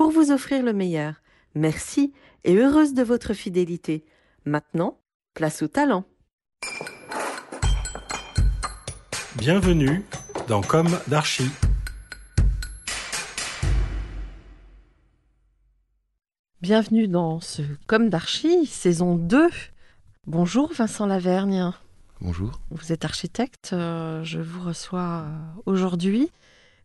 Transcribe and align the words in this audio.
pour 0.00 0.12
vous 0.12 0.30
offrir 0.30 0.62
le 0.62 0.72
meilleur. 0.72 1.16
Merci 1.54 2.14
et 2.44 2.56
heureuse 2.56 2.94
de 2.94 3.02
votre 3.02 3.34
fidélité. 3.34 4.06
Maintenant, 4.46 4.98
place 5.34 5.60
au 5.60 5.68
talent. 5.68 6.06
Bienvenue 9.36 10.02
dans 10.48 10.62
Comme 10.62 10.88
d'Archie. 11.08 11.50
Bienvenue 16.62 17.06
dans 17.06 17.40
ce 17.40 17.60
Comme 17.86 18.08
d'Archie, 18.08 18.64
saison 18.64 19.16
2. 19.16 19.50
Bonjour 20.26 20.72
Vincent 20.72 21.04
Lavergne. 21.04 21.72
Bonjour. 22.22 22.58
Vous 22.70 22.90
êtes 22.90 23.04
architecte, 23.04 23.74
euh, 23.74 24.24
je 24.24 24.38
vous 24.38 24.62
reçois 24.62 25.26
euh, 25.26 25.60
aujourd'hui. 25.66 26.30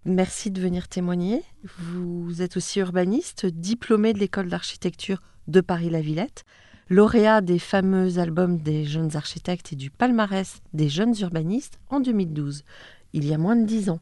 Merci 0.07 0.51
de 0.51 0.61
venir 0.61 0.87
témoigner. 0.87 1.41
Vous 1.79 2.43
êtes 2.43 2.57
aussi 2.57 2.79
urbaniste, 2.79 3.47
diplômé 3.47 4.13
de 4.13 4.19
l'école 4.19 4.49
d'architecture 4.49 5.19
de 5.47 5.61
Paris-la-Villette, 5.61 6.43
lauréat 6.89 7.41
des 7.41 7.57
fameux 7.57 8.19
albums 8.19 8.59
des 8.59 8.85
jeunes 8.85 9.15
architectes 9.15 9.73
et 9.73 9.75
du 9.75 9.89
palmarès 9.89 10.61
des 10.73 10.89
jeunes 10.89 11.15
urbanistes 11.19 11.79
en 11.89 12.01
2012, 12.01 12.63
il 13.13 13.25
y 13.25 13.33
a 13.33 13.39
moins 13.39 13.55
de 13.55 13.65
dix 13.65 13.89
ans. 13.89 13.99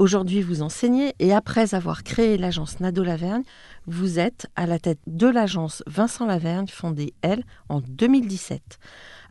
Aujourd'hui, 0.00 0.40
vous 0.40 0.62
enseignez 0.62 1.12
et 1.18 1.34
après 1.34 1.74
avoir 1.74 2.04
créé 2.04 2.38
l'agence 2.38 2.80
Nado 2.80 3.04
Lavergne, 3.04 3.42
vous 3.86 4.18
êtes 4.18 4.46
à 4.56 4.64
la 4.64 4.78
tête 4.78 4.98
de 5.06 5.26
l'agence 5.26 5.82
Vincent 5.86 6.24
Lavergne, 6.24 6.68
fondée, 6.68 7.12
elle, 7.20 7.44
en 7.68 7.82
2017. 7.82 8.78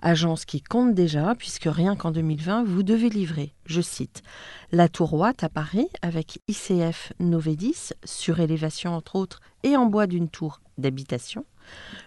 Agence 0.03 0.45
qui 0.45 0.61
compte 0.61 0.93
déjà, 0.93 1.33
puisque 1.33 1.67
rien 1.67 1.95
qu'en 1.95 2.11
2020, 2.11 2.65
vous 2.65 2.83
devez 2.83 3.09
livrer, 3.09 3.55
je 3.65 3.81
cite, 3.81 4.21
la 4.71 4.89
Tour 4.89 5.15
Watt 5.15 5.43
à 5.43 5.49
Paris 5.49 5.87
avec 6.03 6.39
ICF 6.47 7.13
Novedis, 7.19 7.89
surélévation 8.03 8.93
entre 8.93 9.15
autres, 9.15 9.39
et 9.63 9.75
en 9.75 9.87
bois 9.87 10.05
d'une 10.05 10.29
tour 10.29 10.61
d'habitation. 10.77 11.45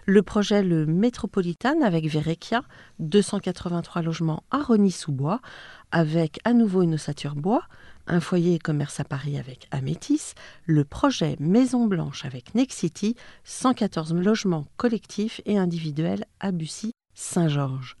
Le 0.05 0.23
projet 0.23 0.63
Le 0.63 0.85
Métropolitan 0.85 1.81
avec 1.81 2.07
Verekia, 2.07 2.63
283 2.99 4.01
logements 4.03 4.43
à 4.51 4.59
Rony-sous-Bois, 4.59 5.41
avec 5.91 6.39
à 6.45 6.53
nouveau 6.53 6.81
une 6.81 6.93
ossature 6.93 7.35
bois, 7.35 7.63
un 8.07 8.19
foyer 8.19 8.59
commerce 8.59 8.99
à 8.99 9.03
Paris 9.03 9.37
avec 9.37 9.67
Amétis, 9.71 10.33
le 10.65 10.83
projet 10.83 11.35
Maison 11.39 11.85
Blanche 11.85 12.25
avec 12.25 12.55
Nexity, 12.55 13.15
114 13.43 14.13
logements 14.13 14.65
collectifs 14.77 15.41
et 15.45 15.57
individuels 15.57 16.25
à 16.39 16.51
Bussy, 16.51 16.91
Saint-Georges. 17.13 17.97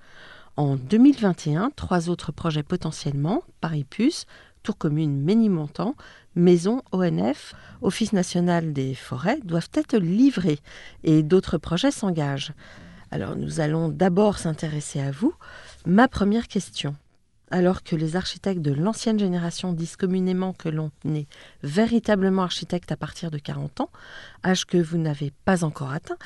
En 0.55 0.75
2021, 0.75 1.71
trois 1.75 2.09
autres 2.09 2.31
projets 2.31 2.63
potentiellement, 2.63 3.43
Paris 3.61 3.85
Puce, 3.85 4.25
Tour 4.61 4.77
Commune 4.77 5.21
Ménilmontant, 5.21 5.95
Maison 6.35 6.81
ONF, 6.91 7.53
Office 7.81 8.13
national 8.13 8.71
des 8.71 8.95
forêts, 8.95 9.39
doivent 9.43 9.69
être 9.73 9.97
livrés 9.97 10.59
et 11.03 11.23
d'autres 11.23 11.57
projets 11.57 11.91
s'engagent. 11.91 12.53
Alors 13.11 13.35
nous 13.35 13.59
allons 13.59 13.89
d'abord 13.89 14.37
s'intéresser 14.37 14.99
à 14.99 15.11
vous. 15.11 15.33
Ma 15.85 16.07
première 16.07 16.47
question. 16.47 16.95
Alors 17.53 17.83
que 17.83 17.95
les 17.95 18.15
architectes 18.15 18.63
de 18.63 18.71
l'ancienne 18.71 19.19
génération 19.19 19.73
disent 19.73 19.95
communément 19.95 20.53
que 20.53 20.69
l'on 20.69 20.89
est 21.05 21.27
véritablement 21.61 22.41
architecte 22.41 22.91
à 22.91 22.97
partir 22.97 23.29
de 23.29 23.37
40 23.37 23.81
ans, 23.81 23.91
âge 24.43 24.65
que 24.65 24.79
vous 24.79 24.97
n'avez 24.97 25.31
pas 25.45 25.63
encore 25.63 25.91
atteint, 25.91 26.17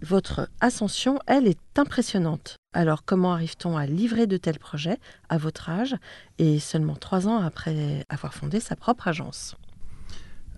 votre 0.00 0.48
ascension, 0.62 1.18
elle, 1.26 1.46
est 1.46 1.58
impressionnante. 1.76 2.56
Alors 2.72 3.04
comment 3.04 3.34
arrive-t-on 3.34 3.76
à 3.76 3.84
livrer 3.84 4.26
de 4.26 4.38
tels 4.38 4.58
projets 4.58 4.96
à 5.28 5.36
votre 5.36 5.68
âge 5.68 5.94
et 6.38 6.58
seulement 6.58 6.96
trois 6.96 7.28
ans 7.28 7.36
après 7.36 8.06
avoir 8.08 8.32
fondé 8.32 8.58
sa 8.58 8.74
propre 8.74 9.08
agence? 9.08 9.56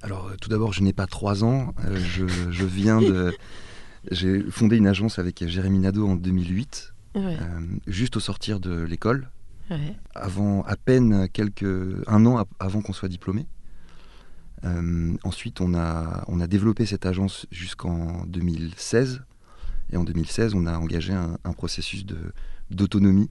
Alors 0.01 0.31
tout 0.41 0.49
d'abord, 0.49 0.73
je 0.73 0.85
n'ai 0.85 0.93
pas 0.93 1.09
trois 1.09 1.43
ans. 1.43 1.75
Euh, 1.87 1.97
je, 1.97 2.29
je, 2.53 2.65
viens 2.65 3.01
de... 3.01 3.37
J'ai 4.13 4.49
fondé 4.49 4.77
une 4.77 4.87
agence 4.87 5.19
avec 5.19 5.45
Jérémy 5.45 5.81
Nadeau 5.81 6.07
en 6.07 6.15
2008, 6.15 6.95
ouais. 7.17 7.21
euh, 7.21 7.61
juste 7.89 8.17
au 8.17 8.21
sortir 8.21 8.61
de 8.61 8.83
l'école, 8.83 9.29
avant 10.15 10.63
à 10.65 10.77
peine 10.77 11.29
quelques 11.29 11.65
un 12.07 12.27
an 12.27 12.45
avant 12.59 12.83
qu'on 12.83 12.93
soit 12.93 13.09
diplômé. 13.09 13.47
Euh, 14.65 15.15
ensuite, 15.25 15.61
on 15.61 15.75
a, 15.75 16.25
on 16.29 16.41
a 16.41 16.47
développé 16.47 16.87
cette 16.87 17.07
agence 17.07 17.47
jusqu'en 17.51 18.25
2016. 18.27 19.23
Et 19.93 19.97
en 19.97 20.05
2016, 20.05 20.55
on 20.55 20.67
a 20.67 20.79
engagé 20.79 21.13
un, 21.13 21.39
un 21.45 21.53
processus 21.53 22.07
d'autonomie 22.71 23.31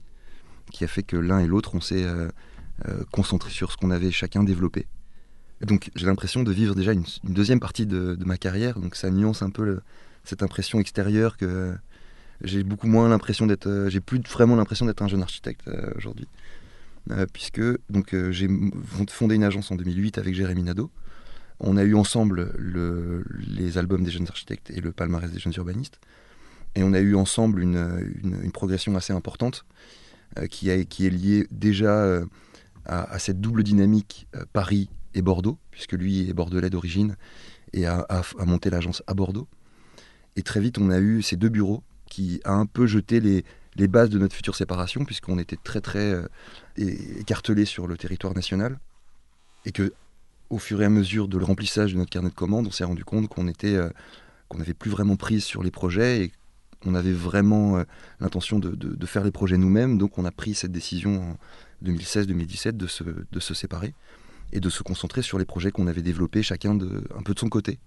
qui 0.70 0.84
a 0.84 0.86
fait 0.86 1.02
que 1.02 1.16
l'un 1.16 1.40
et 1.40 1.46
l'autre, 1.46 1.74
on 1.74 1.80
s'est 1.80 2.04
euh, 2.04 2.28
euh, 2.88 3.04
concentré 3.12 3.50
sur 3.50 3.72
ce 3.72 3.76
qu'on 3.76 3.90
avait 3.90 4.10
chacun 4.10 4.44
développé. 4.44 4.86
Donc 5.60 5.90
j'ai 5.94 6.06
l'impression 6.06 6.42
de 6.42 6.52
vivre 6.52 6.74
déjà 6.74 6.92
une, 6.92 7.04
deuxième 7.24 7.60
partie 7.60 7.86
de, 7.86 8.18
ma 8.24 8.36
carrière, 8.36 8.78
donc 8.78 8.96
ça 8.96 9.10
nuance 9.10 9.42
un 9.42 9.50
peu 9.50 9.80
cette 10.24 10.42
impression 10.42 10.80
extérieure 10.80 11.36
que 11.36 11.74
j'ai 12.44 12.62
beaucoup 12.62 12.86
moins 12.86 13.08
l'impression 13.08 13.46
d'être, 13.46 13.66
euh, 13.66 13.88
j'ai 13.88 14.00
plus 14.00 14.20
vraiment 14.20 14.56
l'impression 14.56 14.86
d'être 14.86 15.02
un 15.02 15.08
jeune 15.08 15.22
architecte 15.22 15.66
euh, 15.68 15.92
aujourd'hui, 15.96 16.28
euh, 17.10 17.26
puisque 17.32 17.62
donc 17.90 18.14
j'ai 18.30 18.48
fondé 19.08 19.34
une 19.34 19.44
agence 19.44 19.70
en 19.70 19.76
2008 19.76 20.18
avec 20.18 20.34
Jérémy 20.34 20.62
Nadeau. 20.62 20.90
On 21.60 21.76
a 21.76 21.84
eu 21.84 21.94
ensemble 21.94 22.52
le, 22.58 23.24
les 23.46 23.78
albums 23.78 24.02
des 24.02 24.10
jeunes 24.10 24.26
architectes 24.28 24.70
et 24.70 24.80
le 24.80 24.92
palmarès 24.92 25.30
des 25.30 25.38
jeunes 25.38 25.52
urbanistes. 25.56 26.00
Et 26.74 26.82
on 26.82 26.92
a 26.92 27.00
eu 27.00 27.14
ensemble 27.14 27.62
une, 27.62 28.50
progression 28.52 28.96
assez 28.96 29.12
importante 29.12 29.64
qui, 30.50 30.68
est 30.68 31.10
liée 31.10 31.46
déjà 31.52 32.22
à, 32.86 33.18
cette 33.20 33.40
double 33.40 33.62
dynamique 33.62 34.26
Paris 34.52 34.90
et 35.14 35.22
Bordeaux, 35.22 35.58
puisque 35.70 35.92
lui 35.92 36.28
est 36.28 36.32
bordelais 36.32 36.70
d'origine 36.70 37.16
et 37.72 37.86
a, 37.86 38.04
a, 38.08 38.22
a 38.40 38.44
monté 38.44 38.68
l'agence 38.68 39.04
à 39.06 39.14
Bordeaux. 39.14 39.46
Et 40.34 40.42
très 40.42 40.58
vite, 40.58 40.78
on 40.78 40.90
a 40.90 40.98
eu 40.98 41.22
ces 41.22 41.36
deux 41.36 41.50
bureaux 41.50 41.84
qui 42.14 42.40
a 42.44 42.52
un 42.52 42.66
peu 42.66 42.86
jeté 42.86 43.20
les, 43.20 43.88
bases 43.88 44.08
de 44.08 44.18
notre 44.20 44.36
future 44.36 44.54
séparation, 44.54 45.04
puisqu'on 45.04 45.38
était 45.38 45.58
très 45.62 45.80
très 45.80 46.14
écartelés 46.76 47.64
sur 47.64 47.88
le 47.88 47.96
territoire 47.96 48.34
national. 48.34 48.78
Et 49.64 49.72
que, 49.72 49.92
au 50.48 50.58
fur 50.58 50.80
et 50.80 50.84
à 50.84 50.90
mesure 50.90 51.26
de 51.26 51.38
le 51.38 51.44
remplissage 51.44 51.92
de 51.92 51.98
notre 51.98 52.10
carnet 52.10 52.28
de 52.28 52.34
commandes, 52.34 52.68
on 52.68 52.70
s'est 52.70 52.84
rendu 52.84 53.04
compte 53.04 53.28
qu'on 53.28 53.48
était 53.48 53.78
qu'on 54.48 54.58
n'avait 54.58 54.74
plus 54.74 54.90
vraiment 54.90 55.16
prise 55.16 55.42
sur 55.42 55.64
les 55.64 55.72
projets 55.72 56.24
et 56.24 56.32
on 56.86 56.94
avait 56.94 57.12
vraiment 57.12 57.78
euh, 57.78 57.84
l'intention 58.20 58.58
de, 58.58 58.70
de, 58.70 58.94
de, 58.94 59.06
faire 59.06 59.24
les 59.24 59.30
projets 59.30 59.56
nous-mêmes, 59.56 59.98
donc 59.98 60.18
on 60.18 60.24
a 60.24 60.30
pris 60.30 60.54
cette 60.54 60.70
décision 60.70 61.30
en 61.30 61.36
2016-2017 61.84 62.72
de 62.72 62.86
se, 62.86 63.04
de 63.04 63.40
se 63.40 63.54
séparer 63.54 63.94
et 64.52 64.60
de 64.60 64.70
se 64.70 64.82
concentrer 64.82 65.22
sur 65.22 65.38
les 65.38 65.44
projets 65.44 65.70
qu'on 65.70 65.86
avait 65.86 66.02
développés 66.02 66.42
chacun 66.42 66.74
de, 66.74 67.02
un 67.16 67.22
peu 67.22 67.34
de 67.34 67.38
son 67.38 67.48
côté. 67.48 67.78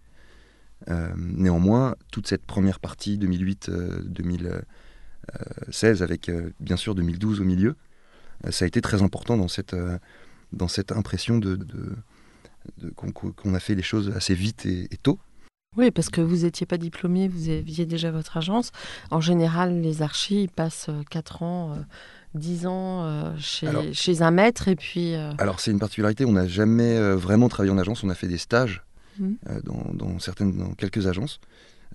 Euh, 0.89 1.09
néanmoins, 1.17 1.95
toute 2.11 2.27
cette 2.27 2.45
première 2.45 2.79
partie 2.79 3.17
2008-2016, 3.17 4.61
euh, 5.83 6.03
avec 6.03 6.29
euh, 6.29 6.51
bien 6.59 6.77
sûr 6.77 6.95
2012 6.95 7.41
au 7.41 7.43
milieu, 7.43 7.75
ça 8.51 8.65
a 8.65 8.67
été 8.67 8.81
très 8.81 9.01
important 9.01 9.35
dans 9.35 9.47
cette, 9.47 9.75
dans 10.53 10.67
cette 10.67 10.91
impression 10.91 11.39
de, 11.39 11.57
qu'on 12.95 13.11
qu 13.11 13.55
a 13.55 13.59
fait 13.59 13.73
les 13.73 13.81
choses 13.81 14.11
assez 14.15 14.35
vite 14.35 14.67
et, 14.67 14.87
et 14.91 14.97
tôt. 14.97 15.17
Oui, 15.75 15.89
parce 15.89 16.09
que 16.09 16.21
vous 16.21 16.43
n'étiez 16.43 16.67
pas 16.67 16.77
diplômé, 16.77 17.27
vous 17.27 17.49
aviez 17.49 17.87
déjà 17.87 18.11
votre 18.11 18.37
agence. 18.37 18.71
En 19.09 19.21
général, 19.21 19.81
les 19.81 20.03
archis 20.03 20.49
passent 20.55 20.91
4 21.09 21.41
ans, 21.41 21.83
10 22.35 22.67
ans 22.67 23.35
chez, 23.39 23.91
chez, 23.93 24.21
un 24.21 24.31
maître 24.31 24.67
et 24.67 24.75
puis... 24.75 25.15
Alors 25.39 25.59
c'est 25.59 25.71
une 25.71 25.79
particularité, 25.79 26.23
on 26.23 26.33
n'a 26.33 26.47
jamais 26.47 26.99
vraiment 27.15 27.49
travaillé 27.49 27.73
en 27.73 27.79
agence, 27.79 28.03
on 28.03 28.09
a 28.09 28.15
fait 28.15 28.27
des 28.27 28.37
stages 28.37 28.83
mmh. 29.19 29.61
dans, 29.63 29.93
dans, 29.93 30.19
certaines, 30.19 30.57
dans 30.57 30.73
quelques 30.73 31.07
agences. 31.07 31.39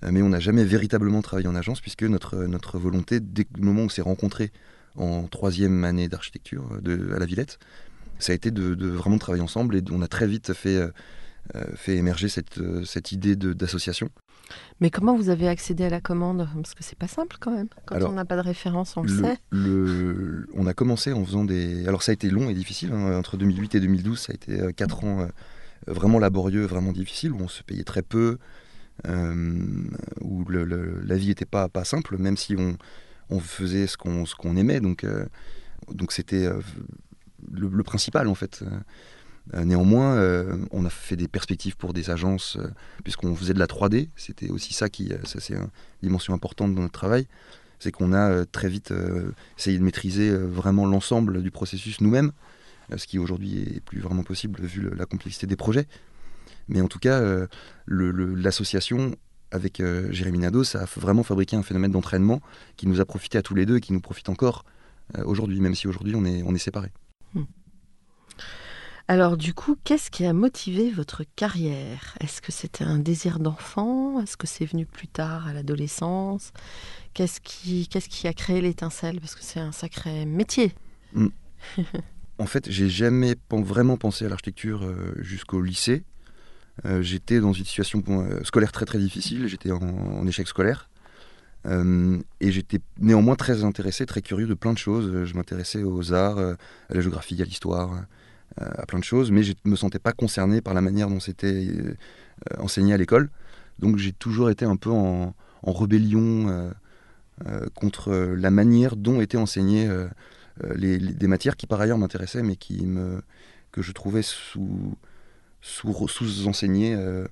Euh, 0.03 0.09
mais 0.11 0.21
on 0.21 0.29
n'a 0.29 0.39
jamais 0.39 0.63
véritablement 0.63 1.21
travaillé 1.21 1.47
en 1.47 1.55
agence 1.55 1.81
puisque 1.81 2.03
notre, 2.03 2.37
notre 2.45 2.77
volonté, 2.77 3.19
dès 3.19 3.45
le 3.57 3.63
moment 3.63 3.81
où 3.81 3.85
on 3.85 3.89
s'est 3.89 4.01
rencontré 4.01 4.51
en 4.95 5.23
troisième 5.23 5.83
année 5.83 6.07
d'architecture 6.07 6.65
à 7.15 7.19
la 7.19 7.25
Villette, 7.25 7.59
ça 8.19 8.31
a 8.31 8.35
été 8.35 8.51
de, 8.51 8.87
vraiment 8.87 9.17
travailler 9.17 9.43
ensemble 9.43 9.75
et 9.75 9.83
on 9.91 10.01
a 10.01 10.07
très 10.07 10.27
vite 10.27 10.53
fait, 10.53 10.77
euh, 10.77 10.89
euh, 11.55 11.63
fait 11.75 11.95
émerger 11.95 12.29
cette, 12.29 12.59
cette 12.85 13.11
idée 13.11 13.35
d'association. 13.35 14.09
Mais 14.81 14.91
comment 14.91 15.15
vous 15.15 15.29
avez 15.29 15.47
accédé 15.47 15.85
à 15.85 15.89
la 15.89 16.01
commande? 16.01 16.47
Parce 16.53 16.75
que 16.75 16.83
c'est 16.83 16.97
pas 16.97 17.07
simple 17.07 17.37
quand 17.39 17.51
même. 17.51 17.69
Quand 17.85 18.01
on 18.03 18.11
n'a 18.11 18.25
pas 18.25 18.35
de 18.35 18.41
référence, 18.41 18.95
on 18.97 19.03
le, 19.03 19.09
sait. 19.09 19.37
Le, 19.51 20.47
on 20.53 20.67
a 20.67 20.73
commencé 20.73 21.11
en 21.11 21.25
faisant 21.25 21.43
des. 21.43 21.87
Alors 21.87 22.03
ça 22.03 22.11
a 22.11 22.13
été 22.13 22.29
long 22.29 22.49
et 22.49 22.53
difficile. 22.53 22.91
Hein. 22.91 23.17
Entre 23.17 23.37
2008 23.37 23.75
et 23.75 23.79
2012, 23.79 24.19
ça 24.19 24.33
a 24.33 24.35
été 24.35 24.73
quatre 24.73 25.05
ans 25.05 25.27
vraiment 25.87 26.19
laborieux, 26.19 26.65
vraiment 26.65 26.91
difficiles, 26.91 27.31
où 27.31 27.39
on 27.41 27.47
se 27.47 27.63
payait 27.63 27.83
très 27.83 28.01
peu, 28.01 28.37
euh, 29.07 29.89
où 30.21 30.45
la 30.49 31.15
vie 31.15 31.27
n'était 31.27 31.45
pas, 31.45 31.67
pas 31.67 31.83
simple, 31.83 32.17
même 32.17 32.37
si 32.37 32.55
on, 32.57 32.77
on 33.29 33.39
faisait 33.39 33.87
ce 33.87 33.97
qu'on 33.97 34.23
qu'on 34.37 34.55
aimait. 34.55 34.79
Donc 34.79 35.03
euh, 35.03 35.25
donc 35.91 36.11
c'était 36.11 36.45
euh, 36.45 36.61
le, 37.51 37.83
principal 37.83 38.27
en 38.27 38.35
fait. 38.35 38.63
néanmoins, 39.53 40.17
on 40.71 40.85
a 40.85 40.89
fait 40.89 41.17
des 41.17 41.27
perspectives 41.27 41.75
pour 41.75 41.91
des 41.93 42.09
agences, 42.09 42.57
puisqu'on 43.03 43.35
faisait 43.35 43.53
de 43.53 43.59
la 43.59 43.65
3D. 43.65 44.09
C'était 44.15 44.49
aussi 44.49 44.73
ça 44.73 44.89
qui, 44.89 45.11
ça 45.25 45.41
c'est 45.41 45.55
une 45.55 45.67
dimension 46.01 46.33
importante 46.33 46.73
dans 46.73 46.81
notre 46.81 46.93
travail. 46.93 47.27
C'est 47.79 47.91
qu'on 47.91 48.13
a 48.13 48.45
très 48.45 48.69
vite 48.69 48.93
essayé 49.57 49.77
de 49.77 49.83
maîtriser 49.83 50.31
vraiment 50.31 50.85
l'ensemble 50.85 51.43
du 51.43 51.51
processus 51.51 51.99
nous-mêmes, 51.99 52.31
ce 52.95 53.07
qui 53.07 53.19
aujourd'hui 53.19 53.61
est 53.61 53.79
plus 53.79 53.99
vraiment 53.99 54.23
possible 54.23 54.61
vu 54.61 54.89
la 54.95 55.05
complexité 55.05 55.47
des 55.47 55.55
projets. 55.55 55.87
Mais 56.67 56.81
en 56.81 56.87
tout 56.87 56.99
cas, 56.99 57.19
euh, 57.19 57.47
l'association 57.87 59.15
avec 59.51 59.79
euh, 59.79 60.11
Jérémy 60.11 60.39
Nadeau, 60.39 60.63
ça 60.63 60.81
a 60.81 60.85
vraiment 60.85 61.23
fabriqué 61.23 61.55
un 61.55 61.63
phénomène 61.63 61.91
d'entraînement 61.91 62.41
qui 62.75 62.87
nous 62.87 62.99
a 63.01 63.05
profité 63.05 63.37
à 63.37 63.41
tous 63.41 63.55
les 63.55 63.65
deux 63.65 63.77
et 63.77 63.81
qui 63.81 63.93
nous 63.93 64.01
profite 64.01 64.29
encore 64.29 64.65
euh, 65.17 65.23
aujourd'hui, 65.25 65.59
même 65.59 65.75
si 65.75 65.87
aujourd'hui 65.87 66.15
on 66.15 66.25
est, 66.25 66.41
on 66.43 66.55
est 66.55 66.59
séparés. 66.59 66.91
Hmm. 67.33 67.43
Alors 69.07 69.37
du 69.37 69.53
coup, 69.53 69.77
qu'est-ce 69.83 70.09
qui 70.09 70.25
a 70.25 70.33
motivé 70.33 70.89
votre 70.89 71.23
carrière? 71.35 72.15
Est-ce 72.19 72.41
que 72.41 72.51
c'était 72.51 72.85
un 72.85 72.97
désir 72.97 73.37
d'enfant? 73.37 74.19
Est-ce 74.21 74.37
que 74.37 74.47
c'est 74.47 74.65
venu 74.65 74.85
plus 74.85 75.09
tard 75.09 75.47
à 75.47 75.53
l'adolescence? 75.53 76.51
Qu'est-ce 77.13 77.41
qui, 77.41 77.87
qu'est-ce 77.89 78.09
qui 78.09 78.27
a 78.27 78.33
créé 78.33 78.61
l'étincelle? 78.61 79.19
Parce 79.19 79.35
que 79.35 79.43
c'est 79.43 79.59
un 79.59 79.73
sacré 79.73 80.25
métier. 80.25 80.73
Hmm. 81.13 81.27
en 82.39 82.45
fait, 82.45 82.69
j'ai 82.69 82.89
jamais 82.89 83.35
vraiment 83.51 83.97
pensé 83.97 84.25
à 84.25 84.29
l'architecture 84.29 84.87
jusqu'au 85.21 85.61
lycée. 85.61 86.03
Euh, 86.85 87.01
j'étais 87.01 87.39
dans 87.39 87.53
une 87.53 87.65
situation 87.65 88.03
euh, 88.09 88.43
scolaire 88.43 88.71
très 88.71 88.85
très 88.85 88.97
difficile, 88.97 89.47
j'étais 89.47 89.71
en, 89.71 90.25
échec 90.27 90.47
scolaire. 90.47 90.89
Euh, 91.65 92.19
et 92.41 92.51
j'étais 92.51 92.79
néanmoins 92.99 93.35
très 93.35 93.63
intéressé, 93.63 94.05
très 94.05 94.21
curieux 94.21 94.47
de 94.47 94.53
plein 94.53 94.73
de 94.73 94.77
choses. 94.77 95.25
Je 95.25 95.33
m'intéressais 95.35 95.83
aux 95.83 96.13
arts, 96.13 96.37
à 96.37 96.55
la 96.89 97.01
géographie, 97.01 97.41
à 97.41 97.45
l'histoire, 97.45 98.03
à 98.57 98.85
plein 98.85 98.99
de 98.99 99.03
choses, 99.03 99.31
mais 99.31 99.43
je 99.43 99.53
ne 99.65 99.71
me 99.71 99.75
sentais 99.75 99.99
pas 99.99 100.11
concerné 100.11 100.61
par 100.61 100.73
la 100.73 100.81
manière 100.81 101.07
dont 101.07 101.19
c'était 101.19 101.95
enseigné 102.57 102.93
à 102.93 102.97
l'école. 102.97 103.29
Donc 103.79 103.97
j'ai 103.97 104.11
toujours 104.11 104.49
été 104.49 104.65
un 104.65 104.75
peu 104.75 104.89
en, 104.89 105.33
rébellion 105.63 106.73
contre 107.75 108.13
la 108.13 108.51
manière 108.51 108.97
dont 108.97 109.21
étaient 109.21 109.37
enseignées 109.37 109.89
les, 110.75 110.97
des 110.97 111.27
matières 111.27 111.55
qui 111.55 111.67
par 111.67 111.81
ailleurs 111.81 111.97
m'intéressaient, 111.97 112.43
mais 112.43 112.55
qui 112.55 112.85
me, 112.85 113.21
que 113.73 113.81
je 113.81 113.91
trouvais 113.91 114.21
sous, 114.21 114.95
sous-enseigné 115.61 116.95
euh, 116.95 117.27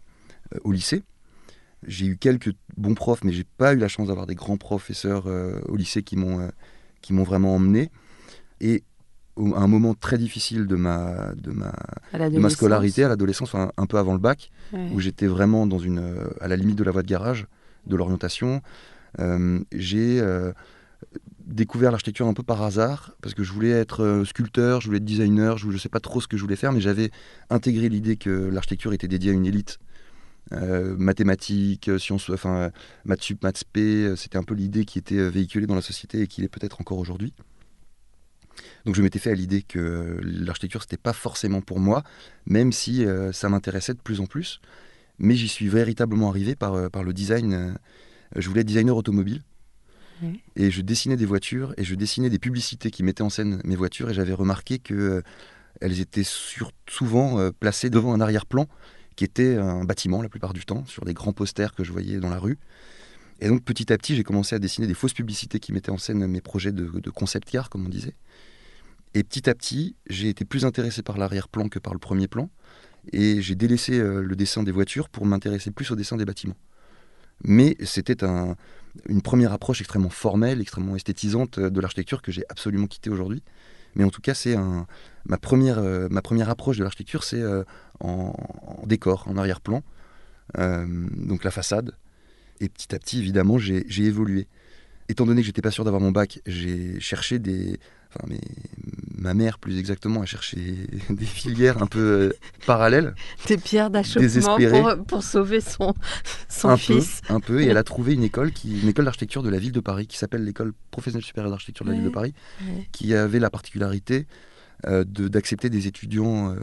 au 0.63 0.73
lycée. 0.73 1.03
J'ai 1.87 2.05
eu 2.07 2.17
quelques 2.17 2.51
bons 2.75 2.95
profs, 2.95 3.23
mais 3.23 3.31
j'ai 3.31 3.45
pas 3.57 3.73
eu 3.73 3.77
la 3.77 3.87
chance 3.87 4.09
d'avoir 4.09 4.27
des 4.27 4.35
grands 4.35 4.57
professeurs 4.57 5.27
euh, 5.27 5.59
au 5.67 5.77
lycée 5.77 6.03
qui 6.03 6.17
m'ont 6.17 6.39
euh, 6.41 6.49
qui 7.01 7.13
m'ont 7.13 7.23
vraiment 7.23 7.55
emmené. 7.55 7.89
Et 8.59 8.83
à 9.37 9.61
un 9.61 9.67
moment 9.67 9.95
très 9.95 10.17
difficile 10.17 10.67
de 10.67 10.75
ma, 10.75 11.33
de 11.35 11.51
ma, 11.51 11.73
de 12.13 12.37
ma 12.37 12.49
scolarité, 12.49 13.03
à 13.03 13.07
l'adolescence, 13.07 13.55
un 13.55 13.85
peu 13.87 13.97
avant 13.97 14.13
le 14.13 14.19
bac, 14.19 14.51
où 14.91 14.99
j'étais 14.99 15.25
vraiment 15.25 15.65
dans 15.65 15.79
une, 15.79 16.29
à 16.41 16.47
la 16.47 16.55
limite 16.55 16.77
de 16.77 16.83
la 16.83 16.91
voie 16.91 17.01
de 17.01 17.07
garage, 17.07 17.47
de 17.87 17.95
l'orientation, 17.95 18.61
j'ai 19.71 20.21
découvert 21.51 21.91
l'architecture 21.91 22.27
un 22.27 22.33
peu 22.33 22.43
par 22.43 22.61
hasard, 22.61 23.15
parce 23.21 23.33
que 23.33 23.43
je 23.43 23.51
voulais 23.51 23.69
être 23.69 24.03
euh, 24.03 24.25
sculpteur, 24.25 24.81
je 24.81 24.87
voulais 24.87 24.97
être 24.97 25.05
designer, 25.05 25.57
je 25.57 25.67
ne 25.67 25.77
sais 25.77 25.89
pas 25.89 25.99
trop 25.99 26.21
ce 26.21 26.27
que 26.27 26.37
je 26.37 26.41
voulais 26.41 26.55
faire, 26.55 26.71
mais 26.71 26.81
j'avais 26.81 27.11
intégré 27.49 27.89
l'idée 27.89 28.15
que 28.15 28.29
l'architecture 28.29 28.93
était 28.93 29.07
dédiée 29.07 29.31
à 29.31 29.33
une 29.33 29.45
élite. 29.45 29.79
Euh, 30.53 30.95
mathématiques, 30.97 31.87
euh, 31.87 31.99
sciences, 31.99 32.29
enfin, 32.29 32.71
maths 33.05 33.21
sup, 33.21 33.43
maths 33.43 33.57
spé, 33.57 34.15
c'était 34.15 34.37
un 34.37 34.43
peu 34.43 34.53
l'idée 34.53 34.85
qui 34.85 34.99
était 34.99 35.29
véhiculée 35.29 35.67
dans 35.67 35.75
la 35.75 35.81
société 35.81 36.21
et 36.21 36.27
qui 36.27 36.41
l'est 36.41 36.49
peut-être 36.49 36.81
encore 36.81 36.97
aujourd'hui. 36.97 37.33
Donc 38.85 38.95
je 38.95 39.01
m'étais 39.01 39.19
fait 39.19 39.31
à 39.31 39.35
l'idée 39.35 39.61
que 39.61 40.19
l'architecture 40.23 40.81
c'était 40.81 40.97
pas 40.97 41.13
forcément 41.13 41.61
pour 41.61 41.79
moi, 41.79 42.03
même 42.45 42.71
si 42.71 43.05
ça 43.31 43.47
m'intéressait 43.47 43.93
de 43.93 43.99
plus 43.99 44.19
en 44.19 44.25
plus. 44.25 44.59
Mais 45.19 45.35
j'y 45.35 45.47
suis 45.47 45.69
véritablement 45.69 46.29
arrivé 46.29 46.55
par, 46.55 46.89
par 46.91 47.03
le 47.03 47.13
design. 47.13 47.77
je 48.35 48.47
voulais 48.49 48.61
être 48.61 48.67
designer 48.67 48.97
automobile. 48.97 49.41
Et 50.55 50.71
je 50.71 50.81
dessinais 50.81 51.17
des 51.17 51.25
voitures 51.25 51.73
et 51.77 51.83
je 51.83 51.95
dessinais 51.95 52.29
des 52.29 52.39
publicités 52.39 52.91
qui 52.91 53.03
mettaient 53.03 53.23
en 53.23 53.29
scène 53.29 53.61
mes 53.63 53.75
voitures 53.75 54.09
et 54.09 54.13
j'avais 54.13 54.33
remarqué 54.33 54.79
que 54.79 54.93
euh, 54.93 55.21
elles 55.79 55.99
étaient 55.99 56.25
souvent 56.87 57.39
euh, 57.39 57.51
placées 57.51 57.89
devant 57.89 58.13
un 58.13 58.21
arrière-plan 58.21 58.67
qui 59.15 59.23
était 59.23 59.57
un 59.57 59.83
bâtiment 59.83 60.21
la 60.21 60.29
plupart 60.29 60.53
du 60.53 60.65
temps, 60.65 60.85
sur 60.85 61.05
des 61.05 61.13
grands 61.13 61.33
posters 61.33 61.73
que 61.75 61.83
je 61.83 61.91
voyais 61.91 62.19
dans 62.19 62.29
la 62.29 62.39
rue. 62.39 62.57
Et 63.41 63.47
donc 63.47 63.63
petit 63.63 63.91
à 63.91 63.97
petit, 63.97 64.15
j'ai 64.15 64.23
commencé 64.23 64.55
à 64.55 64.59
dessiner 64.59 64.87
des 64.87 64.93
fausses 64.93 65.13
publicités 65.13 65.59
qui 65.59 65.73
mettaient 65.73 65.91
en 65.91 65.97
scène 65.97 66.25
mes 66.27 66.41
projets 66.41 66.71
de, 66.71 67.09
concept 67.09 67.49
car, 67.49 67.69
comme 67.69 67.85
on 67.85 67.89
disait. 67.89 68.15
Et 69.13 69.23
petit 69.23 69.49
à 69.49 69.55
petit, 69.55 69.95
j'ai 70.07 70.29
été 70.29 70.45
plus 70.45 70.63
intéressé 70.63 71.01
par 71.01 71.17
l'arrière-plan 71.17 71.67
que 71.67 71.79
par 71.79 71.93
le 71.93 71.99
premier 71.99 72.27
plan. 72.27 72.49
Et 73.11 73.41
j'ai 73.41 73.55
délaissé 73.55 73.99
euh, 73.99 74.21
le 74.21 74.35
dessin 74.35 74.63
des 74.63 74.71
voitures 74.71 75.09
pour 75.09 75.25
m'intéresser 75.25 75.71
plus 75.71 75.89
au 75.91 75.95
dessin 75.95 76.17
des 76.17 76.25
bâtiments. 76.25 76.57
Mais 77.43 77.75
c'était 77.83 78.23
un, 78.23 78.55
une 79.07 79.21
première 79.21 79.53
approche 79.53 79.81
extrêmement 79.81 80.09
formelle, 80.09 80.61
extrêmement 80.61 80.95
esthétisante 80.95 81.57
euh, 81.57 81.69
de 81.69 81.79
l'architecture 81.79 82.21
que 82.21 82.31
j'ai 82.31 82.43
absolument 82.49 82.87
quittée 82.87 83.09
aujourd'hui. 83.09 83.43
Mais 83.95 84.03
en 84.03 84.09
tout 84.09 84.21
cas, 84.21 84.33
c'est 84.33 84.55
ma, 85.25 85.37
première, 85.37 85.79
euh, 85.79 86.07
ma 86.09 86.21
première 86.21 86.49
approche 86.49 86.77
de 86.77 86.83
l'architecture, 86.83 87.25
c'est 87.25 87.41
euh, 87.41 87.63
en, 87.99 88.33
décor, 88.85 89.27
en 89.27 89.37
arrière-plan, 89.37 89.83
donc 90.57 91.43
la 91.43 91.51
façade. 91.51 91.97
Et 92.61 92.69
petit 92.69 92.95
à 92.95 92.99
petit, 92.99 93.19
évidemment, 93.19 93.57
j'ai 93.57 93.83
évolué. 94.03 94.47
Étant 95.09 95.25
donné 95.25 95.41
que 95.41 95.45
j'étais 95.45 95.61
pas 95.61 95.71
sûr 95.71 95.83
d'avoir 95.83 96.01
mon 96.01 96.11
bac, 96.11 96.39
j'ai 96.45 97.01
cherché 97.01 97.37
des, 97.37 97.79
enfin, 98.13 98.25
mais 98.27 98.39
ma 99.17 99.33
mère 99.33 99.59
plus 99.59 99.77
exactement 99.77 100.21
a 100.21 100.25
cherché 100.25 100.57
des 101.09 101.25
filières 101.25 101.81
un 101.81 101.87
peu 101.87 101.99
euh, 101.99 102.33
parallèles. 102.65 103.15
Des 103.47 103.57
pierres 103.57 103.89
d'achoppement 103.89 104.57
pour, 104.57 105.05
pour, 105.05 105.23
sauver 105.23 105.61
son, 105.61 105.93
son 106.49 106.69
un 106.69 106.77
fils. 106.77 107.21
Peu, 107.27 107.33
un 107.33 107.39
peu, 107.39 107.61
et 107.61 107.67
elle 107.67 107.77
a 107.77 107.83
trouvé 107.83 108.13
une 108.13 108.23
école, 108.23 108.51
qui, 108.51 108.81
une 108.81 108.89
école 108.89 109.05
d'architecture 109.05 109.43
de 109.43 109.49
la 109.49 109.59
ville 109.59 109.71
de 109.71 109.79
Paris 109.79 110.07
qui 110.07 110.17
s'appelle 110.17 110.43
l'école 110.43 110.73
professionnelle 110.89 111.25
supérieure 111.25 111.51
d'architecture 111.51 111.85
de 111.85 111.91
la 111.91 111.97
ville 111.97 112.05
de 112.05 112.13
Paris, 112.13 112.33
qui 112.91 113.13
avait 113.13 113.39
la 113.39 113.49
particularité 113.49 114.27
euh, 114.87 115.03
d'accepter 115.05 115.69
des 115.69 115.85
étudiants 115.85 116.51
euh, 116.51 116.55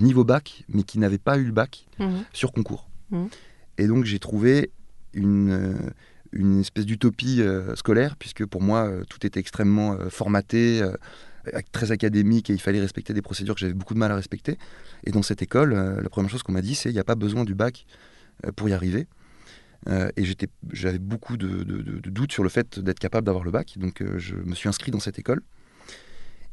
niveau 0.00 0.24
bac, 0.24 0.64
mais 0.68 0.84
qui 0.84 0.98
n'avaient 0.98 1.18
pas 1.18 1.36
eu 1.36 1.44
le 1.44 1.52
bac 1.52 1.86
mhm. 1.98 2.24
sur 2.32 2.52
concours. 2.52 2.88
Mhm. 3.10 3.28
Et 3.76 3.86
donc 3.86 4.04
j'ai 4.04 4.18
trouvé 4.18 4.72
une 5.12 5.76
une 6.32 6.60
espèce 6.60 6.86
d'utopie 6.86 7.40
euh, 7.40 7.74
scolaire, 7.76 8.16
puisque 8.16 8.44
pour 8.46 8.62
moi, 8.62 8.86
euh, 8.86 9.04
tout 9.08 9.26
était 9.26 9.40
extrêmement 9.40 9.92
euh, 9.92 10.08
formaté, 10.08 10.82
très 11.72 11.92
académique, 11.92 12.50
et 12.50 12.52
il 12.52 12.60
fallait 12.60 12.80
respecter 12.80 13.14
des 13.14 13.22
procédures 13.22 13.54
que 13.54 13.60
j'avais 13.60 13.72
beaucoup 13.72 13.94
de 13.94 13.98
mal 13.98 14.12
à 14.12 14.16
respecter. 14.16 14.58
Et 15.04 15.12
dans 15.12 15.22
cette 15.22 15.40
école, 15.40 15.72
la 15.72 16.08
première 16.10 16.30
chose 16.30 16.42
qu'on 16.42 16.52
m'a 16.52 16.60
dit, 16.60 16.74
c'est 16.74 16.90
il 16.90 16.92
n'y 16.92 16.98
a 16.98 17.04
pas 17.04 17.14
besoin 17.14 17.44
du 17.44 17.54
bac 17.54 17.86
pour 18.54 18.68
y 18.68 18.74
arriver. 18.74 19.06
et 19.88 20.24
j'avais 20.72 20.98
beaucoup 20.98 21.38
de, 21.38 21.62
doutes 22.10 22.32
sur 22.32 22.42
le 22.42 22.50
fait 22.50 22.78
d'être 22.78 22.98
capable 22.98 23.24
d'avoir 23.24 23.44
le 23.44 23.50
bac, 23.50 23.78
donc 23.78 24.02
je 24.18 24.34
me 24.34 24.54
suis 24.54 24.68
inscrit 24.68 24.90
dans 24.90 25.00
cette 25.00 25.18
école. 25.18 25.40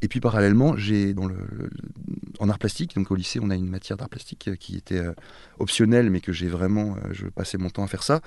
Et 0.01 0.07
puis 0.07 0.21
parallèlement, 0.21 0.77
j'ai 0.77 1.13
en 2.39 2.47
art 2.47 2.59
plastique, 2.59 2.95
donc 2.95 3.11
au 3.11 3.15
lycée, 3.15 3.39
on 3.41 3.49
a 3.49 3.55
une 3.55 3.67
matière 3.67 3.97
d'art 3.97 4.07
plastique 4.07 4.49
qui 4.61 4.77
était 4.77 5.03
optionnelle, 5.59 6.09
mais 6.09 6.21
que 6.21 6.31
j'ai 6.31 6.47
vraiment, 6.47 6.95
je 7.11 7.27
passais 7.27 7.57
mon 7.57 7.69
temps 7.69 7.83
à 7.83 7.87
faire 7.87 8.03
ça. 8.03 8.21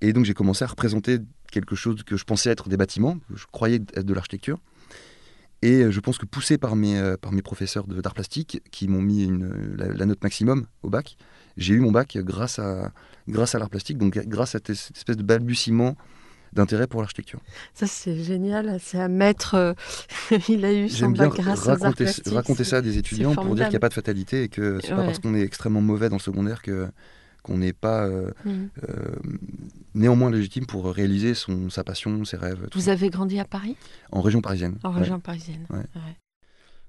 Et 0.00 0.12
donc 0.12 0.24
j'ai 0.24 0.34
commencé 0.34 0.64
à 0.64 0.68
représenter 0.68 1.18
quelque 1.50 1.74
chose 1.74 2.02
que 2.02 2.16
je 2.16 2.24
pensais 2.24 2.50
être 2.50 2.68
des 2.68 2.76
bâtiments, 2.76 3.18
que 3.28 3.36
je 3.36 3.46
croyais 3.50 3.76
être 3.94 4.06
de 4.06 4.14
l'architecture. 4.14 4.58
Et 5.62 5.90
je 5.90 6.00
pense 6.00 6.16
que 6.16 6.24
poussé 6.24 6.56
par 6.56 6.74
mes, 6.74 7.14
par 7.20 7.32
mes 7.32 7.42
professeurs 7.42 7.86
d'art 7.86 8.14
plastique 8.14 8.62
qui 8.70 8.88
m'ont 8.88 9.02
mis 9.02 9.24
une, 9.24 9.76
la, 9.76 10.06
note 10.06 10.22
maximum 10.22 10.66
au 10.82 10.88
bac, 10.88 11.18
j'ai 11.58 11.74
eu 11.74 11.80
mon 11.80 11.92
bac 11.92 12.16
grâce 12.16 12.58
à, 12.58 12.92
grâce 13.28 13.54
à 13.54 13.58
l'art 13.58 13.68
plastique, 13.68 13.98
donc 13.98 14.18
grâce 14.26 14.54
à 14.54 14.60
cette 14.64 14.70
espèce 14.70 15.18
de 15.18 15.22
balbutiement 15.22 15.96
d'intérêt 16.52 16.86
pour 16.86 17.00
l'architecture. 17.00 17.40
Ça, 17.74 17.86
c'est 17.86 18.22
génial. 18.22 18.78
C'est 18.80 18.98
à 18.98 19.08
mettre. 19.08 19.54
Euh, 19.54 19.72
il 20.48 20.64
a 20.64 20.72
eu 20.72 20.88
son 20.88 21.10
bac 21.10 21.32
grâce 21.34 21.60
raconter, 21.60 22.06
raconter 22.26 22.64
ça 22.64 22.78
à 22.78 22.82
des 22.82 22.98
étudiants 22.98 23.34
pour 23.34 23.54
dire 23.54 23.64
qu'il 23.66 23.72
n'y 23.72 23.76
a 23.76 23.80
pas 23.80 23.88
de 23.88 23.94
fatalité 23.94 24.44
et 24.44 24.48
que 24.48 24.78
c'est 24.82 24.94
pas 24.94 25.04
parce 25.04 25.18
qu'on 25.18 25.34
est 25.34 25.42
extrêmement 25.42 25.80
mauvais 25.80 26.08
dans 26.08 26.16
le 26.16 26.22
secondaire 26.22 26.62
que 26.62 26.88
qu'on 27.42 27.58
n'est 27.58 27.72
pas 27.72 28.06
euh, 28.06 28.30
mm. 28.44 28.50
euh, 28.50 28.94
néanmoins 29.94 30.30
légitime 30.30 30.66
pour 30.66 30.86
réaliser 30.86 31.34
son, 31.34 31.70
sa 31.70 31.84
passion, 31.84 32.24
ses 32.24 32.36
rêves. 32.36 32.68
Vous 32.74 32.88
avez 32.88 33.10
grandi 33.10 33.38
à 33.38 33.44
Paris? 33.44 33.76
En 34.12 34.20
région 34.20 34.40
parisienne. 34.40 34.78
En 34.82 34.90
région 34.90 35.20
parisienne. 35.20 35.66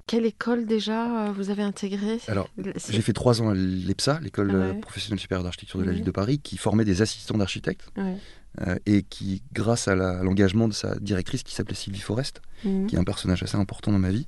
Quelle 0.07 0.25
école 0.25 0.65
déjà 0.65 1.31
vous 1.31 1.51
avez 1.51 1.61
intégré 1.61 2.19
Alors, 2.27 2.49
j'ai 2.57 3.01
fait 3.01 3.13
trois 3.13 3.41
ans 3.41 3.49
à 3.49 3.53
l'EPSA, 3.53 4.19
l'école 4.21 4.79
professionnelle 4.81 5.19
supérieure 5.19 5.43
d'architecture 5.43 5.79
de 5.79 5.85
la 5.85 5.91
ville 5.91 6.03
de 6.03 6.11
Paris, 6.11 6.39
qui 6.39 6.57
formait 6.57 6.85
des 6.85 7.01
assistants 7.01 7.37
d'architectes. 7.37 7.91
Euh, 8.59 8.75
et 8.85 9.03
qui, 9.03 9.43
grâce 9.53 9.87
à 9.87 9.95
l'engagement 9.95 10.67
de 10.67 10.73
sa 10.73 10.99
directrice 10.99 11.41
qui 11.41 11.55
s'appelait 11.55 11.75
Sylvie 11.75 12.01
Forest, 12.01 12.41
mhm. 12.65 12.87
qui 12.87 12.97
est 12.97 12.99
un 12.99 13.05
personnage 13.05 13.41
assez 13.43 13.55
important 13.55 13.93
dans 13.93 13.99
ma 13.99 14.09
vie, 14.09 14.27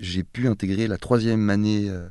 j'ai 0.00 0.24
pu 0.24 0.48
intégrer 0.48 0.88
la 0.88 0.98
troisième 0.98 1.48
année, 1.50 1.88
euh, 1.88 2.08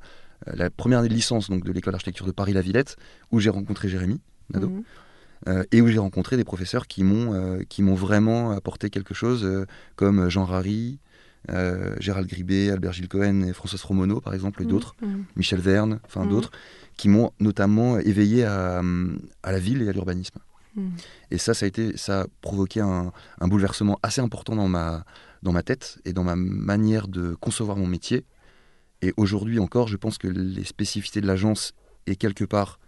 la 0.48 0.70
première 0.70 1.00
année 1.00 1.10
de 1.10 1.14
licence 1.14 1.50
donc, 1.50 1.64
de 1.64 1.72
l'école 1.72 1.94
d'architecture 1.94 2.26
de 2.26 2.32
Paris-la-Villette, 2.32 2.98
où 3.32 3.40
j'ai 3.40 3.50
rencontré 3.50 3.90
Jérémy 3.90 4.22
Nadeau. 4.54 4.70
Mhm. 4.70 4.84
Euh, 5.50 5.64
et 5.74 5.82
où 5.82 5.88
j'ai 5.90 6.00
rencontré 6.00 6.38
des 6.38 6.46
professeurs 6.46 6.88
qui 6.88 7.04
m'ont 7.04 7.60
qui 7.68 7.82
m'ont 7.82 7.96
vraiment 7.96 8.52
apporté 8.52 8.90
quelque 8.90 9.14
chose, 9.14 9.66
comme 9.98 10.30
Jean 10.30 10.46
Rary, 10.46 11.00
Gérald 12.00 12.30
Gribet, 12.30 12.70
Albert 12.70 12.94
Gilles 12.94 13.10
Cohen 13.10 13.42
et 13.42 13.52
François 13.52 13.78
Romono, 13.84 14.22
par 14.22 14.34
exemple, 14.34 14.62
et 14.62 14.66
mhm. 14.66 14.72
d'autres, 14.72 14.96
Michel 15.36 15.60
Verne, 15.60 16.00
enfin 16.06 16.26
d'autres, 16.26 16.52
qui 16.96 17.10
m'ont 17.10 17.32
notamment 17.42 18.00
éveillé 18.00 18.46
à, 18.46 18.82
à 19.44 19.52
la 19.52 19.60
ville 19.60 19.82
et 19.82 19.90
à 19.90 19.92
l'urbanisme. 19.92 20.40
Et 21.32 21.38
ça, 21.38 21.54
ça 21.54 21.66
a, 21.66 21.68
été, 21.68 21.98
ça 21.98 22.22
a 22.22 22.26
provoqué 22.42 22.80
un, 22.80 23.12
bouleversement 23.42 24.00
assez 24.02 24.22
important 24.22 24.56
dans 24.56 24.68
ma, 24.68 25.06
dans 25.44 25.52
ma 25.52 25.64
tête 25.64 26.00
et 26.06 26.14
dans 26.14 26.24
ma 26.24 26.36
manière 26.36 27.08
de 27.08 27.36
concevoir 27.36 27.78
mon 27.78 27.88
métier. 27.88 28.26
Et 29.04 29.14
aujourd'hui 29.18 29.60
encore, 29.60 29.90
je 29.90 29.98
pense 29.98 30.18
que 30.18 30.30
les 30.30 30.64
spécificités 30.64 31.20
de 31.20 31.28
l'agence 31.28 31.74
et 32.08 32.16
quelque 32.16 32.46
part 32.46 32.80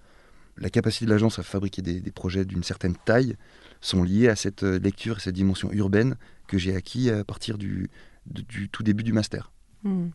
la 0.57 0.69
capacité 0.69 1.03
de 1.05 1.09
l'agence 1.09 1.37
à 1.39 1.43
fabriquer 1.43 1.81
des, 1.81 2.11
projets 2.11 2.45
d'une 2.45 2.63
certaine 2.63 2.95
taille 2.95 3.35
sont 3.81 4.03
liées 4.03 4.29
à 4.29 4.37
cette 4.37 4.63
lecture 4.63 5.17
et 5.17 5.19
cette 5.19 5.35
dimension 5.35 5.69
urbaine 5.73 6.15
que 6.47 6.57
j'ai 6.57 6.73
acquis 6.73 7.09
à 7.09 7.25
partir 7.25 7.57
du, 7.57 7.89
du, 8.25 8.69
tout 8.69 8.81
début 8.81 9.03
du 9.03 9.11
master. 9.11 9.51
Hmm. 9.83 10.07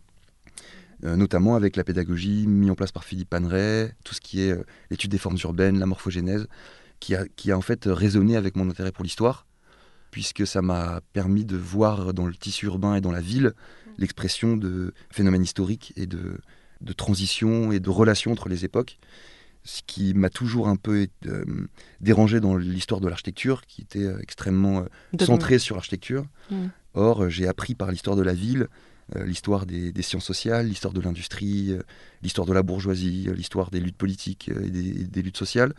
Euh, 1.05 1.17
notamment 1.17 1.57
avec 1.57 1.77
la 1.77 1.85
pédagogie 1.85 2.47
mise 2.47 2.71
en 2.71 2.75
place 2.75 2.91
par 2.91 3.05
Philippe 3.05 3.29
Paneret, 3.29 3.95
tout 4.03 4.15
ce 4.15 4.21
qui 4.23 4.41
est 4.41 4.53
euh, 4.53 4.65
l'étude 4.91 5.11
des 5.11 5.19
formes 5.19 5.37
urbaines, 5.45 5.79
la 5.79 5.87
morphogénèse 5.87 6.47
qui 7.01 7.15
a, 7.15 7.57
en 7.57 7.61
fait 7.63 7.85
résonné 7.87 8.37
avec 8.37 8.57
mon 8.57 8.69
intérêt 8.69 8.93
pour 8.93 9.05
l'histoire, 9.05 9.47
puisque 10.11 10.47
ça 10.47 10.63
m'a 10.63 11.01
permis 11.13 11.45
de 11.45 11.57
voir 11.57 12.13
dans 12.13 12.27
le 12.27 12.35
tissu 12.35 12.67
urbain 12.67 12.95
et 12.95 13.01
dans 13.01 13.13
la 13.13 13.21
ville 13.21 13.53
l'expression 13.99 14.57
de 14.57 14.93
phénomènes 15.11 15.43
historiques 15.43 15.93
et 15.97 16.07
de, 16.07 16.39
de 16.81 16.93
transition 16.93 17.73
et 17.73 17.81
de 17.81 17.91
relations 17.91 18.33
entre 18.33 18.49
les 18.49 18.65
époques, 18.65 18.99
ce 19.65 19.83
qui 19.87 20.15
m'a 20.15 20.31
toujours 20.31 20.69
un 20.69 20.77
peu 20.77 21.07
euh, 21.27 21.45
dérangé 22.01 22.41
dans 22.41 22.57
l'histoire 22.57 23.01
de 23.01 23.09
l'architecture, 23.09 23.67
qui 23.67 23.83
était 23.83 24.05
euh, 24.05 24.19
extrêmement 24.21 24.81
euh, 24.81 25.25
centrée 25.25 25.59
sur 25.59 25.77
l'architecture. 25.77 26.25
Mm. 26.51 26.67
Or, 26.95 27.29
j'ai 27.29 27.47
appris 27.47 27.75
par 27.75 27.91
l'histoire 27.91 28.17
de 28.17 28.23
la 28.23 28.35
ville, 28.35 28.67
l'histoire 29.25 29.67
des, 29.67 29.93
sciences 30.03 30.25
sociales, 30.25 30.67
l'histoire 30.67 30.95
de 30.95 31.01
l'industrie, 31.01 31.77
l'histoire 32.23 32.47
de 32.47 32.53
la 32.53 32.63
bourgeoisie, 32.63 33.29
l'histoire 33.35 33.71
des 33.71 33.81
luttes 33.81 33.97
politiques 33.97 34.49
et 34.49 34.71
des 34.71 35.23
luttes 35.23 35.37
sociales, 35.37 35.73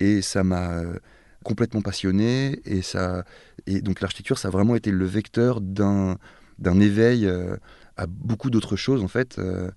et 0.00 0.22
ça 0.22 0.44
m'a 0.44 0.82
complètement 1.44 1.82
passionné. 1.82 2.60
Et, 2.64 2.82
ça, 2.82 3.24
et 3.66 3.80
donc 3.80 4.00
l'architecture, 4.00 4.38
ça 4.38 4.48
a 4.48 4.50
vraiment 4.50 4.74
été 4.74 4.90
le 4.90 5.04
vecteur 5.04 5.60
d'un, 5.60 6.18
d'un 6.58 6.80
éveil 6.80 7.26
euh, 7.26 7.56
à 7.96 8.06
beaucoup 8.06 8.50
d'autres 8.50 8.76
choses, 8.76 9.02
en 9.02 9.08
fait. 9.08 9.38
Euh, 9.38 9.70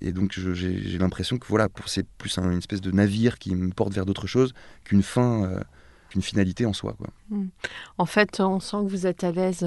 et 0.00 0.12
donc 0.12 0.32
j'ai, 0.32 0.98
l'impression 0.98 1.38
que 1.38 1.46
voilà, 1.46 1.68
c'est 1.86 2.06
plus 2.06 2.36
une 2.38 2.58
espèce 2.58 2.80
de 2.80 2.90
navire 2.90 3.38
qui 3.38 3.54
me 3.54 3.70
porte 3.70 3.92
vers 3.92 4.04
d'autres 4.04 4.26
choses 4.26 4.52
qu'une 4.84 5.02
fin, 5.02 5.62
qu'une 6.10 6.20
finalité 6.20 6.66
en 6.66 6.74
soi. 6.74 6.94
Quoi. 6.98 7.08
Hmm. 7.30 7.46
En 7.96 8.04
fait, 8.04 8.40
on 8.40 8.60
sent 8.60 8.78
que 8.84 8.90
vous 8.90 9.06
êtes 9.06 9.24
à 9.24 9.32
l'aise, 9.32 9.66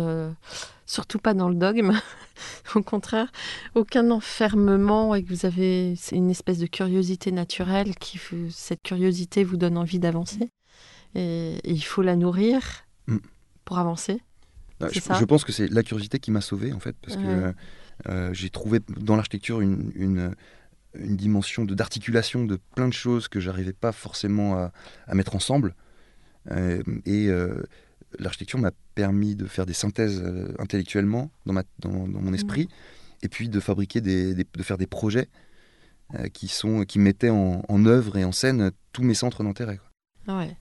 surtout 0.85 1.17
pas 1.17 1.33
dans 1.33 1.49
le 1.49 1.55
dogme. 1.55 1.93
Au 2.75 2.81
contraire, 2.81 3.31
aucun 3.75 4.11
enfermement 4.11 5.15
et 5.15 5.23
que 5.23 5.29
vous 5.29 5.45
avez 5.45 5.95
une 6.11 6.29
espèce 6.29 6.59
de 6.59 6.67
curiosité 6.67 7.31
naturelle 7.31 7.95
qui, 7.95 8.19
cette 8.51 8.83
curiosité 8.83 9.43
vous 9.43 9.57
donne 9.57 9.77
envie 9.77 9.99
d'avancer. 9.99 10.51
Et, 11.15 11.59
il 11.63 11.81
faut 11.83 12.01
la 12.01 12.15
nourrir 12.15 12.85
mm. 13.07 13.17
pour 13.65 13.79
avancer. 13.79 14.21
Bah, 14.79 14.89
je, 14.91 15.25
pense 15.25 15.43
que 15.43 15.51
c'est 15.51 15.67
la 15.67 15.81
curiosité 15.81 16.19
qui 16.19 16.29
m'a 16.29 16.41
sauvé 16.41 16.71
en 16.71 16.79
fait, 16.79 16.95
parce 17.01 17.17
que 17.17 17.53
euh, 18.07 18.33
j'ai 18.33 18.49
trouvé 18.49 18.79
dans 18.99 19.15
l'architecture 19.15 19.61
une, 19.61 19.91
une, 19.95 20.35
dimension 20.95 21.63
d'articulation 21.63 22.45
de, 22.45 22.59
plein 22.75 22.87
de 22.87 22.93
choses 22.93 23.27
que 23.27 23.39
j'arrivais 23.39 23.73
pas 23.73 23.91
forcément 23.91 24.57
à, 24.57 25.13
mettre 25.13 25.35
ensemble. 25.35 25.75
Euh, 26.49 26.81
et 27.05 27.27
euh, 27.27 27.61
l'architecture 28.17 28.57
m'a 28.57 28.71
permis 28.95 29.35
de 29.35 29.45
faire 29.45 29.65
des 29.65 29.73
synthèses 29.73 30.23
intellectuellement 30.57 31.29
dans, 31.45 31.53
ma, 31.53 31.63
dans, 31.79 31.91
mon 31.91 32.33
esprit, 32.33 32.65
mmh. 32.65 33.25
et 33.25 33.29
puis 33.29 33.49
de 33.49 33.59
fabriquer 33.59 34.01
des, 34.01 34.33
de 34.33 34.63
faire 34.63 34.77
des 34.77 34.87
projets 34.87 35.29
qui, 36.33 36.47
sont, 36.47 36.83
qui 36.83 36.97
mettaient 36.97 37.29
en, 37.29 37.85
œuvre 37.85 38.17
et 38.17 38.23
en 38.23 38.31
scène 38.31 38.71
tous 38.91 39.03
mes 39.03 39.13
centres 39.13 39.43
d'intérêt. 39.43 39.79
Ouais. 40.27 40.55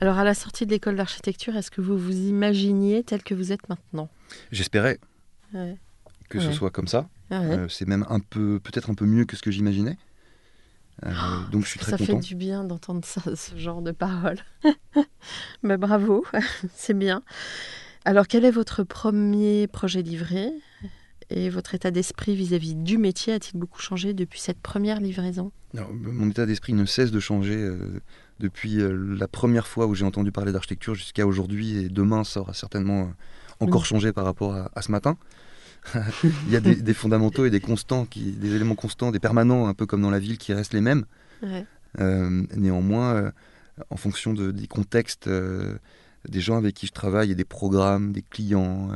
Alors 0.00 0.18
à 0.18 0.24
la 0.24 0.34
sortie 0.34 0.66
de 0.66 0.70
l'école 0.70 0.96
d'architecture, 0.96 1.56
est-ce 1.56 1.70
que 1.70 1.80
vous 1.80 1.96
vous 1.98 2.16
imaginiez 2.28 3.02
tel 3.02 3.22
que 3.22 3.34
vous 3.34 3.52
êtes 3.52 3.68
maintenant? 3.68 4.08
J'espérais 4.52 4.98
que 6.28 6.40
ce 6.40 6.52
soit 6.52 6.70
comme 6.70 6.88
ça. 6.88 7.08
Euh, 7.32 7.68
c'est 7.68 7.86
même 7.86 8.04
un 8.08 8.20
peu, 8.20 8.58
peut-être 8.60 8.90
un 8.90 8.94
peu 8.94 9.06
mieux 9.06 9.24
que 9.24 9.36
ce 9.36 9.42
que 9.42 9.50
j'imaginais. 9.50 9.96
Euh, 11.06 11.10
donc 11.50 11.64
je 11.64 11.70
suis 11.70 11.78
très 11.80 11.92
ça 11.92 11.98
fait 11.98 12.14
du 12.16 12.34
bien 12.34 12.64
d'entendre 12.64 13.04
ça, 13.04 13.22
ce 13.34 13.56
genre 13.56 13.82
de 13.82 13.92
paroles. 13.92 14.40
Mais 15.62 15.76
bravo, 15.78 16.24
c'est 16.74 16.96
bien. 16.96 17.22
Alors 18.04 18.26
quel 18.26 18.44
est 18.44 18.50
votre 18.50 18.82
premier 18.82 19.66
projet 19.66 20.02
livré? 20.02 20.50
Et 21.32 21.48
votre 21.48 21.76
état 21.76 21.92
d'esprit 21.92 22.34
vis-à-vis 22.34 22.74
du 22.74 22.98
métier 22.98 23.32
a-t-il 23.34 23.56
beaucoup 23.56 23.80
changé 23.80 24.14
depuis 24.14 24.40
cette 24.40 24.58
première 24.58 25.00
livraison? 25.00 25.52
Mon 25.92 26.28
état 26.28 26.44
d'esprit 26.44 26.72
ne 26.72 26.84
cesse 26.84 27.12
de 27.12 27.20
changer 27.20 27.54
euh, 27.54 28.00
depuis 28.40 28.80
euh, 28.80 28.92
la 28.92 29.28
première 29.28 29.68
fois 29.68 29.86
où 29.86 29.94
j'ai 29.94 30.04
entendu 30.04 30.32
parler 30.32 30.52
d'architecture 30.52 30.94
jusqu'à 30.94 31.26
aujourd'hui 31.26 31.78
et 31.78 31.88
demain 31.88 32.24
ça 32.24 32.40
aura 32.40 32.54
certainement 32.54 33.12
encore 33.60 33.84
changé 33.84 34.12
par 34.12 34.24
rapport 34.24 34.54
à 34.74 34.82
ce 34.82 34.90
matin. 34.90 35.16
il 36.24 36.50
y 36.50 36.56
a 36.56 36.60
des, 36.60 36.94
fondamentaux 36.94 37.44
et 37.46 37.50
des 37.50 37.60
constants, 37.60 38.04
qui, 38.04 38.32
des 38.32 38.54
éléments 38.54 38.74
constants, 38.74 39.10
des 39.10 39.18
permanents, 39.18 39.68
un 39.68 39.74
peu 39.74 39.86
comme 39.86 40.02
dans 40.02 40.10
la 40.10 40.18
ville, 40.18 40.38
qui 40.38 40.52
restent 40.52 40.74
les 40.74 40.80
mêmes. 40.80 41.04
Euh, 41.98 42.44
néanmoins, 42.54 43.14
euh, 43.14 43.30
en 43.90 43.96
fonction 43.96 44.32
de, 44.32 44.50
des 44.50 44.66
contextes, 44.66 45.26
euh, 45.26 45.78
des 46.28 46.40
gens 46.40 46.56
avec 46.56 46.74
qui 46.74 46.86
je 46.86 46.92
travaille 46.92 47.30
et 47.30 47.34
des 47.34 47.44
programmes, 47.44 48.12
des 48.12 48.22
clients, 48.22 48.90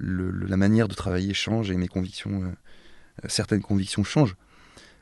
la 0.00 0.56
manière 0.56 0.88
de 0.88 0.94
travailler 0.94 1.32
change 1.32 1.70
et 1.70 1.76
mes 1.76 1.88
convictions, 1.88 2.52
certaines 3.26 3.62
convictions 3.62 4.04
changent. 4.04 4.36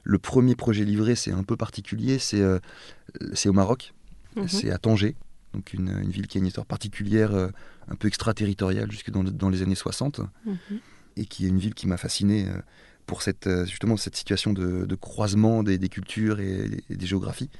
Le 0.08 0.18
premier 0.18 0.54
projet 0.54 0.84
livré, 0.84 1.16
c'est 1.16 1.32
un 1.32 1.42
peu 1.42 1.56
particulier, 1.56 2.18
c'est 2.18 2.42
au 3.48 3.52
Maroc, 3.52 3.92
mhm. 4.36 4.48
c'est 4.48 4.70
à 4.70 4.78
Tanger 4.78 5.16
donc 5.56 5.72
une, 5.72 6.10
ville 6.10 6.26
qui 6.26 6.38
a 6.38 6.40
une 6.40 6.46
histoire 6.46 6.66
particulière, 6.66 7.34
euh, 7.34 7.48
un 7.88 7.94
peu 7.94 8.08
extraterritoriale 8.08 8.90
jusque 8.90 9.10
dans, 9.10 9.24
dans 9.24 9.48
les 9.48 9.62
années 9.62 9.74
60, 9.74 10.20
mhm. 10.44 10.56
et 11.16 11.24
qui 11.24 11.46
est 11.46 11.48
une 11.48 11.58
ville 11.58 11.74
qui 11.74 11.88
m'a 11.88 11.96
fasciné 11.96 12.46
euh, 12.46 12.60
pour 13.06 13.22
cette, 13.22 13.46
euh, 13.46 13.64
justement 13.64 13.96
cette 13.96 14.16
situation 14.16 14.52
de, 14.52 14.94
croisement 14.96 15.62
des, 15.62 15.78
cultures 15.88 16.40
et, 16.40 16.82
des 16.90 17.06
géographies. 17.06 17.50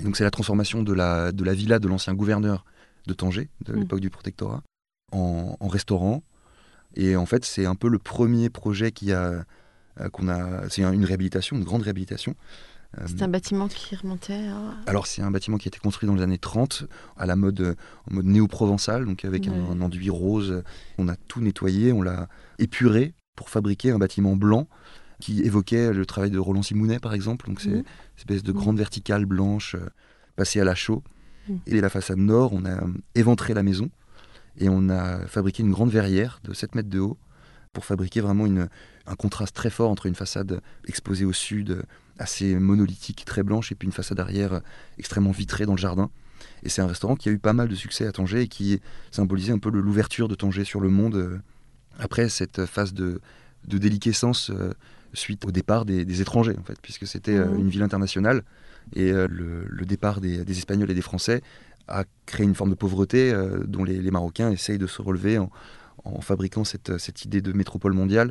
Et 0.00 0.04
donc 0.04 0.16
c'est 0.16 0.24
la 0.24 0.30
transformation 0.30 0.82
de 0.82 0.92
la, 0.92 1.32
de 1.32 1.44
la 1.44 1.54
villa 1.54 1.78
de 1.78 1.88
l'ancien 1.88 2.12
gouverneur 2.14 2.64
de 3.06 3.14
Tanger, 3.14 3.48
de 3.64 3.72
mhm. 3.72 3.80
l'époque 3.80 4.00
du 4.00 4.10
protectorat, 4.10 4.62
en, 5.12 5.68
restaurant. 5.68 6.22
Et 6.96 7.14
en 7.14 7.26
fait, 7.26 7.44
c'est 7.44 7.66
un 7.66 7.74
peu 7.76 7.88
le 7.88 7.98
premier 7.98 8.50
projet 8.50 8.90
qui 8.90 9.12
a, 9.12 9.44
qu'on 10.12 10.28
a, 10.28 10.68
c'est 10.68 10.82
une 10.82 11.04
réhabilitation, 11.04 11.56
une 11.56 11.64
grande 11.64 11.82
réhabilitation, 11.82 12.34
c'est 13.04 13.22
un 13.22 13.28
bâtiment 13.28 13.68
qui 13.68 13.94
remontait 13.94 14.48
Alors 14.86 15.06
c'est 15.06 15.20
un 15.20 15.30
bâtiment 15.30 15.58
qui 15.58 15.68
a 15.68 15.70
été 15.70 15.78
construit 15.78 16.06
dans 16.06 16.14
les 16.14 16.22
années 16.22 16.38
30 16.38 16.84
à 17.16 17.26
la 17.26 17.36
mode, 17.36 17.76
en 18.10 18.14
mode 18.14 18.26
néo-provençal, 18.26 19.04
donc 19.04 19.24
avec 19.24 19.48
un, 19.48 19.80
enduit 19.80 20.08
rose. 20.08 20.62
On 20.98 21.08
a 21.08 21.16
tout 21.16 21.40
nettoyé, 21.40 21.92
on 21.92 22.02
l'a 22.02 22.28
épuré 22.58 23.14
pour 23.34 23.50
fabriquer 23.50 23.90
un 23.90 23.98
bâtiment 23.98 24.34
blanc 24.34 24.66
qui 25.20 25.42
évoquait 25.42 25.92
le 25.92 26.06
travail 26.06 26.30
de 26.30 26.38
Roland 26.38 26.62
Simounet 26.62 26.98
par 26.98 27.14
exemple. 27.14 27.46
Donc 27.48 27.60
c'est 27.60 27.70
mmh. 27.70 27.74
une 27.74 27.84
espèce 28.18 28.42
de 28.42 28.52
mmh. 28.52 28.56
grande 28.56 28.78
verticale 28.78 29.26
blanche 29.26 29.74
euh, 29.74 29.88
passée 30.36 30.60
à 30.60 30.64
la 30.64 30.74
chaux. 30.74 31.02
Mmh. 31.48 31.54
Et 31.66 31.80
la 31.80 31.88
façade 31.88 32.18
nord, 32.18 32.52
on 32.52 32.64
a 32.64 32.80
éventré 33.14 33.54
la 33.54 33.62
maison 33.62 33.90
Et 34.58 34.68
on 34.68 34.88
a 34.88 35.26
fabriqué 35.26 35.62
une 35.62 35.70
grande 35.70 35.90
verrière 35.90 36.40
de 36.44 36.52
7 36.52 36.74
mètres 36.74 36.88
de 36.88 37.00
haut 37.00 37.18
pour 37.72 37.84
fabriquer 37.84 38.20
vraiment 38.20 38.46
une, 38.46 38.68
un 39.06 39.14
contraste 39.14 39.54
très 39.54 39.70
fort 39.70 39.90
entre 39.90 40.06
une 40.06 40.14
façade 40.14 40.60
exposée 40.86 41.24
au 41.24 41.32
sud, 41.32 41.82
assez 42.18 42.54
monolithique, 42.56 43.24
très 43.24 43.42
blanche, 43.42 43.72
et 43.72 43.74
puis 43.74 43.86
une 43.86 43.92
façade 43.92 44.20
arrière 44.20 44.60
extrêmement 44.98 45.30
vitrée 45.30 45.66
dans 45.66 45.74
le 45.74 45.78
jardin. 45.78 46.10
Et 46.62 46.68
c'est 46.68 46.82
un 46.82 46.86
restaurant 46.86 47.16
qui 47.16 47.28
a 47.28 47.32
eu 47.32 47.38
pas 47.38 47.52
mal 47.52 47.68
de 47.68 47.74
succès 47.74 48.06
à 48.06 48.12
Tanger 48.12 48.42
et 48.42 48.48
qui 48.48 48.80
symbolisait 49.10 49.52
un 49.52 49.58
peu 49.58 49.70
l'ouverture 49.70 50.28
de 50.28 50.34
Tanger 50.34 50.64
sur 50.64 50.80
le 50.80 50.88
monde 50.88 51.16
euh, 51.16 51.38
après 51.98 52.28
cette 52.28 52.66
phase 52.66 52.92
de, 52.92 53.20
de 53.66 53.78
déliquescence 53.78 54.50
euh, 54.50 54.72
suite 55.12 55.44
au 55.46 55.50
départ 55.50 55.84
des, 55.84 56.20
étrangers, 56.20 56.56
en 56.58 56.62
fait, 56.62 56.78
puisque 56.82 57.06
c'était 57.06 57.36
euh, 57.36 57.46
mmh. 57.46 57.58
une 57.58 57.68
ville 57.70 57.82
internationale. 57.82 58.42
Et 58.94 59.10
le, 59.10 59.84
départ 59.84 60.20
des, 60.20 60.48
Espagnols 60.48 60.92
et 60.92 60.94
des 60.94 61.02
Français 61.02 61.42
a 61.88 62.04
créé 62.24 62.46
une 62.46 62.54
forme 62.54 62.70
de 62.70 62.76
pauvreté 62.76 63.34
dont 63.66 63.82
les, 63.82 64.10
Marocains 64.12 64.52
essayent 64.52 64.78
de 64.78 64.86
se 64.86 65.02
relever 65.02 65.38
en, 65.38 65.50
en 66.04 66.20
fabriquant 66.20 66.62
cette, 66.62 66.96
cette, 66.98 67.24
idée 67.24 67.40
de 67.40 67.52
métropole 67.52 67.94
mondiale 67.94 68.30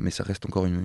mais 0.00 0.10
ça 0.10 0.24
reste 0.24 0.44
encore 0.46 0.66
une, 0.66 0.82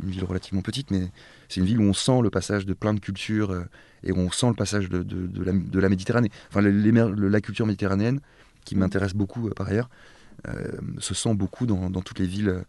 ville 0.00 0.24
relativement 0.24 0.62
petite, 0.62 0.90
mais 0.90 1.10
c'est 1.48 1.60
une 1.60 1.66
ville 1.66 1.80
où 1.80 1.84
on 1.84 1.94
sent 1.94 2.20
le 2.22 2.30
passage 2.30 2.66
de 2.66 2.74
plein 2.74 2.94
de 2.94 3.00
cultures 3.00 3.50
euh, 3.50 3.64
et 4.02 4.12
où 4.12 4.18
on 4.18 4.30
sent 4.30 4.48
le 4.48 4.54
passage 4.54 4.88
de, 4.88 5.02
de, 5.02 5.80
la, 5.80 5.88
Méditerranée. 5.88 6.30
Enfin, 6.50 6.60
la 6.60 7.40
culture 7.40 7.66
méditerranéenne, 7.66 8.20
qui 8.64 8.76
m'intéresse 8.76 9.14
beaucoup 9.14 9.48
euh, 9.48 9.52
par 9.54 9.68
ailleurs, 9.68 9.88
se 10.98 11.14
sent 11.14 11.34
beaucoup 11.34 11.64
dans, 11.64 11.90
toutes 12.02 12.18
les 12.18 12.26
villes 12.26 12.64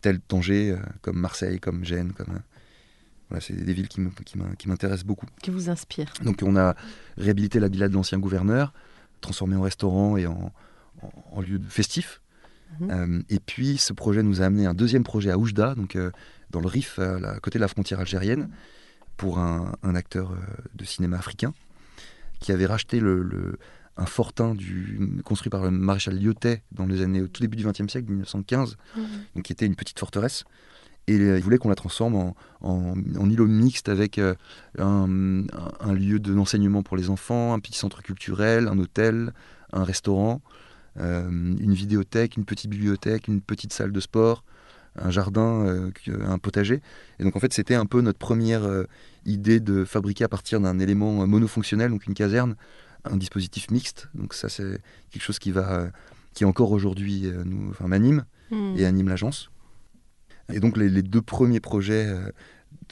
telles 0.00 0.20
Tanger, 0.20 0.76
comme 1.00 1.18
Marseille, 1.18 1.60
comme 1.60 1.84
Gênes, 1.84 2.12
comme... 2.12 2.40
Voilà, 3.28 3.40
c'est 3.40 3.52
des 3.52 3.72
villes 3.72 3.86
qui 3.86 4.00
m'intéressent 4.66 5.06
beaucoup. 5.06 5.26
Qui 5.40 5.50
vous 5.50 5.70
inspirent. 5.70 6.12
Donc 6.24 6.40
on 6.42 6.56
a 6.56 6.74
réhabilité 7.16 7.60
la 7.60 7.68
villa 7.68 7.88
de 7.88 7.94
l'ancien 7.94 8.18
gouverneur, 8.18 8.72
transformé 9.20 9.54
en 9.54 9.62
restaurant 9.62 10.16
et 10.16 10.26
en, 10.26 10.52
en 11.30 11.40
lieu 11.40 11.60
festif. 11.68 12.20
Mhm. 12.78 12.90
Euh, 12.90 13.22
et 13.28 13.40
puis 13.40 13.78
ce 13.78 13.92
projet 13.92 14.22
nous 14.22 14.42
a 14.42 14.46
amené 14.46 14.66
un 14.66 14.74
deuxième 14.74 15.04
projet 15.04 15.30
à 15.30 15.38
Oujda, 15.38 15.74
donc 15.74 15.96
euh, 15.96 16.10
dans 16.50 16.60
le 16.60 16.68
Rif, 16.68 16.98
à, 16.98 17.38
côté 17.40 17.58
de 17.58 17.62
la 17.62 17.68
frontière 17.68 18.00
algérienne, 18.00 18.48
pour 19.16 19.38
un, 19.38 19.74
acteur 19.94 20.32
euh, 20.32 20.36
de 20.74 20.84
cinéma 20.84 21.18
africain 21.18 21.52
qui 22.40 22.52
avait 22.52 22.66
racheté 22.66 23.00
le, 23.00 23.58
un 23.98 24.06
fortin 24.06 24.54
du, 24.54 25.20
construit 25.24 25.50
par 25.50 25.62
le 25.62 25.70
maréchal 25.70 26.18
Lyotet 26.18 26.62
dans 26.72 26.86
les 26.86 27.02
années 27.02 27.20
au 27.20 27.28
tout 27.28 27.42
début 27.42 27.56
du 27.56 27.66
XXe 27.66 27.86
siècle, 27.88 28.08
1915, 28.08 28.78
mhm. 28.96 29.04
donc 29.34 29.44
qui 29.44 29.52
était 29.52 29.66
une 29.66 29.76
petite 29.76 29.98
forteresse. 29.98 30.44
Et 31.06 31.16
il 31.16 31.42
voulait 31.42 31.58
qu'on 31.58 31.68
la 31.68 31.74
transforme 31.74 32.14
en, 32.14 32.36
en, 32.60 33.30
îlot 33.30 33.46
mixte 33.46 33.88
avec 33.88 34.18
un, 34.18 34.36
un, 34.78 35.92
lieu 35.92 36.20
d'enseignement 36.20 36.82
pour 36.82 36.96
les 36.96 37.10
enfants, 37.10 37.52
un 37.52 37.58
petit 37.58 37.76
centre 37.76 38.00
culturel, 38.00 38.68
un 38.68 38.78
hôtel, 38.78 39.32
un 39.72 39.82
restaurant. 39.82 40.40
Euh, 40.98 41.28
une 41.28 41.72
vidéothèque, 41.72 42.36
une 42.36 42.44
petite 42.44 42.70
bibliothèque, 42.70 43.28
une 43.28 43.40
petite 43.40 43.72
salle 43.72 43.92
de 43.92 44.00
sport, 44.00 44.44
un 44.96 45.10
jardin, 45.10 45.64
euh, 45.64 45.90
un 46.26 46.38
potager. 46.38 46.80
Et 47.18 47.24
donc 47.24 47.36
en 47.36 47.40
fait, 47.40 47.52
c'était 47.52 47.74
un 47.74 47.86
peu 47.86 48.00
notre 48.00 48.18
première 48.18 48.64
euh, 48.64 48.84
idée 49.24 49.60
de 49.60 49.84
fabriquer 49.84 50.24
à 50.24 50.28
partir 50.28 50.60
d'un 50.60 50.78
élément 50.78 51.26
monofonctionnel, 51.26 51.90
donc 51.90 52.06
une 52.06 52.14
caserne, 52.14 52.56
un 53.04 53.16
dispositif 53.16 53.70
mixte. 53.70 54.08
Donc 54.14 54.34
ça, 54.34 54.48
c'est 54.48 54.80
quelque 55.10 55.22
chose 55.22 55.38
qui 55.38 55.52
va, 55.52 55.90
qui 56.34 56.44
encore 56.44 56.72
aujourd'hui 56.72 57.30
nous, 57.44 57.70
enfin, 57.70 57.86
m'anime 57.86 58.24
hmm. 58.50 58.74
et 58.76 58.84
anime 58.84 59.08
l'agence. 59.08 59.50
Et 60.52 60.58
donc 60.58 60.76
les, 60.76 60.88
les, 60.88 61.02
deux 61.02 61.22
premiers 61.22 61.60
projets 61.60 62.12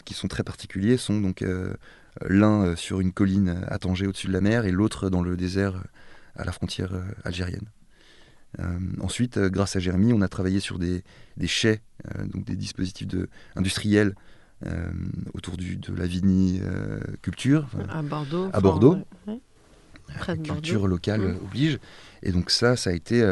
qui 0.04 0.14
sont 0.14 0.28
très 0.28 0.44
particuliers 0.44 0.96
sont 0.96 1.20
donc 1.20 1.44
l'un 2.24 2.76
sur 2.76 3.00
une 3.00 3.12
colline 3.12 3.64
à 3.66 3.78
Tanger 3.78 4.06
au-dessus 4.06 4.28
de 4.28 4.32
la 4.32 4.40
mer 4.40 4.64
et 4.64 4.70
l'autre 4.70 5.10
dans 5.10 5.22
le 5.22 5.36
désert 5.36 5.82
à 6.36 6.44
la 6.44 6.52
frontière 6.52 6.92
algérienne. 7.24 7.68
Euh, 8.58 8.78
ensuite, 9.00 9.36
euh, 9.36 9.50
grâce 9.50 9.76
à 9.76 9.80
Jérémy, 9.80 10.12
on 10.12 10.20
a 10.20 10.28
travaillé 10.28 10.60
sur 10.60 10.78
des, 10.78 11.02
des 11.36 11.46
chais, 11.46 11.82
euh, 12.06 12.24
donc 12.26 12.44
des 12.44 12.56
dispositifs 12.56 13.06
de, 13.06 13.28
industriels 13.56 14.14
autour 15.34 15.56
du, 15.56 15.76
de 15.76 15.94
la 15.94 16.08
viniculture. 16.08 17.68
à 17.88 18.02
Bordeaux. 18.02 18.50
À 18.52 18.60
Bordeaux. 18.60 18.98
La 20.26 20.36
culture 20.36 20.88
locale 20.88 21.20
mmh. 21.20 21.36
oblige. 21.44 21.78
Et 22.24 22.32
donc 22.32 22.50
ça, 22.50 22.74
ça 22.74 22.90
a 22.90 22.92
été 22.92 23.24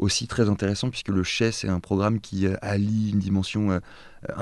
aussi 0.00 0.26
très 0.26 0.48
intéressant 0.48 0.90
puisque 0.90 1.10
le 1.10 1.22
chais, 1.22 1.52
c'est 1.52 1.68
un 1.68 1.78
programme 1.78 2.18
qui 2.18 2.48
allie 2.60 3.10
une 3.10 3.20
dimension 3.20 3.80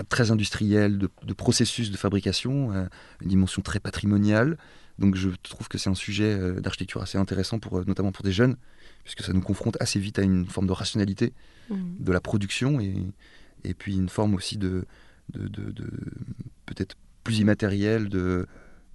très 0.09 0.31
industrielle 0.31 0.97
de, 0.97 1.11
de, 1.23 1.35
processus 1.35 1.91
de 1.91 1.99
fabrication, 1.99 2.73
une 3.21 3.29
dimension 3.29 3.61
très 3.61 3.79
patrimoniale. 3.79 4.57
Donc 4.99 5.17
je 5.17 5.29
trouve 5.43 5.69
que 5.69 5.76
c'est 5.76 5.91
un 5.91 5.95
sujet 5.95 6.38
d'architecture 6.62 7.02
assez 7.02 7.19
intéressant, 7.19 7.58
pour, 7.58 7.85
notamment 7.85 8.11
pour 8.11 8.25
des 8.25 8.32
jeunes, 8.32 8.56
puisque 9.04 9.23
ça 9.23 9.32
nous 9.32 9.41
confronte 9.41 9.76
assez 9.80 9.99
vite 9.99 10.19
à 10.19 10.23
une 10.23 10.47
forme 10.47 10.67
de 10.67 10.73
rationalité 10.73 11.32
mmh. 11.71 11.76
de 12.00 12.12
la 12.12 12.21
production 12.21 12.80
et, 12.80 12.95
et 13.65 13.75
puis 13.75 13.97
une 13.97 14.08
forme 14.08 14.34
aussi 14.34 14.58
de, 14.58 14.84
de, 15.32 15.49
de, 15.49 15.84
peut-être 16.67 16.97
plus 17.25 17.38
immatérielle 17.38 18.08
de, 18.08 18.47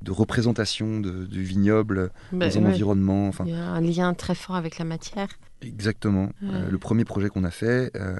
de 0.01 0.11
représentation 0.11 0.99
du 0.99 1.43
vignoble 1.43 2.11
bah, 2.31 2.49
dans 2.49 2.57
un 2.59 2.65
environnement. 2.65 3.27
Enfin, 3.27 3.45
Il 3.47 3.53
y 3.53 3.55
a 3.55 3.69
un 3.69 3.81
lien 3.81 4.13
très 4.13 4.35
fort 4.35 4.55
avec 4.55 4.77
la 4.77 4.85
matière. 4.85 5.29
Exactement. 5.61 6.29
Euh, 6.43 6.69
le 6.69 6.77
premier 6.77 7.05
projet 7.05 7.29
qu'on 7.29 7.43
a 7.43 7.51
fait 7.51 7.91
euh, 7.95 8.19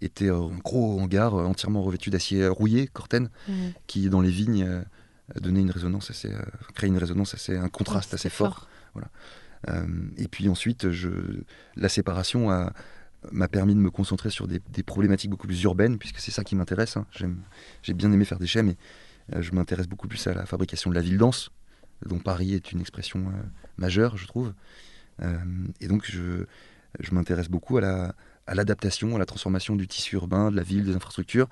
était 0.00 0.28
un 0.28 0.50
gros 0.62 1.00
hangar 1.00 1.34
euh, 1.34 1.44
entièrement 1.44 1.82
revêtu 1.82 2.10
d'acier 2.10 2.46
rouillé, 2.46 2.88
Corten, 2.88 3.30
qui 3.86 4.08
dans 4.10 4.20
les 4.20 4.30
vignes 4.30 4.84
donnait 5.40 5.62
une 5.62 5.70
résonance 5.70 6.10
assez, 6.10 6.30
créait 6.74 6.90
une 6.90 6.98
résonance 6.98 7.32
assez, 7.34 7.56
un 7.56 7.68
contraste 7.68 8.12
assez 8.12 8.28
fort. 8.28 8.54
fort. 8.54 8.68
Voilà. 8.92 9.08
Euh, 9.68 9.86
et 10.16 10.28
puis 10.28 10.48
ensuite, 10.48 10.86
la 11.76 11.88
séparation 11.88 12.50
m'a 13.32 13.48
permis 13.48 13.74
de 13.74 13.80
me 13.80 13.90
concentrer 13.90 14.30
sur 14.30 14.46
des, 14.46 14.60
problématiques 14.82 15.30
beaucoup 15.30 15.46
plus 15.46 15.62
urbaines, 15.62 15.98
puisque 15.98 16.18
c'est 16.18 16.30
ça 16.30 16.44
qui 16.44 16.56
m'intéresse. 16.56 16.96
Hein. 16.96 17.06
J'ai 17.82 17.94
bien 17.94 18.12
aimé 18.12 18.24
faire 18.24 18.38
des 18.38 18.46
chais, 18.46 18.62
mais 18.62 18.76
euh, 19.34 19.42
je 19.42 19.52
m'intéresse 19.52 19.88
beaucoup 19.88 20.08
plus 20.08 20.26
à 20.26 20.34
la 20.34 20.46
fabrication 20.46 20.90
de 20.90 20.94
la 20.94 21.00
ville 21.00 21.18
dense, 21.18 21.50
dont 22.04 22.18
Paris 22.18 22.54
est 22.54 22.72
une 22.72 22.80
expression 22.80 23.20
euh, 23.20 23.42
majeure, 23.78 24.16
je 24.16 24.26
trouve. 24.26 24.52
et 25.80 25.86
donc, 25.86 26.04
je, 26.10 26.44
m'intéresse 27.12 27.48
beaucoup 27.48 27.78
à 27.78 28.14
l'adaptation, 28.48 29.10
la, 29.10 29.16
à, 29.16 29.18
la 29.20 29.26
transformation 29.26 29.76
du 29.76 29.86
tissu 29.86 30.16
urbain, 30.16 30.50
de 30.50 30.56
la 30.56 30.62
ville, 30.62 30.84
des 30.84 30.94
infrastructures, 30.94 31.48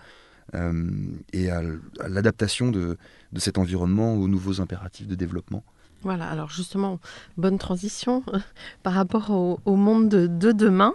et 1.33 1.51
à, 1.51 1.63
l'adaptation 2.09 2.71
de, 2.71 2.99
cet 3.37 3.57
environnement 3.57 4.15
aux 4.15 4.29
nouveaux 4.29 4.61
impératifs 4.61 5.07
de 5.07 5.15
développement. 5.15 5.65
Voilà, 6.03 6.29
alors 6.29 6.51
justement, 6.51 6.99
bonne 7.37 7.59
transition 7.59 8.25
par 8.83 8.93
rapport 8.93 9.31
au, 9.31 9.77
monde 9.77 10.09
de, 10.09 10.53
demain, 10.53 10.95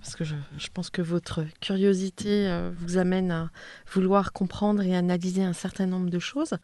parce 0.00 0.16
que 0.16 0.24
je, 0.24 0.34
pense 0.74 0.90
que 0.90 1.02
votre 1.02 1.44
curiosité 1.60 2.48
euh, 2.48 2.72
vous 2.80 2.96
amène 2.96 3.30
à 3.30 3.50
vouloir 3.92 4.32
comprendre 4.32 4.82
et 4.82 4.96
analyser 4.96 5.44
un 5.44 5.52
certain 5.52 5.86
nombre 5.86 6.10
de 6.10 6.18
choses. 6.18 6.54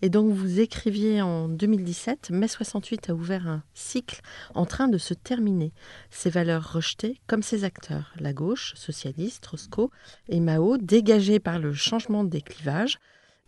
Et 0.00 0.08
donc 0.08 0.32
vous 0.32 0.60
écriviez 0.60 1.20
en 1.20 1.48
2017, 1.48 2.30
mai 2.30 2.48
68 2.48 3.10
a 3.10 3.14
ouvert 3.14 3.46
un 3.46 3.62
cycle 3.74 4.20
en 4.54 4.64
train 4.64 4.88
de 4.88 4.96
se 4.96 5.12
terminer. 5.12 5.72
Ses 6.10 6.30
valeurs 6.30 6.72
rejetées 6.72 7.20
comme 7.26 7.42
ses 7.42 7.64
acteurs, 7.64 8.12
la 8.20 8.32
gauche, 8.32 8.72
socialiste, 8.74 9.44
Roscoe 9.46 9.90
et 10.28 10.40
Mao, 10.40 10.78
dégagés 10.78 11.40
par 11.40 11.58
le 11.58 11.74
changement 11.74 12.24
des 12.24 12.40
clivages, 12.40 12.98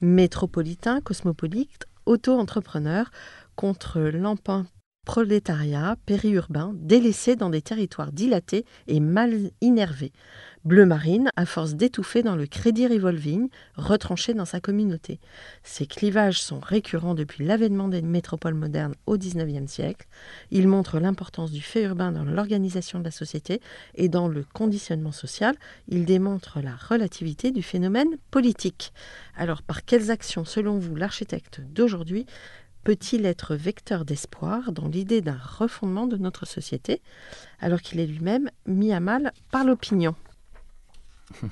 métropolitains, 0.03 1.01
cosmopolites, 1.01 1.87
auto-entrepreneurs, 2.07 3.11
contre 3.57 4.01
l'empin 4.01 4.67
prolétariat 5.07 5.97
périurbain 6.05 6.73
délaissé 6.75 7.37
dans 7.37 7.49
des 7.49 7.63
territoires 7.63 8.13
dilatés 8.13 8.67
et 8.89 9.01
mal 9.01 9.51
innervés. 9.61 10.13
Bleu 10.65 10.85
marine, 10.85 11.31
à 11.37 11.47
force 11.47 11.75
d'étouffer 11.75 12.25
dans 12.25 12.35
le 12.35 12.49
crédit 12.49 12.89
revolving, 12.89 13.49
retranché 13.77 14.35
dans 14.35 14.45
sa 14.45 14.59
communauté. 14.59 15.21
Ces 15.63 15.87
clivages 15.87 16.43
sont 16.43 16.59
récurrents 16.59 17.15
depuis 17.15 17.45
l'avènement 17.45 17.87
des 17.87 18.03
métropoles 18.03 18.55
modernes 18.55 18.97
au 19.07 19.17
XIXe 19.17 19.71
siècle. 19.71 20.09
Ils 20.51 20.67
montrent 20.67 20.99
l'importance 20.99 21.53
du 21.53 21.63
fait 21.63 21.85
urbain 21.85 22.11
dans 22.11 22.25
l'organisation 22.25 22.99
de 22.99 23.05
la 23.05 23.13
société 23.13 23.61
et 23.95 24.09
dans 24.09 24.27
le 24.27 24.45
conditionnement 24.55 25.13
social. 25.13 25.55
Ils 25.87 26.05
démontrent 26.05 26.59
la 26.61 26.75
relativité 26.75 27.53
du 27.53 27.63
phénomène 27.63 28.17
politique. 28.33 28.93
Alors, 29.37 29.63
par 29.63 29.85
quelles 29.85 30.11
actions, 30.11 30.45
selon 30.45 30.81
vous, 30.81 30.97
l'architecte 30.97 31.61
d'aujourd'hui 31.61 32.27
peut-il 32.87 33.27
être 33.27 33.57
vecteur 33.57 34.05
d'espoir 34.05 34.71
dans 34.71 34.87
l'idée 34.87 35.21
d'un 35.21 35.41
refondement 35.43 36.07
de 36.07 36.17
notre 36.17 36.47
société, 36.47 37.03
alors 37.59 37.83
qu'il 37.83 37.99
est 37.99 38.07
lui-même 38.07 38.49
mis 38.65 38.93
à 38.93 39.01
mal 39.01 39.33
par 39.51 39.65
l'opinion? 39.65 40.15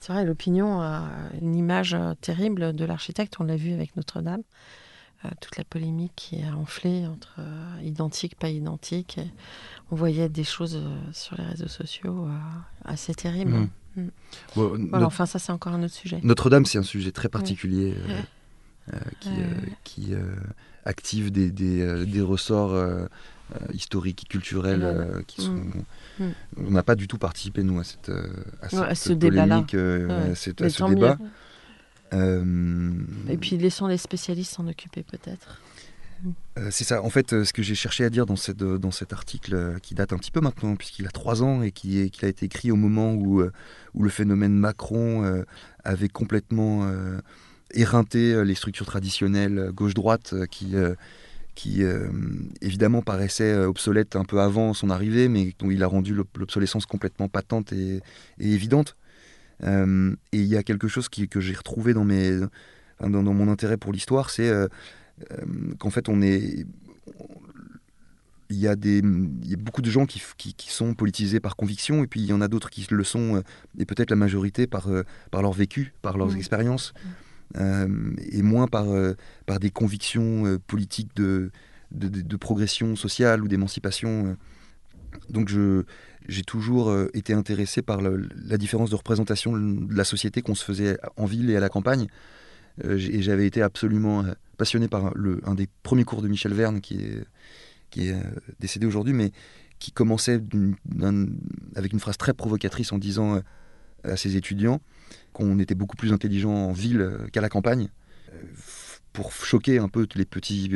C'est 0.00 0.12
vrai, 0.12 0.24
l'opinion 0.24 0.80
a 0.80 1.08
une 1.40 1.54
image 1.54 1.96
terrible 2.20 2.72
de 2.72 2.84
l'architecte, 2.84 3.36
on 3.38 3.44
l'a 3.44 3.54
vu 3.54 3.72
avec 3.72 3.94
Notre-Dame. 3.94 4.42
Euh, 5.24 5.28
toute 5.40 5.56
la 5.56 5.62
polémique 5.62 6.14
qui 6.16 6.42
a 6.42 6.56
enflé 6.56 7.06
entre 7.06 7.36
euh, 7.38 7.82
identique, 7.84 8.34
pas 8.34 8.48
identique. 8.48 9.20
on 9.92 9.94
voyait 9.94 10.28
des 10.28 10.42
choses 10.42 10.74
euh, 10.74 10.98
sur 11.12 11.36
les 11.36 11.44
réseaux 11.44 11.68
sociaux 11.68 12.26
assez 12.84 13.14
terribles. 13.14 13.68
Mmh. 13.94 14.10
Mmh. 14.56 14.94
enfin, 14.94 15.26
ça, 15.26 15.38
c'est 15.38 15.52
encore 15.52 15.74
un 15.74 15.82
autre 15.84 15.94
sujet. 15.94 16.18
Notre-Dame, 16.24 16.66
c'est 16.66 16.78
un 16.78 16.82
sujet 16.82 17.12
très 17.12 17.28
particulier 17.28 17.94
qui, 19.20 19.30
qui 19.84 20.14
active 20.84 21.30
des, 21.30 21.50
des, 21.50 22.06
des 22.06 22.20
ressorts 22.20 22.76
historiques, 23.72 24.26
culturelles, 24.28 25.24
qui 25.26 25.42
sont. 25.42 25.62
Mm. 26.18 26.24
On 26.58 26.70
n'a 26.70 26.82
pas 26.82 26.94
du 26.94 27.08
tout 27.08 27.18
participé 27.18 27.62
nous 27.62 27.80
à 27.80 27.84
cette, 27.84 28.10
à 28.62 28.94
ce 28.94 29.12
polémique, 29.12 29.74
à, 29.74 30.34
ce 30.34 30.50
débat. 30.88 31.18
Et 32.12 33.36
puis 33.36 33.56
laissons 33.58 33.86
les 33.86 33.98
spécialistes 33.98 34.54
s'en 34.54 34.66
occuper 34.68 35.02
peut-être. 35.02 35.60
Euh, 36.58 36.68
c'est 36.70 36.84
ça. 36.84 37.02
En 37.02 37.10
fait, 37.10 37.32
euh, 37.32 37.44
ce 37.44 37.52
que 37.52 37.62
j'ai 37.62 37.74
cherché 37.74 38.04
à 38.04 38.10
dire 38.10 38.26
dans, 38.26 38.36
cette, 38.36 38.58
dans 38.58 38.90
cet 38.90 39.12
article 39.12 39.54
euh, 39.54 39.78
qui 39.78 39.94
date 39.94 40.12
un 40.12 40.18
petit 40.18 40.30
peu 40.30 40.40
maintenant, 40.40 40.76
puisqu'il 40.76 41.06
a 41.06 41.10
trois 41.10 41.42
ans 41.42 41.62
et 41.62 41.72
qui, 41.72 42.10
qui, 42.10 42.24
a 42.24 42.28
été 42.28 42.46
écrit 42.46 42.70
au 42.70 42.76
moment 42.76 43.14
où, 43.14 43.42
où 43.94 44.02
le 44.02 44.10
phénomène 44.10 44.54
Macron 44.54 45.44
avait 45.84 46.08
complètement 46.08 46.88
éreinté 47.74 48.44
les 48.44 48.54
structures 48.54 48.86
traditionnelles 48.86 49.70
gauche-droite 49.74 50.34
qui, 50.50 50.74
qui 51.54 51.82
évidemment 52.60 53.02
paraissaient 53.02 53.56
obsolètes 53.64 54.16
un 54.16 54.24
peu 54.24 54.40
avant 54.40 54.74
son 54.74 54.90
arrivée, 54.90 55.28
mais 55.28 55.54
dont 55.58 55.70
il 55.70 55.82
a 55.82 55.86
rendu 55.86 56.14
l'obsolescence 56.14 56.86
complètement 56.86 57.28
patente 57.28 57.72
et, 57.72 58.00
évidente. 58.38 58.96
et 59.62 59.66
il 60.32 60.44
y 60.44 60.56
a 60.56 60.62
quelque 60.62 60.88
chose 60.88 61.08
qui, 61.08 61.28
que 61.28 61.40
j'ai 61.40 61.54
retrouvé 61.54 61.94
dans, 61.94 62.04
mes, 62.04 62.40
dans, 63.00 63.22
dans, 63.22 63.34
mon 63.34 63.48
intérêt 63.48 63.76
pour 63.76 63.92
l'histoire, 63.92 64.30
c'est 64.30 64.50
euh, 65.30 65.76
qu'en 65.78 65.90
fait 65.90 66.08
on 66.08 66.22
est 66.22 66.66
il 68.48 68.58
y, 68.58 68.68
a 68.68 68.76
des, 68.76 68.98
il 68.98 69.50
y 69.50 69.54
a 69.54 69.56
beaucoup 69.56 69.80
de 69.80 69.88
gens 69.88 70.04
qui, 70.04 70.22
qui, 70.36 70.70
sont 70.70 70.92
politisés 70.92 71.40
par 71.40 71.56
conviction, 71.56 72.04
et 72.04 72.06
puis 72.06 72.20
il 72.20 72.26
y 72.26 72.34
en 72.34 72.42
a 72.42 72.48
d'autres 72.48 72.68
qui 72.68 72.86
le 72.90 73.02
sont, 73.02 73.36
euh, 73.36 73.40
et 73.78 73.86
peut-être 73.86 74.10
la 74.10 74.16
majorité 74.16 74.66
par, 74.66 74.88
euh, 74.88 75.04
par 75.30 75.40
leur 75.40 75.52
vécu, 75.52 75.94
par 76.02 76.18
leurs 76.18 76.32
mmh. 76.32 76.36
expériences, 76.36 76.92
et 77.54 78.42
moins 78.42 78.66
par, 78.66 78.86
par 79.46 79.58
des 79.58 79.70
convictions 79.70 80.58
politiques 80.66 81.14
de, 81.14 81.50
de, 81.90 82.36
progression 82.36 82.96
sociale 82.96 83.42
ou 83.42 83.48
d'émancipation. 83.48 84.36
Donc 85.28 85.52
j'ai 86.28 86.42
toujours 86.42 86.94
été 87.12 87.34
intéressé 87.34 87.82
par 87.82 88.00
la 88.00 88.56
différence 88.56 88.90
de 88.90 88.96
représentation 88.96 89.52
de 89.52 89.94
la 89.94 90.04
société 90.04 90.40
qu'on 90.40 90.54
se 90.54 90.64
faisait 90.64 90.96
en 91.16 91.26
ville 91.26 91.50
et 91.50 91.56
à 91.56 91.60
la 91.60 91.68
campagne. 91.68 92.06
et 92.82 93.22
j'avais 93.22 93.46
été 93.46 93.60
absolument 93.60 94.24
passionné 94.62 94.86
par 94.86 95.12
le, 95.16 95.40
un 95.44 95.56
des 95.56 95.68
premiers 95.82 96.04
cours 96.04 96.22
de 96.22 96.28
Michel 96.28 96.54
Verne, 96.54 96.80
qui 96.80 96.94
est, 96.94 97.24
qui 97.90 98.08
est 98.08 98.12
euh, 98.12 98.22
décédé 98.60 98.86
aujourd'hui, 98.86 99.12
mais 99.12 99.32
qui 99.80 99.90
commençait 99.90 100.40
avec 101.74 101.92
une 101.92 101.98
phrase 101.98 102.16
très 102.16 102.32
provocatrice 102.32 102.92
en 102.92 102.98
disant 102.98 103.34
euh, 103.34 103.40
à 104.04 104.16
ses 104.16 104.36
étudiants 104.36 104.80
qu'on 105.32 105.58
était 105.58 105.74
beaucoup 105.74 105.96
plus 105.96 106.12
intelligent 106.12 106.52
en 106.52 106.72
ville 106.72 107.00
euh, 107.00 107.18
qu'à 107.32 107.40
la 107.40 107.48
campagne, 107.48 107.88
pour 109.12 109.32
choquer 109.32 109.78
un 109.78 109.88
peu 109.88 110.06
les 110.14 110.24
petits 110.24 110.70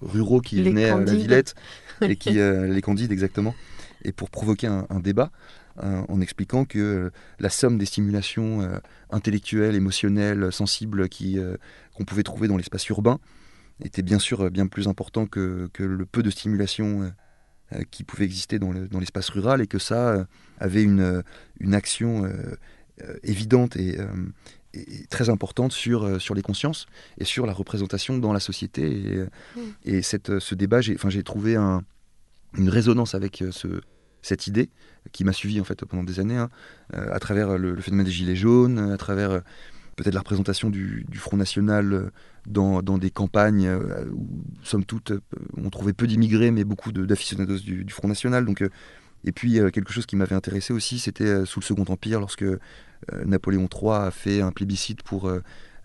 ruraux 0.00 0.40
qui 0.40 0.62
venaient 0.62 0.90
à 0.90 0.98
la 0.98 1.14
Villette, 1.14 1.54
et 2.00 2.16
qui, 2.16 2.32
les 2.32 2.82
candides 2.82 3.12
exactement, 3.12 3.54
et 4.02 4.10
pour 4.10 4.30
provoquer 4.30 4.66
un, 4.66 4.98
débat. 4.98 5.30
en 5.76 6.20
expliquant 6.20 6.64
que 6.64 7.12
la 7.38 7.50
somme 7.50 7.78
des 7.78 7.86
stimulations 7.86 8.68
intellectuelles, 9.10 9.76
émotionnelles, 9.76 10.50
sensibles 10.50 11.08
qui, 11.08 11.38
qu'on 11.94 12.04
pouvait 12.04 12.24
trouver 12.24 12.48
dans 12.48 12.56
l'espace 12.56 12.88
urbain 12.88 13.20
était 13.84 14.02
bien 14.02 14.18
sûr 14.18 14.50
bien 14.50 14.66
plus 14.66 14.88
important 14.88 15.26
que, 15.26 15.70
le 15.78 16.06
peu 16.06 16.22
de 16.22 16.30
stimulation 16.30 17.02
euh, 17.02 17.08
euh, 17.74 17.82
qui 17.90 18.04
pouvait 18.04 18.24
exister 18.24 18.58
dans 18.58 18.72
l'espace 18.72 19.28
rural 19.30 19.60
et 19.60 19.66
que 19.66 19.78
ça 19.78 20.08
euh, 20.08 20.24
avait 20.58 20.82
une, 20.82 21.22
une 21.60 21.74
action 21.74 22.30
évidente 23.22 23.76
et, 23.76 23.98
très 25.10 25.28
importante 25.28 25.72
sur, 25.72 26.20
sur 26.20 26.34
les 26.34 26.40
consciences 26.40 26.86
et 27.18 27.24
sur 27.24 27.44
la 27.46 27.52
représentation 27.52 28.16
dans 28.16 28.32
la 28.32 28.40
société. 28.40 29.26
Et, 29.84 29.98
mm. 29.98 30.02
cette, 30.02 30.38
ce 30.38 30.54
débat, 30.54 30.80
j'ai 30.80 31.22
trouvé 31.22 31.56
une 31.56 32.68
résonance 32.68 33.14
avec 33.14 33.44
ce, 33.50 33.80
cette 34.22 34.46
idée 34.46 34.70
qui 35.12 35.24
m'a 35.24 35.32
suivi 35.32 35.60
en 35.60 35.64
fait 35.64 35.84
pendant 35.84 36.04
des 36.04 36.20
années, 36.20 36.38
hein, 36.38 36.48
à 36.92 37.18
travers 37.18 37.58
le, 37.58 37.74
le, 37.74 37.82
phénomène 37.82 38.06
des 38.06 38.12
gilets 38.12 38.36
jaunes, 38.36 38.78
à 38.78 38.96
travers 38.96 39.42
peut-être 39.96 40.14
la 40.14 40.20
représentation 40.20 40.70
du, 40.70 41.06
Front 41.14 41.36
National 41.36 41.92
euh, 41.92 42.10
dans, 42.46 42.98
des 42.98 43.10
campagnes 43.10 43.66
euh, 43.66 44.06
où, 44.12 44.26
somme 44.62 44.84
toute, 44.84 45.12
euh, 45.12 45.20
on 45.56 45.70
trouvait 45.70 45.92
peu 45.92 46.06
d'immigrés, 46.06 46.50
mais 46.50 46.64
beaucoup 46.64 46.92
d'aficionados 46.92 47.58
du, 47.58 47.84
du, 47.84 47.92
Front 47.92 48.08
National. 48.08 48.44
Donc, 48.44 48.64
et 49.24 49.32
puis, 49.32 49.60
quelque 49.72 49.92
chose 49.92 50.06
qui 50.06 50.16
m'avait 50.16 50.34
intéressé 50.34 50.72
aussi, 50.72 50.98
c'était 50.98 51.46
sous 51.46 51.60
le 51.60 51.64
Second 51.64 51.84
Empire, 51.88 52.20
lorsque 52.20 52.44
Napoléon 53.24 53.68
III 53.72 53.92
a 53.92 54.10
fait 54.10 54.40
un 54.40 54.52
plébiscite 54.52 55.02
pour 55.02 55.30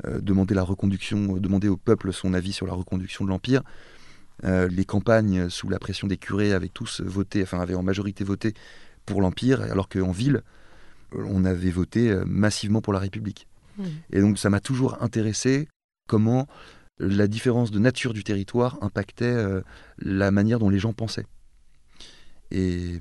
demander 0.08 0.54
la 0.54 0.64
reconduction, 0.64 1.38
demander 1.38 1.68
au 1.68 1.78
peuple 1.78 2.14
son 2.14 2.34
avis 2.34 2.54
sur 2.54 2.66
la 2.66 2.74
reconduction 2.74 3.26
de 3.26 3.30
l'Empire. 3.30 3.62
les 4.44 4.86
campagnes, 4.86 5.50
sous 5.50 5.70
la 5.70 5.78
pression 5.78 6.08
des 6.08 6.18
curés, 6.18 6.54
avaient 6.54 6.68
tous 6.68 7.02
voté, 7.02 7.44
enfin, 7.44 7.60
avaient 7.60 7.76
en 7.76 7.84
majorité 7.84 8.24
voté 8.24 8.54
pour 9.06 9.22
l'Empire, 9.22 9.62
alors 9.62 9.88
qu'en 9.88 10.12
ville, 10.12 10.42
on 11.14 11.46
avait 11.46 11.72
voté 11.72 12.16
massivement 12.26 12.82
pour 12.82 12.94
la 12.94 13.00
République. 13.00 13.48
Mm. 13.78 13.84
Et 14.12 14.22
donc 14.22 14.40
ça 14.40 14.50
m'a 14.50 14.60
toujours 14.60 15.02
intéressé 15.02 15.68
comment 16.08 16.48
la 17.00 17.28
différence 17.28 17.72
de 17.72 17.80
nature 17.80 18.14
du 18.14 18.24
territoire 18.24 18.78
impactait 18.82 19.26
euh, 19.26 19.62
la 20.00 20.32
manière 20.32 20.60
dont 20.60 20.70
les 20.70 20.80
gens 20.80 20.94
pensaient. 20.94 21.26
Et, 22.52 23.00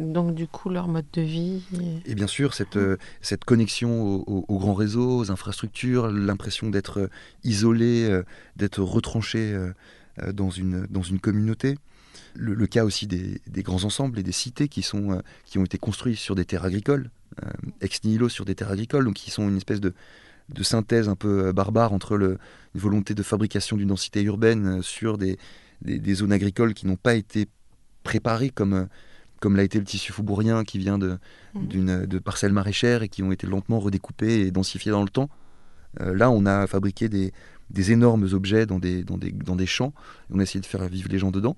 donc 0.00 0.34
du 0.34 0.46
coup 0.46 0.68
leur 0.68 0.88
mode 0.88 1.06
de 1.12 1.22
vie. 1.22 1.62
Et, 2.06 2.14
bien 2.14 2.26
sûr 2.26 2.54
cette, 2.54 2.76
euh, 2.76 2.96
cette 3.20 3.44
connexion 3.44 4.24
aux, 4.26 4.58
grands 4.58 4.74
réseaux, 4.74 5.18
aux 5.18 5.30
infrastructures, 5.30 6.08
l'impression 6.08 6.70
d'être 6.70 7.00
euh, 7.00 7.10
isolé, 7.44 8.20
d'être 8.56 8.82
retranché 8.82 9.56
dans, 10.32 10.50
une, 10.50 10.86
dans 10.90 11.02
une 11.02 11.20
communauté. 11.20 11.76
Le, 12.34 12.66
cas 12.66 12.84
aussi 12.84 13.06
des, 13.06 13.40
des, 13.46 13.62
grands 13.62 13.84
ensembles 13.84 14.18
et 14.18 14.22
des 14.22 14.32
cités 14.32 14.68
qui, 14.68 14.82
sont, 14.82 15.20
qui 15.44 15.58
ont 15.58 15.64
été 15.64 15.78
construits 15.78 16.16
sur 16.16 16.34
des 16.34 16.44
terres 16.44 16.64
agricoles, 16.64 17.10
euh, 17.44 17.50
ex 17.80 18.02
nihilo 18.02 18.28
sur 18.28 18.44
des 18.44 18.54
terres 18.54 18.70
agricoles, 18.70 19.04
donc 19.04 19.14
qui 19.14 19.30
sont 19.30 19.48
une 19.48 19.56
espèce 19.56 19.80
de, 19.80 19.94
synthèse 20.62 21.08
un 21.08 21.14
peu 21.14 21.46
euh, 21.46 21.52
barbare 21.52 21.92
entre 21.92 22.16
le, 22.16 22.38
une 22.74 22.80
volonté 22.80 23.14
de 23.14 23.22
fabrication 23.22 23.76
d'une 23.76 23.88
densité 23.88 24.20
urbaine 24.22 24.78
euh, 24.78 24.82
sur 24.82 25.16
des, 25.16 25.38
des, 25.82 26.14
zones 26.14 26.32
agricoles 26.32 26.74
qui 26.74 26.86
n'ont 26.86 26.96
pas 26.96 27.14
été 27.14 27.46
préparées 28.02 28.50
comme, 28.50 28.88
comme 29.40 29.56
l'a 29.56 29.62
été 29.62 29.78
le 29.78 29.84
tissu 29.84 30.12
faubourien 30.12 30.64
qui 30.64 30.78
vient 30.78 30.98
de, 30.98 31.18
mmh. 31.54 31.66
d'une, 31.66 32.06
de 32.06 32.18
parcelles 32.18 32.52
maraîchères 32.52 33.02
et 33.02 33.08
qui 33.08 33.22
ont 33.22 33.32
été 33.32 33.46
lentement 33.46 33.80
redécoupées 33.80 34.40
et 34.46 34.50
densifiées 34.50 34.92
dans 34.92 35.02
le 35.02 35.10
temps. 35.10 35.30
là, 35.98 36.30
on 36.30 36.46
a 36.46 36.66
fabriqué 36.66 37.08
des, 37.08 37.32
des 37.70 37.92
énormes 37.92 38.28
objets 38.32 38.66
dans 38.66 38.78
des, 38.78 39.02
dans 39.04 39.18
des, 39.18 39.32
dans 39.32 39.56
des 39.56 39.66
champs. 39.66 39.94
On 40.30 40.38
a 40.38 40.42
essayé 40.42 40.60
de 40.60 40.66
faire 40.66 40.86
vivre 40.88 41.08
les 41.10 41.18
gens 41.18 41.30
dedans. 41.30 41.56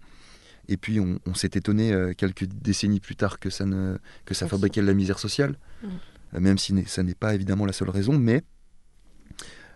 Et 0.68 0.76
puis 0.76 1.00
on, 1.00 1.34
s'est 1.34 1.50
étonné 1.54 1.92
euh, 1.92 2.12
quelques 2.16 2.44
décennies 2.44 3.00
plus 3.00 3.16
tard 3.16 3.40
que 3.40 3.50
ça, 3.50 3.66
ne, 3.66 3.98
que 4.24 4.34
ça 4.34 4.46
fabriquait 4.46 4.80
de 4.80 4.86
la 4.86 4.94
misère 4.94 5.18
sociale, 5.18 5.56
euh, 5.84 6.40
même 6.40 6.56
si 6.56 6.72
ça 6.86 7.02
n'est 7.02 7.16
pas 7.16 7.34
évidemment 7.34 7.66
la 7.66 7.72
seule 7.72 7.90
raison, 7.90 8.16
mais 8.16 8.44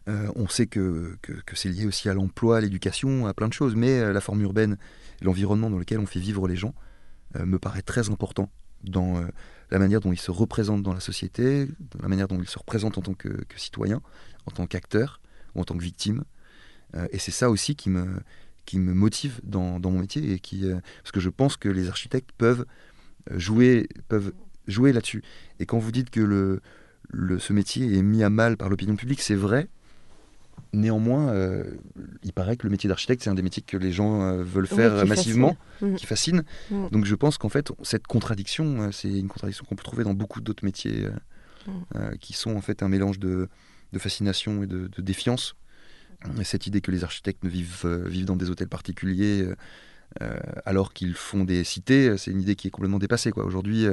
euh, 0.08 0.30
on 0.36 0.48
sait 0.48 0.66
que, 0.66 1.16
que, 1.22 1.56
c'est 1.56 1.68
lié 1.68 1.86
aussi 1.86 2.08
à 2.08 2.14
l'emploi, 2.14 2.58
à 2.58 2.60
l'éducation, 2.60 3.26
à 3.26 3.34
plein 3.34 3.48
de 3.48 3.52
choses, 3.52 3.74
mais 3.74 4.12
la 4.12 4.20
forme 4.20 4.40
urbaine, 4.42 4.76
l'environnement 5.20 5.70
dans 5.70 5.78
lequel 5.78 5.98
on 5.98 6.06
fait 6.06 6.20
vivre 6.20 6.46
les 6.48 6.56
gens, 6.56 6.74
me 7.38 7.58
paraît 7.58 7.82
très 7.82 8.08
important 8.08 8.50
dans 8.84 9.20
la 9.70 9.78
manière 9.78 10.00
dont 10.00 10.12
ils 10.12 10.18
se 10.18 10.30
représentent 10.30 10.82
dans 10.82 10.94
la 10.94 11.00
société, 11.00 11.66
dans 11.90 12.00
la 12.00 12.08
manière 12.08 12.28
dont 12.28 12.40
ils 12.40 12.48
se 12.48 12.58
représentent 12.58 12.98
en 12.98 13.02
tant 13.02 13.14
que, 13.14 13.44
citoyens, 13.56 14.00
en 14.46 14.52
tant 14.52 14.66
qu'acteurs 14.66 15.20
ou 15.54 15.60
en 15.60 15.64
tant 15.64 15.76
que 15.76 15.82
victimes. 15.82 16.22
et 17.10 17.18
c'est 17.18 17.32
ça 17.32 17.50
aussi 17.50 17.74
qui 17.74 17.90
me, 17.90 18.06
qui 18.66 18.78
me 18.78 18.92
motive 18.92 19.40
dans, 19.44 19.80
mon 19.80 20.00
métier 20.00 20.32
et 20.32 20.38
qui 20.38 20.66
euh, 20.66 20.78
parce 21.02 21.12
que 21.12 21.20
je 21.20 21.30
pense 21.30 21.56
que 21.56 21.70
les 21.70 21.88
architectes 21.88 22.30
peuvent 22.36 22.66
euh, 23.30 23.38
jouer 23.38 23.88
peuvent 24.08 24.32
jouer 24.66 24.92
là-dessus. 24.92 25.22
Et 25.60 25.66
quand 25.66 25.78
vous 25.78 25.92
dites 25.92 26.10
que 26.10 26.20
le, 26.20 26.60
le, 27.08 27.38
ce 27.38 27.52
métier 27.52 27.96
est 27.96 28.02
mis 28.02 28.24
à 28.24 28.30
mal 28.30 28.56
par 28.56 28.68
l'opinion 28.68 28.96
publique, 28.96 29.22
c'est 29.22 29.36
vrai. 29.36 29.68
Néanmoins, 30.72 31.28
euh, 31.28 31.64
il 32.22 32.32
paraît 32.32 32.56
que 32.56 32.66
le 32.66 32.70
métier 32.70 32.88
d'architecte, 32.88 33.22
c'est 33.22 33.30
un 33.30 33.34
des 33.34 33.42
métiers 33.42 33.62
que 33.62 33.76
les 33.76 33.92
gens 33.92 34.36
veulent 34.42 34.66
faire 34.66 35.06
massivement, 35.06 35.56
mm. 35.80 35.94
qui 35.94 36.06
fascine. 36.06 36.44
Mm. 36.70 36.88
Donc 36.90 37.04
je 37.04 37.14
pense 37.14 37.38
qu'en 37.38 37.48
fait, 37.48 37.72
cette 37.82 38.06
contradiction, 38.06 38.90
c'est 38.92 39.10
une 39.10 39.28
contradiction 39.28 39.64
qu'on 39.64 39.76
peut 39.76 39.84
trouver 39.84 40.04
dans 40.04 40.14
beaucoup 40.14 40.40
d'autres 40.40 40.64
métiers 40.64 41.06
mm. 41.66 42.16
qui 42.20 42.32
sont 42.32 42.54
en 42.56 42.60
fait 42.60 42.82
un 42.82 42.88
mélange 42.88 43.18
de, 43.18 43.48
de 43.92 43.98
fascination 43.98 44.62
et 44.62 44.66
de, 44.66 44.88
de 44.88 45.02
défiance 45.02 45.56
cette 46.42 46.66
idée 46.66 46.80
que 46.80 46.90
les 46.90 47.04
architectes 47.04 47.44
ne 47.44 47.48
vivent, 47.48 47.82
euh, 47.84 48.08
vivent 48.08 48.24
dans 48.24 48.36
des 48.36 48.50
hôtels 48.50 48.68
particuliers 48.68 49.42
euh, 49.42 49.56
euh, 50.22 50.38
alors 50.64 50.92
qu'ils 50.92 51.14
font 51.14 51.44
des 51.44 51.64
cités, 51.64 52.16
c'est 52.16 52.30
une 52.30 52.40
idée 52.40 52.54
qui 52.54 52.68
est 52.68 52.70
complètement 52.70 52.98
dépassée. 52.98 53.32
Aujourd'hui, 53.36 53.86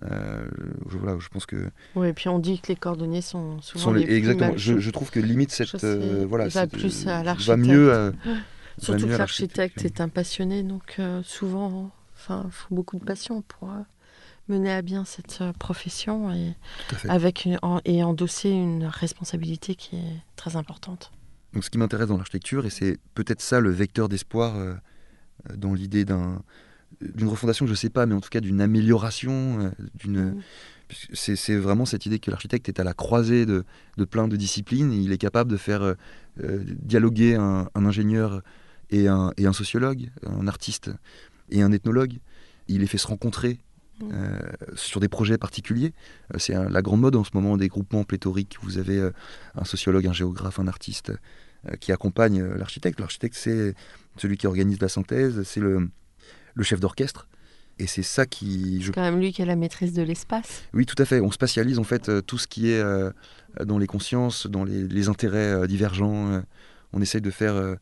je, 0.00 0.96
voilà, 0.98 1.18
je 1.18 1.28
pense 1.28 1.46
que. 1.46 1.70
Oui, 1.94 2.08
et 2.08 2.12
puis 2.12 2.28
on 2.28 2.38
dit 2.38 2.60
que 2.60 2.68
les 2.68 2.76
coordonnées 2.76 3.20
sont 3.20 3.60
souvent 3.60 3.92
les, 3.92 4.12
Exactement. 4.12 4.56
Je, 4.56 4.90
trouve 4.90 5.10
que 5.10 5.20
limite 5.20 5.50
cette. 5.50 5.84
voilà, 5.84 6.48
va 6.48 6.66
plus 6.66 7.06
à 7.06 7.22
l'architecte. 7.22 7.48
Va 7.48 7.56
mieux. 7.56 8.12
Surtout 8.78 9.06
que 9.06 9.12
l'architecte 9.12 9.84
est 9.84 10.00
un 10.00 10.08
passionné, 10.08 10.62
donc 10.62 11.00
souvent, 11.22 11.90
enfin, 12.14 12.46
faut 12.50 12.74
beaucoup 12.74 12.98
de 12.98 13.04
passion 13.04 13.42
pour 13.42 13.68
mener 14.48 14.72
à 14.72 14.82
bien 14.82 15.04
cette 15.04 15.42
profession 15.58 16.32
et 16.32 16.54
avec 17.08 17.48
et 17.84 18.02
endosser 18.02 18.50
une 18.50 18.84
responsabilité 18.84 19.74
qui 19.74 19.96
est 19.96 20.22
très 20.36 20.56
importante. 20.56 21.12
Donc 21.52 21.64
ce 21.64 21.70
qui 21.70 21.78
m'intéresse 21.78 22.08
dans 22.08 22.16
l'architecture, 22.16 22.64
et 22.66 22.70
c'est 22.70 22.98
peut-être 23.14 23.40
ça 23.40 23.60
le 23.60 23.70
vecteur 23.70 24.08
d'espoir 24.08 24.56
euh, 24.56 24.74
dans 25.54 25.74
l'idée 25.74 26.04
d'un 26.04 26.42
d'une 27.00 27.28
refondation, 27.28 27.66
je 27.66 27.72
ne 27.72 27.76
sais 27.76 27.90
pas, 27.90 28.06
mais 28.06 28.14
en 28.14 28.20
tout 28.20 28.28
cas 28.28 28.40
d'une 28.40 28.60
amélioration, 28.60 29.72
d'une. 29.94 30.20
Mmh. 30.20 30.42
C'est 31.14 31.56
vraiment 31.56 31.86
cette 31.86 32.04
idée 32.04 32.18
que 32.18 32.30
l'architecte 32.30 32.68
est 32.68 32.78
à 32.78 32.84
la 32.84 32.92
croisée 32.92 33.46
de, 33.46 33.64
de, 33.96 34.04
plein 34.04 34.28
de 34.28 34.36
disciplines. 34.36 34.92
il 34.92 35.10
est 35.10 35.18
capable 35.18 35.50
de 35.50 35.56
faire 35.56 35.94
dialoguer 36.36 37.34
un, 37.34 37.70
ingénieur 37.74 38.42
et 38.90 39.08
un, 39.08 39.32
et 39.38 39.46
un, 39.46 39.54
sociologue, 39.54 40.10
un 40.26 40.46
artiste 40.46 40.90
et 41.50 41.62
un 41.62 41.72
ethnologue. 41.72 42.18
Il 42.68 42.80
les 42.80 42.86
fait 42.86 42.98
se 42.98 43.06
rencontrer 43.06 43.58
euh, 44.10 44.38
sur 44.74 45.00
des 45.00 45.08
projets 45.08 45.38
particuliers. 45.38 45.92
Euh, 46.34 46.38
c'est 46.38 46.54
la 46.54 46.82
grande 46.82 47.00
mode 47.00 47.14
en 47.14 47.24
ce 47.24 47.30
moment 47.34 47.56
des 47.56 47.68
groupements 47.68 48.04
pléthoriques. 48.04 48.56
Vous 48.62 48.78
avez 48.78 48.98
euh, 48.98 49.10
un 49.54 49.64
sociologue, 49.64 50.06
un 50.06 50.12
géographe, 50.12 50.58
un 50.58 50.66
artiste 50.66 51.12
qui 51.78 51.92
accompagne 51.92 52.42
l'architecte. 52.42 52.98
L'architecte, 52.98 53.36
c'est 53.36 53.76
celui 54.16 54.36
qui 54.36 54.48
organise 54.48 54.80
la 54.80 54.88
synthèse, 54.88 55.44
c'est 55.44 55.60
le, 55.60 55.90
le 56.54 56.64
chef 56.64 56.80
d'orchestre. 56.80 57.28
Et 57.78 57.86
c'est 57.86 58.02
ça 58.02 58.26
qui. 58.26 58.82
Je... 58.82 58.92
quand 58.92 59.02
même 59.02 59.18
lui 59.18 59.32
qui 59.32 59.42
a 59.42 59.46
la 59.46 59.56
maîtrise 59.56 59.92
de 59.92 60.02
l'espace. 60.02 60.62
Oui, 60.74 60.86
tout 60.86 61.00
à 61.00 61.04
fait. 61.04 61.20
On 61.20 61.30
spatialise 61.30 61.78
en 61.78 61.84
fait 61.84 62.10
tout 62.26 62.38
ce 62.38 62.46
qui 62.46 62.70
est 62.70 62.82
dans 63.64 63.78
les 63.78 63.86
consciences, 63.86 64.46
dans 64.46 64.64
les, 64.64 65.08
intérêts 65.08 65.66
divergents. 65.66 66.42
on 66.92 67.00
essaye 67.00 67.22
de 67.22 67.30
faire 67.30 67.76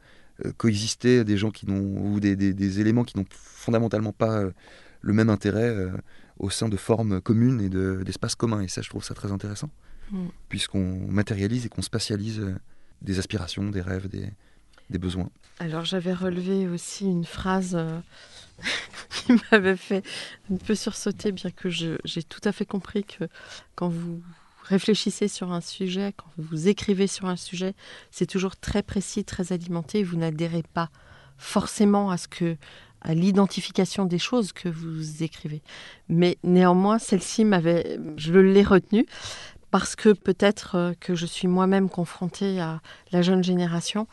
coexister 0.57 1.25
des 1.25 1.37
gens 1.37 1.51
qui 1.51 1.67
n'ont 1.67 2.01
ou 2.01 2.21
des, 2.21 2.37
des, 2.37 2.81
éléments 2.81 3.05
qui 3.05 3.19
n'ont 3.19 3.27
fondamentalement 3.31 4.13
pas 4.13 4.45
le 5.01 5.13
même 5.13 5.31
intérêt 5.31 5.69
euh, 5.69 5.91
au 6.39 6.51
sein 6.51 6.69
de 6.69 6.77
formes 6.77 7.21
communes 7.21 7.61
et 7.61 7.69
d'espaces 8.05 8.35
communs. 8.35 8.63
Et 8.63 8.69
ça, 8.69 8.83
je 8.83 8.89
trouve 8.89 9.05
ça 9.05 9.15
très 9.15 9.33
intéressant, 9.33 9.71
mm. 10.11 10.27
puisqu'on 10.49 11.07
matérialise 11.09 11.67
et 11.67 11.69
qu'on 11.69 11.83
spatialise 11.83 12.41
euh, 12.41 12.55
des 13.03 13.19
aspirations, 13.19 13.71
des 13.71 13.81
rêves, 13.81 14.09
des, 14.09 14.31
Alors 15.59 15.85
j'avais 15.85 16.13
relevé 16.13 16.67
aussi 16.69 17.05
une 17.05 17.25
phrase 17.25 17.75
euh, 17.75 18.01
qui 19.11 19.33
m'avait 19.51 19.77
fait 19.77 20.05
un 20.53 20.57
peu 20.57 20.75
sursauter, 20.75 21.33
bien 21.33 21.51
que 21.51 21.69
j'ai 21.69 22.23
tout 22.23 22.41
à 22.45 22.53
fait 22.53 22.67
compris 22.67 23.05
que 23.05 23.25
quand 23.75 23.89
vous 23.89 24.23
réfléchissez 24.65 25.29
sur 25.29 25.53
un 25.53 25.61
sujet, 25.61 26.15
quand 26.17 26.31
vous 26.39 26.69
écrivez 26.69 27.07
sur 27.07 27.27
un 27.27 27.37
sujet, 27.37 27.75
c'est 28.11 28.27
toujours 28.27 28.57
très 28.57 28.83
précis, 28.83 29.25
très 29.25 29.53
alimenté, 29.53 30.03
vous 30.03 30.17
n'adhérez 30.17 30.63
pas 30.75 30.91
forcément 31.39 32.11
à 32.11 32.17
ce 32.17 32.29
que 32.29 32.57
à 33.03 33.15
l'identification 33.15 34.05
des 34.05 34.19
choses 34.19 34.53
que 34.53 34.69
vous 34.69 35.23
écrivez. 35.23 35.63
Mais 36.09 36.37
néanmoins, 36.45 36.99
celle-ci 36.99 37.47
m'avait, 37.47 37.99
je 38.17 38.35
l'ai 38.35 38.63
retenue 38.63 39.07
parce 39.71 39.97
que 39.97 40.13
peut-être 40.13 40.77
euh, 40.77 40.93
que 40.99 41.15
je 41.15 41.27
suis 41.27 41.49
moi-même 41.49 41.89
confrontée 41.89 42.61
à 42.61 42.81
la 43.13 43.23
jeune 43.23 43.45
génération, 43.45 44.07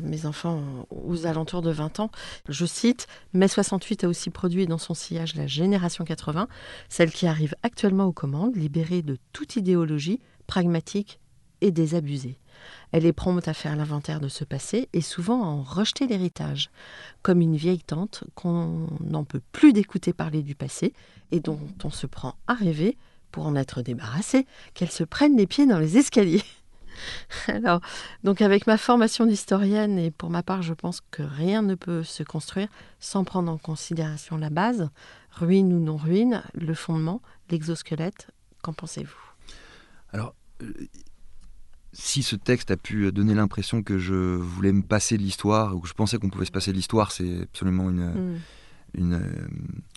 mes 0.00 0.26
enfants 0.26 0.86
aux 0.90 1.26
alentours 1.26 1.62
de 1.62 1.70
20 1.70 2.00
ans. 2.00 2.10
Je 2.48 2.66
cite, 2.66 3.06
Mai 3.32 3.48
68 3.48 4.04
a 4.04 4.08
aussi 4.08 4.30
produit 4.30 4.66
dans 4.66 4.78
son 4.78 4.94
sillage 4.94 5.34
la 5.34 5.46
génération 5.46 6.04
80, 6.04 6.48
celle 6.88 7.10
qui 7.10 7.26
arrive 7.26 7.54
actuellement 7.62 8.04
aux 8.04 8.12
commandes, 8.12 8.56
libérée 8.56 9.02
de 9.02 9.18
toute 9.32 9.56
idéologie, 9.56 10.20
pragmatique 10.46 11.20
et 11.60 11.70
désabusée. 11.70 12.38
Elle 12.92 13.06
est 13.06 13.12
prompte 13.12 13.48
à 13.48 13.54
faire 13.54 13.76
l'inventaire 13.76 14.20
de 14.20 14.28
ce 14.28 14.44
passé 14.44 14.88
et 14.92 15.00
souvent 15.00 15.42
à 15.42 15.46
en 15.46 15.62
rejeter 15.62 16.06
l'héritage, 16.06 16.70
comme 17.22 17.40
une 17.40 17.56
vieille 17.56 17.82
tante 17.82 18.24
qu'on 18.34 18.88
n'en 19.00 19.24
peut 19.24 19.42
plus 19.52 19.72
d'écouter 19.72 20.12
parler 20.12 20.42
du 20.42 20.54
passé 20.54 20.92
et 21.30 21.40
dont 21.40 21.60
on 21.84 21.90
se 21.90 22.06
prend 22.06 22.34
à 22.46 22.54
rêver, 22.54 22.96
pour 23.30 23.46
en 23.46 23.56
être 23.56 23.82
débarrassé, 23.82 24.46
qu'elle 24.74 24.90
se 24.90 25.04
prenne 25.04 25.36
les 25.36 25.46
pieds 25.46 25.66
dans 25.66 25.78
les 25.78 25.98
escaliers. 25.98 26.44
Alors, 27.48 27.80
donc 28.24 28.42
avec 28.42 28.66
ma 28.66 28.76
formation 28.76 29.26
d'historienne, 29.26 29.98
et 29.98 30.10
pour 30.10 30.30
ma 30.30 30.42
part, 30.42 30.62
je 30.62 30.74
pense 30.74 31.00
que 31.10 31.22
rien 31.22 31.62
ne 31.62 31.74
peut 31.74 32.02
se 32.02 32.22
construire 32.22 32.68
sans 33.00 33.24
prendre 33.24 33.50
en 33.50 33.58
considération 33.58 34.36
la 34.36 34.50
base, 34.50 34.90
ruine 35.30 35.72
ou 35.72 35.80
non 35.80 35.96
ruine, 35.96 36.42
le 36.54 36.74
fondement, 36.74 37.22
l'exosquelette. 37.50 38.28
Qu'en 38.62 38.72
pensez-vous? 38.72 39.14
Alors, 40.12 40.34
euh, 40.62 40.72
si 41.92 42.22
ce 42.22 42.36
texte 42.36 42.70
a 42.70 42.76
pu 42.76 43.10
donner 43.12 43.34
l'impression 43.34 43.82
que 43.82 43.98
je 43.98 44.14
voulais 44.14 44.72
me 44.72 44.82
passer 44.82 45.16
de 45.16 45.22
l'histoire, 45.22 45.76
ou 45.76 45.80
que 45.80 45.88
je 45.88 45.94
pensais 45.94 46.18
qu'on 46.18 46.30
pouvait 46.30 46.46
se 46.46 46.50
passer 46.50 46.72
de 46.72 46.76
l'histoire, 46.76 47.12
c'est 47.12 47.42
absolument 47.42 47.90
une, 47.90 48.34
hmm. 48.34 48.40
Une, 48.98 49.14
euh, 49.14 49.48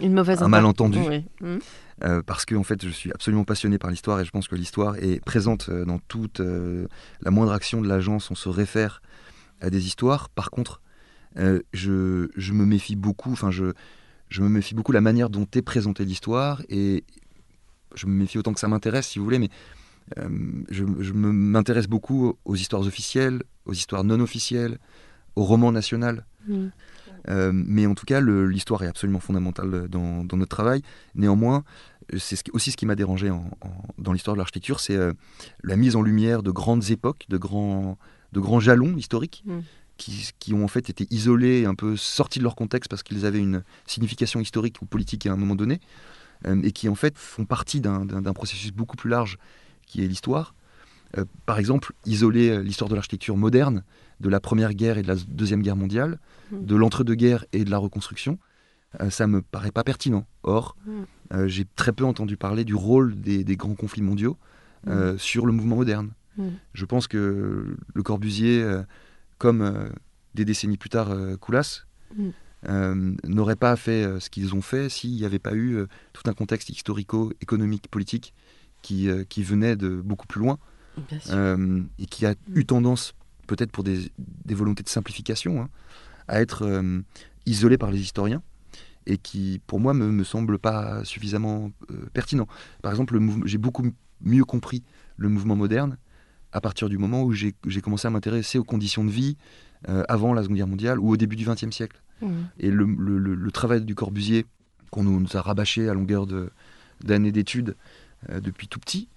une, 0.02 0.14
mauvaise 0.14 0.42
un 0.42 0.48
malentendu. 0.48 1.00
Hmm. 1.42 1.58
Euh, 2.04 2.22
parce 2.26 2.46
que 2.46 2.56
en 2.56 2.64
fait, 2.64 2.84
je 2.84 2.90
suis 2.90 3.12
absolument 3.12 3.44
passionné 3.44 3.78
par 3.78 3.92
l'histoire 3.92 4.20
et 4.20 4.26
je 4.26 4.32
pense 4.32 4.48
que 4.48 4.56
l'histoire 4.56 4.96
est 4.98 5.24
présente 5.24 5.70
euh, 5.70 5.86
dans 5.86 6.00
toute 6.00 6.40
la 6.40 7.32
moindre 7.32 7.52
action 7.52 7.82
de 7.82 7.88
l'agence. 7.88 8.32
On 8.32 8.36
se 8.36 8.50
réfère 8.50 9.02
à 9.60 9.70
des 9.70 9.86
histoires. 9.86 10.30
Par 10.30 10.50
contre, 10.52 10.82
je, 11.36 12.30
je, 12.36 12.54
me 12.54 12.66
méfie 12.66 12.96
beaucoup. 12.96 13.32
Enfin, 13.32 13.52
je, 13.52 13.74
je 14.30 14.42
me 14.42 14.50
méfie 14.50 14.74
beaucoup 14.74 14.92
de 14.92 14.98
la 14.98 15.02
manière 15.02 15.30
dont 15.30 15.48
est 15.54 15.62
présentée 15.62 16.06
l'histoire 16.06 16.62
et 16.70 17.04
je 17.96 18.08
me 18.08 18.14
méfie 18.14 18.38
autant 18.38 18.54
que 18.54 18.60
ça 18.60 18.68
m'intéresse, 18.68 19.08
si 19.08 19.20
vous 19.20 19.26
voulez, 19.26 19.40
mais 19.40 19.50
euh, 20.18 20.30
je, 20.70 21.14
m'intéresse 21.14 21.88
beaucoup 21.88 22.38
aux 22.46 22.56
histoires 22.56 22.82
officielles, 22.82 23.44
aux 23.66 23.74
histoires 23.74 24.04
non 24.04 24.20
officielles, 24.20 24.78
au 25.36 25.44
roman 25.44 25.72
national. 25.72 26.26
Mm. 26.48 26.68
Euh, 27.30 27.52
mais 27.54 27.86
en 27.86 27.96
tout 27.96 28.06
cas, 28.06 28.22
l'histoire 28.22 28.84
est 28.84 28.88
absolument 28.88 29.20
fondamentale 29.20 29.88
dans, 29.88 30.24
notre 30.24 30.56
travail. 30.56 30.82
Néanmoins, 31.16 31.64
c'est 32.18 32.44
aussi 32.54 32.72
ce 32.72 32.78
qui 32.78 32.86
m'a 32.86 32.96
dérangé 32.96 33.32
dans 33.98 34.14
l'histoire 34.14 34.36
de 34.36 34.40
l'architecture, 34.40 34.80
c'est 34.80 34.96
euh, 34.96 35.14
la 35.64 35.76
mise 35.76 35.96
en 35.96 36.02
lumière 36.02 36.44
de 36.44 36.52
grandes 36.52 36.90
époques, 36.90 37.26
de 37.30 37.38
grands, 37.38 37.98
de 38.34 38.40
grands 38.40 38.60
jalons 38.60 38.98
historiques. 38.98 39.44
Mm. 39.46 39.60
Qui, 39.98 40.32
qui, 40.40 40.56
ont 40.56 40.64
en 40.64 40.68
fait 40.68 40.90
été 40.90 41.06
isolés, 41.12 41.66
un 41.66 41.76
peu 41.76 41.96
sortis 41.96 42.40
de 42.40 42.44
leur 42.44 42.56
contexte 42.56 42.90
parce 42.90 43.04
qu'ils 43.04 43.24
avaient 43.28 43.38
une 43.38 43.62
signification 43.86 44.40
historique 44.40 44.82
ou 44.82 44.86
politique 44.88 45.28
à 45.28 45.32
un 45.32 45.36
moment 45.36 45.54
donné, 45.54 45.80
et 46.64 46.72
qui 46.72 46.90
en 46.90 46.96
fait 46.96 47.16
font 47.20 47.46
partie 47.46 47.82
d'un 47.82 48.34
processus 48.34 48.72
beaucoup 48.72 48.98
plus 48.98 49.12
large 49.12 49.38
qui 49.86 50.04
est 50.04 50.08
l'histoire. 50.08 50.56
Euh, 51.18 51.26
par 51.46 51.60
exemple, 51.60 51.94
isoler 52.06 52.50
euh, 52.50 52.62
l'histoire 52.62 52.90
de 52.90 52.96
l'architecture 52.96 53.36
moderne 53.36 53.84
de 54.22 54.30
la 54.30 54.40
Première 54.40 54.74
Guerre 54.74 54.98
et 54.98 55.02
de 55.02 55.08
la 55.08 55.16
Deuxième 55.16 55.62
Guerre 55.62 55.76
mondiale, 55.76 56.20
mmh. 56.52 56.66
de 56.66 56.76
l'entre-deux-guerres 56.76 57.46
et 57.54 57.64
de 57.64 57.70
la 57.70 57.78
reconstruction, 57.78 58.40
euh, 59.02 59.10
ça 59.10 59.28
me 59.28 59.42
paraît 59.42 59.72
pas 59.72 59.84
pertinent. 59.84 60.26
Or, 60.44 60.78
mmh. 60.86 61.48
j'ai 61.48 61.66
très 61.76 61.92
peu 61.92 62.06
entendu 62.06 62.38
parler 62.38 62.64
du 62.64 62.76
rôle 62.76 63.20
des, 63.20 63.44
grands 63.56 63.76
conflits 63.76 64.02
mondiaux 64.02 64.38
mmh. 64.86 65.18
sur 65.18 65.46
le 65.46 65.54
mouvement 65.54 65.78
moderne. 65.78 66.12
Je 66.74 66.86
pense 66.86 67.08
que 67.08 67.76
Le 67.94 68.04
Corbusier, 68.04 68.66
comme 69.38 69.92
des 70.34 70.44
décennies 70.44 70.78
plus 70.78 70.90
tard 70.90 71.16
Coulas, 71.40 71.84
n'aurait 72.68 73.56
pas 73.56 73.76
fait 73.76 74.20
ce 74.20 74.30
qu'ils 74.30 74.56
ont 74.56 74.62
fait 74.62 74.90
s'il 74.90 75.12
n'y 75.12 75.26
avait 75.26 75.40
pas 75.40 75.54
eu 75.54 75.86
tout 76.14 76.24
un 76.26 76.34
contexte 76.34 76.70
historico-économique, 76.70 77.90
politique 77.90 78.34
qui, 78.82 79.10
euh, 79.10 79.24
qui 79.28 79.44
venait 79.44 79.76
de 79.76 80.02
beaucoup 80.02 80.28
plus 80.28 80.40
loin 80.42 80.58
euh, 81.30 81.82
et 82.00 82.06
qui 82.06 82.26
a 82.26 82.36
eu 82.54 82.66
tendance, 82.66 83.14
peut-être 83.56 83.72
pour 83.72 83.84
des, 83.84 84.12
des, 84.18 84.56
volontés 84.56 84.84
de 84.84 84.90
simplification, 84.90 85.62
hein, 85.62 85.70
à 86.28 86.42
être 86.42 86.64
euh, 86.64 87.02
isolé 87.46 87.78
par 87.78 87.92
les 87.92 88.00
historiens 88.00 88.42
et 89.06 89.18
qui, 89.18 89.62
pour 89.68 89.80
moi, 89.80 89.94
me, 89.94 90.12
me 90.12 90.24
semble 90.24 90.60
pas 90.60 91.04
suffisamment 91.04 91.72
pertinent. 92.14 92.48
Par 92.82 92.92
exemple, 92.92 93.20
j'ai 93.46 93.58
beaucoup 93.58 93.84
mieux 94.22 94.46
compris 94.46 94.84
le 95.18 95.28
mouvement 95.28 95.56
moderne 95.56 95.98
à 96.52 96.62
partir 96.62 96.88
du 96.88 96.98
moment 96.98 97.24
où 97.24 97.34
j'ai 97.34 97.54
commencé 97.82 98.08
à 98.08 98.12
m'intéresser 98.12 98.60
aux 98.60 98.64
conditions 98.64 99.04
de 99.04 99.10
vie 99.10 99.38
avant 100.08 100.36
la 100.36 100.44
Seconde 100.44 100.58
Guerre 100.58 100.68
mondiale 100.68 101.00
ou 101.00 101.10
au 101.10 101.18
début 101.18 101.36
du 101.36 101.46
XXe 101.46 101.72
siècle. 101.72 102.00
Mmh. 102.22 102.28
Et 102.60 102.70
le, 102.70 102.86
le, 102.86 103.18
le, 103.18 103.52
travail 103.52 103.82
du 103.82 103.96
Corbusier, 103.96 104.46
qu'on 104.92 105.04
nous, 105.04 105.20
nous, 105.20 105.36
a 105.36 105.42
rabâché 105.42 105.90
à 105.90 105.96
longueur 105.96 106.28
d'années 107.04 107.32
d'études, 107.32 107.76
euh, 108.30 108.40
depuis 108.40 108.68
tout 108.68 108.80
petit. 108.80 109.08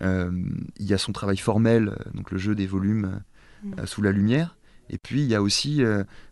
Euh, 0.00 0.30
il 0.78 0.86
y 0.86 0.94
a 0.94 0.98
son 0.98 1.12
travail 1.12 1.36
formel, 1.36 1.88
euh, 1.88 2.10
donc 2.14 2.30
le 2.30 2.38
jeu 2.38 2.54
des 2.54 2.66
volumes 2.66 3.20
mm. 3.62 3.86
sous 3.86 4.02
la 4.02 4.12
lumière. 4.12 4.56
Et 4.90 4.98
puis 4.98 5.22
il 5.22 5.28
y 5.28 5.34
a 5.34 5.42
aussi 5.42 5.82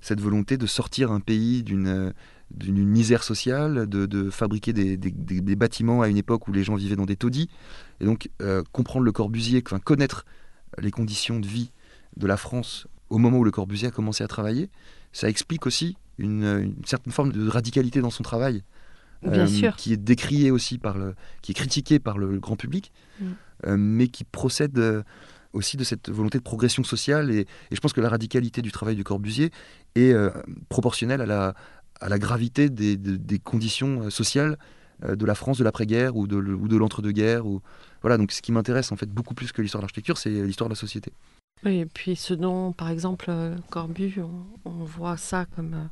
cette 0.01 0.21
volonté 0.21 0.57
de 0.57 0.67
sortir 0.67 1.13
un 1.13 1.21
pays 1.21 1.63
d'une 1.63 2.15
d'une 2.53 2.87
misère 2.87 3.23
sociale, 3.25 3.87
de, 3.89 4.07
de 4.07 4.31
fabriquer 4.31 4.73
des, 4.73 4.97
des, 4.97 5.11
des, 5.11 5.57
bâtiments 5.57 6.01
à 6.01 6.09
une 6.09 6.17
époque 6.17 6.47
où 6.47 6.53
les 6.53 6.63
gens 6.63 6.77
vivaient 6.77 6.97
dans 6.97 7.05
des 7.05 7.17
taudis. 7.17 7.51
Et 8.01 8.07
donc 8.07 8.31
comprendre 8.73 9.05
le 9.05 9.13
Corbusier, 9.13 9.63
enfin, 9.67 9.79
connaître 9.79 10.25
les 10.79 10.91
conditions 10.91 11.39
de 11.39 11.47
vie 11.47 11.71
de 12.17 12.27
la 12.27 12.39
France 12.39 12.87
au 13.11 13.19
moment 13.19 13.39
où 13.39 13.45
le 13.45 13.51
Corbusier 13.51 13.89
a 13.89 13.91
commencé 13.91 14.25
à 14.25 14.29
travailler, 14.29 14.71
ça 15.13 15.29
explique 15.29 15.67
aussi 15.67 15.97
une, 16.19 16.45
une 16.45 16.85
certaine 16.85 17.13
forme 17.13 17.33
de 17.33 17.49
radicalité 17.49 18.01
dans 18.01 18.11
son 18.11 18.23
travail. 18.23 18.63
Euh, 19.25 19.47
qui 19.77 19.95
est 19.95 19.97
décrié 19.97 20.51
aussi 20.51 20.77
par 20.77 20.99
le, 20.99 21.15
qui 21.41 21.53
est 21.53 21.55
critiqué 21.55 21.99
par 21.99 22.19
le 22.19 22.39
grand 22.39 22.55
public, 22.55 22.93
mm. 23.19 23.25
euh, 23.67 23.77
mais 23.79 24.09
qui 24.09 24.25
procède 24.25 24.79
euh, 24.79 25.03
aussi 25.57 25.77
de 25.77 25.85
cette 25.85 26.11
volonté 26.11 26.39
de 26.39 26.43
progression 26.43 26.85
sociale. 26.85 27.31
Et, 27.31 27.47
je 27.71 27.81
pense 27.81 27.93
que 27.93 28.01
la 28.01 28.09
radicalité 28.09 28.63
du 28.63 28.73
travail 28.73 28.97
du 28.97 29.05
Corbusier 29.05 29.51
est 29.95 30.15
proportionnelle 30.69 31.21
à 31.21 31.27
la, 31.27 31.55
à 32.01 32.09
la 32.09 32.19
gravité 32.19 32.69
des, 32.71 32.97
des, 32.97 33.39
conditions 33.39 34.11
sociales 34.11 34.59
de 35.07 35.27
la 35.27 35.35
France 35.35 35.59
de 35.59 35.65
l'après-guerre 35.65 36.17
ou 36.17 36.27
de, 36.27 36.37
ou 36.37 36.69
de 36.69 36.77
l'entre-deux-guerres. 36.77 37.47
Ou... 37.47 37.61
Voilà, 38.03 38.19
donc 38.19 38.33
ce 38.33 38.43
qui 38.43 38.53
m'intéresse 38.53 38.93
en 38.93 38.97
fait 38.97 39.11
beaucoup 39.11 39.35
plus 39.35 39.53
que 39.53 39.63
l'histoire 39.63 39.81
de 39.81 39.85
l'architecture, 39.85 40.19
c'est 40.19 40.31
l'histoire 40.31 40.69
de 40.69 40.75
la 40.75 40.79
société. 40.79 41.13
Oui, 41.65 41.79
et 41.79 41.87
puis 41.87 42.17
ce 42.17 42.35
dont, 42.35 42.73
par 42.73 42.91
exemple, 42.91 43.33
Corbu, 43.71 44.21
on, 44.21 44.71
on 44.71 44.85
voit 44.85 45.17
ça 45.17 45.47
comme 45.57 45.89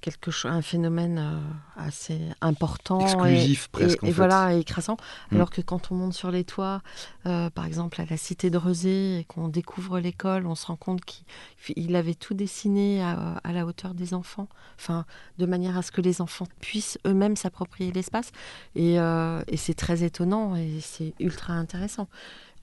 quelque 0.00 0.30
chose, 0.30 0.50
un 0.50 0.62
phénomène 0.62 1.18
euh, 1.18 1.38
assez 1.76 2.20
important, 2.40 3.00
exclusif 3.00 3.66
et, 3.66 3.68
presque, 3.70 4.04
et, 4.04 4.10
voilà, 4.10 4.54
écrassant. 4.54 4.96
Mm. 5.30 5.36
Alors 5.36 5.50
que 5.50 5.60
quand 5.60 5.90
on 5.90 5.96
monte 5.96 6.12
sur 6.12 6.30
les 6.30 6.44
toits, 6.44 6.82
euh, 7.26 7.50
par 7.50 7.66
exemple 7.66 8.00
à 8.00 8.04
la 8.08 8.16
cité 8.16 8.50
de 8.50 8.58
Rezé, 8.58 9.18
et 9.18 9.24
qu'on 9.24 9.48
découvre 9.48 9.98
l'école, 9.98 10.46
on 10.46 10.54
se 10.54 10.66
rend 10.66 10.76
compte 10.76 11.00
qu'il 11.04 11.96
avait 11.96 12.14
tout 12.14 12.34
dessiné 12.34 13.02
à, 13.02 13.40
la 13.44 13.66
hauteur 13.66 13.94
des 13.94 14.14
enfants, 14.14 14.48
enfin 14.78 15.04
de 15.38 15.46
manière 15.46 15.76
à 15.76 15.82
ce 15.82 15.90
que 15.90 16.00
les 16.00 16.20
enfants 16.20 16.46
puissent 16.60 16.98
eux-mêmes 17.06 17.36
s'approprier 17.36 17.92
l'espace. 17.92 18.30
Et, 18.74 19.00
euh, 19.00 19.42
et 19.48 19.56
c'est 19.56 19.74
très 19.74 20.04
étonnant 20.04 20.56
et 20.56 20.78
c'est 20.80 21.14
ultra 21.18 21.54
intéressant. 21.54 22.08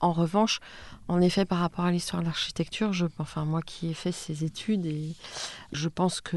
En 0.00 0.12
revanche, 0.12 0.60
en 1.08 1.20
effet, 1.20 1.44
par 1.44 1.58
rapport 1.58 1.84
à 1.84 1.90
l'histoire 1.90 2.22
de 2.22 2.26
l'architecture, 2.26 2.92
enfin 3.18 3.44
moi 3.44 3.62
qui 3.62 3.88
ai 3.88 3.94
fait 3.94 4.12
ces 4.12 4.44
études, 4.44 4.86
et 4.86 5.14
je 5.72 5.88
pense 5.88 6.20
que 6.20 6.36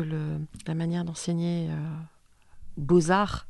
la 0.66 0.76
manière 0.76 1.04
d'enseigner 1.04 1.68
euh, 1.70 1.76
beaux-arts 2.78 3.48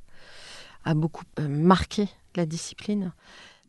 a 0.85 0.93
beaucoup 0.93 1.25
euh, 1.39 1.47
marqué 1.47 2.07
la 2.35 2.45
discipline 2.45 3.11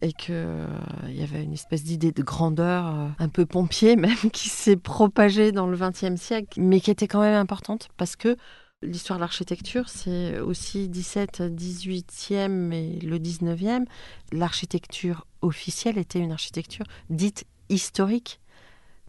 et 0.03 0.14
qu'il 0.14 0.35
euh, 0.35 0.66
y 1.09 1.22
avait 1.22 1.44
une 1.44 1.53
espèce 1.53 1.85
d'idée 1.85 2.12
de 2.12 2.22
grandeur, 2.22 2.87
un 3.18 3.29
peu 3.29 3.44
pompier 3.44 3.96
même, 3.96 4.31
qui 4.33 4.48
s'est 4.48 4.76
propagée 4.76 5.53
dans 5.53 5.66
le 5.66 5.76
XXe 5.76 6.18
siècle, 6.18 6.59
mais 6.59 6.81
qui 6.81 6.90
était 6.90 7.09
quand 7.09 7.20
même 7.20 7.37
importante 7.37 7.88
parce 7.98 8.16
que 8.16 8.37
L'histoire 8.82 9.18
de 9.18 9.20
l'architecture, 9.20 9.90
c'est 9.90 10.40
aussi 10.40 10.88
17, 10.88 11.42
18e 11.42 12.72
et 12.72 12.98
le 13.00 13.18
19e. 13.18 13.84
L'architecture 14.32 15.26
officielle 15.42 15.98
était 15.98 16.18
une 16.18 16.32
architecture 16.32 16.86
dite 17.10 17.44
historique. 17.68 18.40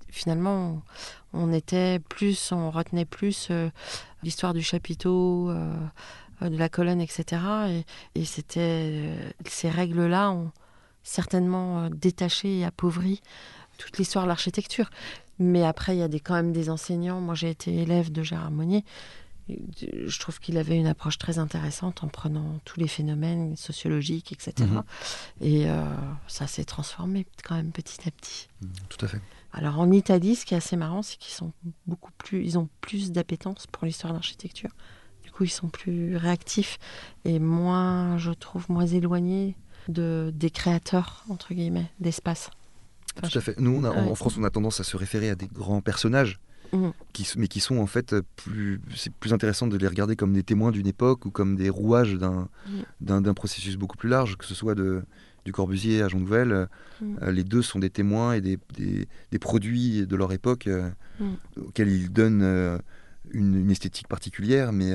Finalement, 0.09 0.81
on 1.31 1.53
était 1.53 1.99
plus, 1.99 2.51
on 2.51 2.69
retenait 2.69 3.05
plus 3.05 3.47
euh, 3.49 3.69
l'histoire 4.23 4.53
du 4.53 4.61
chapiteau, 4.61 5.49
euh, 5.49 5.73
de 6.41 6.57
la 6.57 6.67
colonne, 6.67 6.99
etc. 6.99 7.41
Et, 8.17 8.25
euh, 8.57 9.31
ces 9.45 9.69
règles-là 9.69 10.31
ont 10.31 10.51
certainement 11.03 11.89
détaché 11.89 12.59
et 12.59 12.65
appauvri 12.65 13.21
toute 13.77 13.97
l'histoire 13.97 14.25
de 14.25 14.29
l'architecture. 14.29 14.89
Mais 15.39 15.63
après, 15.63 15.95
il 15.95 15.99
y 15.99 16.03
a 16.03 16.09
des, 16.09 16.19
quand 16.19 16.33
même 16.33 16.51
des 16.51 16.69
enseignants. 16.69 17.21
Moi, 17.21 17.35
j'ai 17.35 17.49
été 17.49 17.73
élève 17.73 18.11
de 18.11 18.21
Gérard 18.21 18.51
Monnier 18.51 18.83
je 19.49 20.19
trouve 20.19 20.39
qu'il 20.39 20.57
avait 20.57 20.77
une 20.77 20.87
approche 20.87 21.17
très 21.17 21.39
intéressante 21.39 22.03
en 22.03 22.07
prenant 22.07 22.59
tous 22.65 22.79
les 22.79 22.87
phénomènes 22.87 23.55
sociologiques, 23.55 24.31
etc. 24.31 24.53
Mhm. 24.59 24.83
Et 25.41 25.69
euh, 25.69 25.83
ça 26.27 26.47
s'est 26.47 26.63
transformé 26.63 27.25
quand 27.43 27.55
même 27.55 27.71
petit 27.71 28.07
à 28.07 28.11
petit. 28.11 28.47
Mhm, 28.61 28.69
tout 28.89 29.05
à 29.05 29.07
fait. 29.07 29.21
Alors 29.53 29.79
en 29.79 29.91
Italie, 29.91 30.35
ce 30.35 30.45
qui 30.45 30.53
est 30.53 30.57
assez 30.57 30.77
marrant, 30.77 31.01
c'est 31.01 31.17
qu'ils 31.17 31.33
sont 31.33 31.51
beaucoup 31.85 32.11
plus, 32.17 32.43
ils 32.43 32.57
ont 32.57 32.69
plus 32.79 33.11
d'appétence 33.11 33.67
pour 33.67 33.85
l'histoire 33.85 34.13
de 34.13 34.17
l'architecture. 34.17 34.69
Du 35.23 35.31
coup, 35.31 35.43
ils 35.43 35.49
sont 35.49 35.69
plus 35.69 36.15
réactifs 36.15 36.79
et 37.25 37.39
moins, 37.39 38.17
je 38.17 38.31
trouve, 38.31 38.69
moins 38.69 38.87
éloignés 38.87 39.55
de 39.87 40.31
des 40.35 40.51
créateurs 40.51 41.25
entre 41.29 41.53
guillemets 41.53 41.91
d'espace. 41.99 42.49
Tout 43.21 43.37
à 43.37 43.41
fait. 43.41 43.59
Nous, 43.59 43.83
en 43.83 44.15
France, 44.15 44.37
on 44.37 44.43
a 44.43 44.49
tendance 44.49 44.79
à 44.79 44.83
se 44.83 44.95
référer 44.95 45.29
à 45.29 45.35
des 45.35 45.47
grands 45.47 45.81
personnages 45.81 46.39
Mhm. 46.73 46.93
qui, 47.13 47.27
mais 47.37 47.47
qui 47.47 47.59
sont 47.59 47.77
en 47.77 47.85
fait 47.85 48.15
plus. 48.35 48.81
C'est 48.95 49.13
plus 49.13 49.33
intéressant 49.33 49.67
de 49.67 49.77
les 49.77 49.87
regarder 49.87 50.15
comme 50.15 50.33
des 50.33 50.43
témoins 50.43 50.71
d'une 50.71 50.87
époque 50.87 51.25
ou 51.25 51.31
comme 51.31 51.55
des 51.55 51.69
rouages 51.69 52.15
d'un 52.15 52.49
mhm. 53.01 53.21
d'un 53.21 53.33
processus 53.33 53.75
beaucoup 53.77 53.97
plus 53.97 54.09
large, 54.09 54.37
que 54.37 54.45
ce 54.45 54.55
soit 54.55 54.75
de, 54.75 55.03
du 55.45 55.51
Corbusier 55.51 56.01
à 56.01 56.07
Jean 56.07 56.19
Nouvel. 56.19 56.67
Mhm. 57.01 57.19
Euh, 57.21 57.31
les 57.31 57.43
deux 57.43 57.61
sont 57.61 57.79
des 57.79 57.89
témoins 57.89 58.33
et 58.33 58.41
des, 58.41 58.57
des, 58.75 59.07
des 59.31 59.39
produits 59.39 60.05
de 60.07 60.15
leur 60.15 60.31
époque 60.31 60.67
euh, 60.67 60.89
auxquels 61.59 61.89
ils 61.89 62.11
donnent 62.11 62.43
euh, 62.43 62.77
une, 63.31 63.55
une, 63.55 63.71
esthétique 63.71 64.07
particulière, 64.07 64.71
mais. 64.71 64.93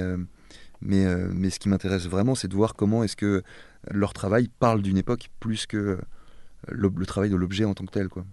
mais, 0.82 1.06
mais 1.32 1.50
ce 1.50 1.58
qui 1.58 1.68
m'intéresse 1.68 2.06
vraiment, 2.06 2.34
c'est 2.34 2.48
de 2.48 2.54
voir 2.54 2.74
comment 2.74 3.02
est-ce 3.02 3.16
que 3.16 3.42
leur 3.90 4.12
travail 4.12 4.48
parle 4.58 4.82
d'une 4.82 4.98
époque 4.98 5.28
plus 5.40 5.66
que 5.66 5.98
le, 6.68 6.90
le 6.94 7.06
travail 7.06 7.30
de 7.30 7.36
l'objet 7.36 7.64
en 7.64 7.74
tant 7.74 7.86
que 7.86 7.92
tel. 7.92 8.08
Quoi. 8.08 8.24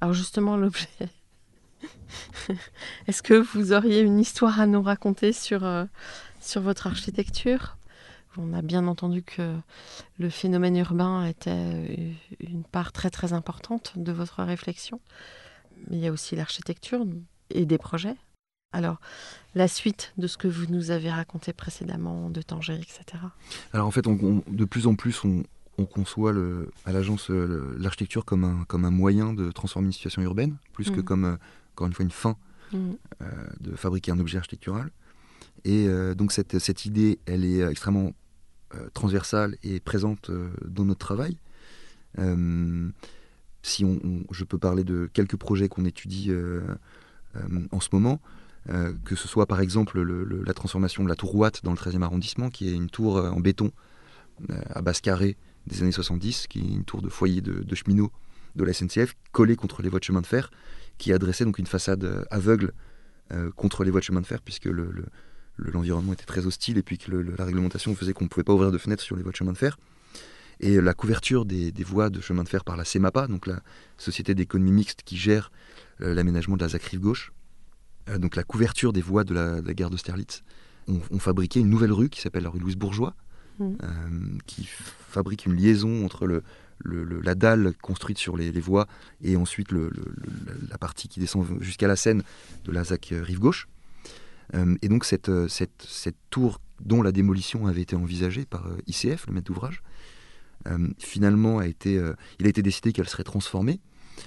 Alors 0.00 0.12
justement, 0.12 0.56
l'objet, 0.56 0.88
Est-ce 3.06 3.22
que 3.22 3.34
vous 3.34 3.72
auriez 3.72 4.00
une 4.00 4.18
histoire 4.18 4.60
à 4.60 4.66
nous 4.66 4.82
raconter 4.82 5.32
sur, 5.32 5.64
euh, 5.64 5.84
sur 6.40 6.60
votre 6.60 6.86
architecture? 6.86 7.76
On 8.38 8.52
a 8.52 8.62
bien 8.62 8.86
entendu 8.86 9.22
que 9.22 9.56
le 10.18 10.28
phénomène 10.28 10.76
urbain 10.76 11.24
était 11.24 11.50
euh, 11.50 12.12
une 12.40 12.64
part 12.64 12.92
très 12.92 13.10
très 13.10 13.32
importante 13.32 13.94
de 13.96 14.12
votre 14.12 14.42
réflexion. 14.42 15.00
Mais 15.88 15.96
il 15.96 16.02
y 16.02 16.06
a 16.06 16.12
aussi 16.12 16.36
l'architecture 16.36 17.04
et 17.50 17.66
des 17.66 17.78
projets. 17.78 18.16
Alors, 18.72 19.00
la 19.54 19.68
suite 19.68 20.12
de 20.18 20.26
ce 20.26 20.36
que 20.36 20.48
vous 20.48 20.66
nous 20.68 20.90
avez 20.90 21.10
raconté 21.10 21.52
précédemment, 21.52 22.28
de 22.28 22.42
Tanger, 22.42 22.74
etc. 22.74 23.22
Alors 23.72 23.86
en 23.86 23.90
fait, 23.90 24.04
de 24.04 24.64
plus 24.64 24.86
en 24.86 24.96
plus, 24.96 25.22
on, 25.24 25.44
conçoit 25.86 26.32
le, 26.32 26.70
à 26.84 26.92
l'agence 26.92 27.30
euh, 27.30 27.76
l'architecture 27.78 28.24
comme 28.24 28.44
un, 28.44 28.64
comme 28.64 28.84
un 28.84 28.90
moyen 28.90 29.34
de 29.34 29.50
transformer 29.50 29.86
une 29.86 29.92
situation 29.92 30.22
urbaine, 30.22 30.56
plus 30.72 30.90
que 30.90 31.00
mmh. 31.00 31.04
comme 31.04 31.38
encore 31.76 31.86
une 31.86 31.92
fois, 31.92 32.04
une 32.04 32.10
fin 32.10 32.36
mm. 32.72 32.92
euh, 33.22 33.26
de 33.60 33.76
fabriquer 33.76 34.10
un 34.10 34.18
objet 34.18 34.38
architectural. 34.38 34.90
Et 35.64 35.86
euh, 35.88 36.14
donc 36.14 36.32
cette, 36.32 36.58
cette, 36.58 36.86
idée, 36.86 37.18
elle 37.26 37.44
est 37.44 37.60
extrêmement 37.60 38.12
euh, 38.74 38.88
transversale 38.94 39.56
et 39.62 39.78
présente 39.80 40.30
dans 40.64 40.84
notre 40.84 41.00
travail. 41.00 41.36
si 43.62 43.84
on, 43.84 44.00
je 44.30 44.44
peux 44.44 44.58
parler 44.58 44.84
de 44.84 45.10
quelques 45.12 45.36
projets 45.36 45.68
qu'on 45.68 45.84
étudie 45.84 46.32
en 47.70 47.80
ce 47.80 47.88
moment, 47.92 48.20
que 49.04 49.14
ce 49.16 49.28
soit 49.28 49.46
par 49.46 49.60
exemple 49.60 50.00
la 50.00 50.54
transformation 50.54 51.04
de 51.04 51.08
la 51.08 51.16
tour 51.16 51.34
Watt 51.34 51.62
dans 51.62 51.72
le 51.72 51.76
13e 51.76 52.02
arrondissement, 52.02 52.48
qui 52.48 52.68
est 52.68 52.72
une 52.72 52.88
tour 52.88 53.16
en 53.16 53.40
béton 53.40 53.70
à 54.70 54.80
base 54.82 55.00
carrée 55.00 55.36
des 55.66 55.82
années 55.82 55.92
70, 55.92 56.46
qui 56.46 56.60
est 56.60 56.74
une 56.74 56.84
tour 56.84 57.02
de 57.02 57.08
foyer 57.08 57.40
de, 57.42 57.62
de 57.62 57.74
cheminot 57.74 58.10
de 58.54 58.64
la 58.64 58.72
SNCF, 58.72 59.14
collée 59.32 59.56
contre 59.56 59.82
les 59.82 59.88
voies 59.88 59.98
de 59.98 60.04
chemin 60.04 60.22
de 60.22 60.26
fer, 60.26 60.50
qui 60.98 61.12
adressait 61.12 61.44
donc 61.44 61.58
une 61.58 61.66
façade 61.66 62.04
euh, 62.04 62.24
aveugle 62.30 62.72
euh, 63.32 63.50
contre 63.52 63.84
les 63.84 63.90
voies 63.90 64.00
de 64.00 64.04
chemin 64.04 64.20
de 64.20 64.26
fer, 64.26 64.40
puisque 64.42 64.68
l'environnement 65.58 66.12
était 66.12 66.24
très 66.24 66.46
hostile 66.46 66.78
et 66.78 66.82
puis 66.82 66.98
que 66.98 67.10
la 67.10 67.44
réglementation 67.44 67.94
faisait 67.94 68.12
qu'on 68.12 68.24
ne 68.24 68.28
pouvait 68.28 68.44
pas 68.44 68.52
ouvrir 68.52 68.70
de 68.70 68.78
fenêtres 68.78 69.02
sur 69.02 69.16
les 69.16 69.22
voies 69.22 69.32
de 69.32 69.36
chemin 69.36 69.52
de 69.52 69.58
fer. 69.58 69.78
Et 70.60 70.80
la 70.80 70.94
couverture 70.94 71.44
des, 71.44 71.72
voies 71.84 72.08
de 72.08 72.20
chemin 72.20 72.42
de 72.42 72.48
fer 72.48 72.64
par 72.64 72.76
la 72.76 72.84
CEMAPA, 72.84 73.26
donc 73.26 73.46
la 73.46 73.60
société 73.98 74.34
d'économie 74.34 74.72
mixte 74.72 75.02
qui 75.04 75.16
gère 75.16 75.50
euh, 76.00 76.14
l'aménagement 76.14 76.56
de 76.56 76.62
la 76.62 76.68
ZAC 76.68 76.82
rive 76.84 77.00
gauche, 77.00 77.32
donc 78.18 78.36
la 78.36 78.44
couverture 78.44 78.92
des 78.92 79.02
voies 79.02 79.24
de 79.24 79.34
la, 79.34 79.60
gare 79.74 79.90
d'Austerlitz, 79.90 80.44
on, 80.86 81.00
on, 81.10 81.18
fabriquait 81.18 81.58
une 81.58 81.68
nouvelle 81.68 81.92
rue 81.92 82.08
qui 82.08 82.20
s'appelle 82.20 82.44
la 82.44 82.50
rue 82.50 82.60
Louise 82.60 82.76
Bourgeois, 82.76 83.16
mmh. 83.58 84.38
qui 84.46 84.64
fabrique 84.64 85.44
une 85.44 85.56
liaison 85.56 86.04
entre 86.04 86.28
le, 86.28 86.44
la 86.84 87.34
dalle 87.34 87.72
construite 87.82 88.18
sur 88.18 88.36
les, 88.36 88.50
voies 88.60 88.86
et 89.22 89.36
ensuite 89.36 89.68
la 89.72 90.78
partie 90.78 91.08
qui 91.08 91.20
descend 91.20 91.46
jusqu'à 91.60 91.88
la 91.88 91.96
Seine 91.96 92.22
de 92.64 92.72
la 92.72 92.84
ZAC 92.84 93.12
euh, 93.12 93.22
rive 93.22 93.38
gauche. 93.38 93.68
Euh, 94.54 94.76
et 94.82 94.88
donc 94.88 95.04
cette, 95.04 95.28
euh, 95.28 95.48
cette, 95.48 95.84
cette, 95.86 96.16
tour 96.30 96.60
dont 96.80 97.02
la 97.02 97.12
démolition 97.12 97.66
avait 97.66 97.82
été 97.82 97.96
envisagée 97.96 98.44
par 98.44 98.68
ICF, 98.86 99.26
le 99.26 99.32
maître 99.32 99.46
d'ouvrage, 99.46 99.82
finalement 100.98 101.58
a 101.58 101.66
été, 101.68 101.94
il 102.40 102.46
a 102.46 102.48
été 102.48 102.60
décidé 102.60 102.92
qu'elle 102.92 103.08
serait 103.08 103.22
transformée. 103.22 103.78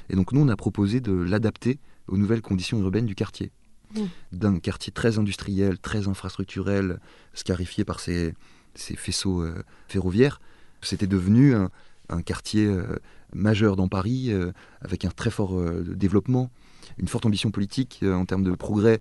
Et 0.09 0.15
donc 0.15 0.31
nous, 0.31 0.39
on 0.39 0.47
a 0.47 0.55
proposé 0.55 1.01
de 1.01 1.12
l'adapter 1.12 1.79
aux 2.07 2.15
nouvelles 2.15 2.41
conditions 2.41 2.79
urbaines 2.79 3.05
du 3.05 3.13
quartier. 3.13 3.51
Mmh. 3.93 4.01
D'un 4.31 4.59
quartier 4.59 4.93
très 4.93 5.19
industriel, 5.19 5.79
très 5.79 6.07
infrastructurel, 6.07 7.01
scarifié 7.33 7.83
par 7.83 7.99
ces, 7.99 8.33
ces 8.73 8.95
faisceaux 8.95 9.45
ferroviaires, 9.89 10.39
c'était 10.81 11.07
devenu 11.07 11.53
un, 11.55 11.69
un 12.10 12.22
quartier 12.22 12.65
euh, 12.65 13.00
majeur 13.34 13.76
dans 13.76 13.88
Paris, 13.88 14.32
euh, 14.32 14.52
avec 14.82 15.06
un 15.06 15.10
très 15.10 15.30
fort 15.30 15.58
euh, 15.58 15.84
développement, 15.95 16.50
une 16.98 17.08
forte 17.08 17.26
ambition 17.26 17.52
politique 17.52 18.04
en 18.04 18.26
termes 18.26 18.43
de 18.43 18.52
progrès 18.52 19.00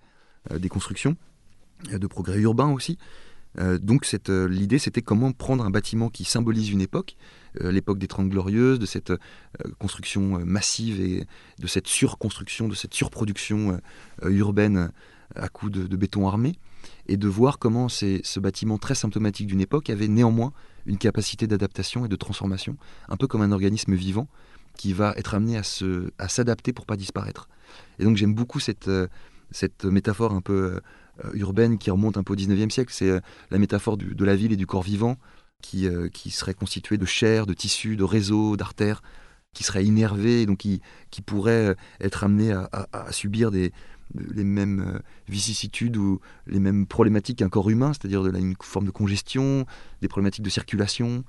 des 0.54 0.68
constructions, 0.68 1.16
de 1.90 2.06
progrès 2.06 2.38
urbain 2.38 2.70
aussi. 2.70 2.96
donc 3.58 4.06
l'idée, 4.28 4.78
c'était 4.78 5.02
comment 5.02 5.32
prendre 5.32 5.64
un 5.64 5.70
bâtiment 5.70 6.10
qui 6.10 6.24
symbolise 6.24 6.70
une 6.70 6.80
époque, 6.80 7.16
l'époque 7.60 7.98
des 7.98 8.06
Trente 8.06 8.28
Glorieuses, 8.28 8.78
de 8.78 8.86
cette 8.86 9.12
construction 9.78 10.44
massive 10.44 11.00
et 11.00 11.26
de 11.58 11.66
cette 11.66 11.88
surconstruction, 11.88 12.68
de 12.68 12.74
cette 12.74 12.94
surproduction 12.94 13.80
urbaine 14.22 14.90
à 15.34 15.48
coups 15.48 15.72
de, 15.72 15.96
béton 15.96 16.28
armé, 16.28 16.54
et 17.06 17.16
de 17.16 17.28
voir 17.28 17.58
comment 17.58 17.88
ce 17.88 18.40
bâtiment 18.40 18.78
très 18.78 18.94
symptomatique 18.94 19.46
d'une 19.46 19.60
époque 19.60 19.90
avait 19.90 20.08
néanmoins 20.08 20.52
une 20.86 20.98
capacité 20.98 21.46
d'adaptation 21.46 22.04
et 22.04 22.08
de 22.08 22.16
transformation, 22.16 22.76
un 23.08 23.16
peu 23.16 23.26
comme 23.26 23.42
un 23.42 23.52
organisme 23.52 23.94
vivant 23.94 24.28
qui 24.76 24.92
va 24.92 25.12
être 25.16 25.34
amené 25.34 25.58
à, 25.58 25.62
se, 25.62 26.10
à 26.18 26.28
s'adapter 26.28 26.72
pour 26.72 26.86
pas 26.86 26.96
disparaître. 26.96 27.48
Et 27.98 28.04
donc 28.04 28.16
j'aime 28.16 28.34
beaucoup 28.34 28.60
cette, 28.60 28.88
euh, 28.88 29.08
cette 29.50 29.84
métaphore 29.84 30.32
un 30.32 30.40
peu 30.40 30.80
euh, 31.24 31.30
urbaine 31.34 31.78
qui 31.78 31.90
remonte 31.90 32.16
un 32.16 32.22
peu 32.22 32.32
au 32.32 32.36
19e 32.36 32.70
siècle, 32.70 32.92
c'est 32.94 33.10
euh, 33.10 33.20
la 33.50 33.58
métaphore 33.58 33.96
de 33.98 34.24
la 34.24 34.36
ville 34.36 34.52
et 34.52 34.56
du 34.56 34.66
corps 34.66 34.82
vivant 34.82 35.16
qui, 35.60 35.88
qui 36.12 36.30
serait 36.30 36.54
constitué 36.54 36.98
de 36.98 37.04
chair, 37.04 37.44
de 37.44 37.52
tissus, 37.52 37.96
de 37.96 38.04
réseaux, 38.04 38.56
d'artères, 38.56 39.02
qui 39.54 39.64
serait 39.64 39.84
innervé, 39.84 40.46
donc 40.46 40.58
qui, 40.58 40.80
qui 41.10 41.20
pourrait 41.20 41.74
être 42.00 42.22
amené 42.22 42.52
à, 42.52 42.70
à, 42.92 43.10
subir 43.10 43.50
des, 43.50 43.72
les 44.14 44.44
mêmes 44.44 45.00
vicissitudes 45.28 45.96
ou 45.96 46.20
les 46.46 46.60
mêmes 46.60 46.86
problématiques 46.86 47.38
qu'un 47.38 47.48
corps 47.48 47.70
humain, 47.70 47.92
c'est-à-dire 47.92 48.22
de 48.22 48.36
une 48.38 48.54
forme 48.60 48.86
de 48.86 48.90
congestion, 48.90 49.66
des 50.02 50.08
problématiques 50.08 50.44
de 50.44 50.50
circulation. 50.50 51.24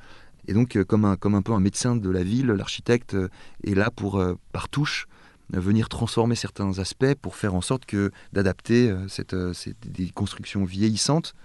Et 0.48 0.54
donc, 0.54 0.82
comme 0.84 1.06
un, 1.06 1.16
comme 1.16 1.36
un 1.36 1.42
peu 1.42 1.54
un 1.54 1.60
médecin 1.60 1.96
de 1.96 2.10
la 2.10 2.24
ville, 2.24 2.48
l'architecte 2.48 3.16
est 3.64 3.76
là 3.76 3.92
pour, 3.92 4.24
par 4.52 4.70
touche, 4.70 5.08
venir 5.52 5.90
transformer 5.90 6.36
certains 6.36 6.80
aspects 6.80 7.14
pour 7.22 7.36
faire 7.36 7.56
en 7.56 7.62
sorte 7.62 7.86
que 7.86 8.12
d'adapter 8.34 8.96
cette, 9.08 9.36
des 9.36 10.10
constructions 10.10 10.64
vieillissantes 10.64 11.36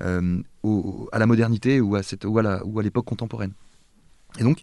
à 0.00 1.18
la 1.18 1.26
modernité 1.26 1.80
ou 1.80 1.96
à, 1.96 2.02
cette, 2.02 2.24
ou 2.24 2.38
à 2.38 2.82
l'époque 2.82 3.06
contemporaine. 3.06 3.52
Et 4.38 4.44
donc, 4.44 4.60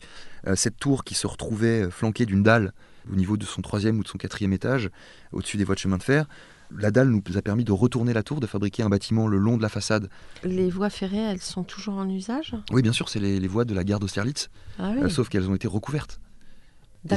euh, 0.47 0.55
cette 0.55 0.77
tour 0.77 1.03
qui 1.03 1.15
se 1.15 1.27
retrouvait 1.27 1.83
euh, 1.83 1.89
flanquée 1.89 2.25
d'une 2.25 2.43
dalle 2.43 2.73
au 3.11 3.15
niveau 3.15 3.37
de 3.37 3.45
son 3.45 3.61
troisième 3.61 3.99
ou 3.99 4.03
de 4.03 4.07
son 4.07 4.17
quatrième 4.17 4.53
étage, 4.53 4.89
au-dessus 5.31 5.57
des 5.57 5.63
voies 5.63 5.75
de 5.75 5.79
chemin 5.79 5.97
de 5.97 6.03
fer, 6.03 6.27
la 6.71 6.91
dalle 6.91 7.09
nous 7.09 7.21
a 7.35 7.41
permis 7.41 7.63
de 7.63 7.71
retourner 7.71 8.13
la 8.13 8.23
tour, 8.23 8.39
de 8.39 8.47
fabriquer 8.47 8.83
un 8.83 8.89
bâtiment 8.89 9.27
le 9.27 9.37
long 9.37 9.57
de 9.57 9.61
la 9.61 9.69
façade. 9.69 10.09
Les 10.43 10.69
voies 10.69 10.89
ferrées, 10.89 11.17
elles 11.17 11.41
sont 11.41 11.63
toujours 11.63 11.95
en 11.95 12.09
usage? 12.09 12.55
Oui, 12.71 12.81
bien 12.81 12.91
sûr, 12.91 13.09
c'est 13.09 13.19
les, 13.19 13.47
voies 13.47 13.65
de 13.65 13.73
la 13.73 13.83
gare 13.83 13.99
d'Austerlitz, 13.99 14.49
ah 14.79 14.91
euh, 14.93 15.09
sauf 15.09 15.29
qu'elles 15.29 15.49
ont 15.49 15.55
été 15.55 15.67
recouvertes. 15.67 16.19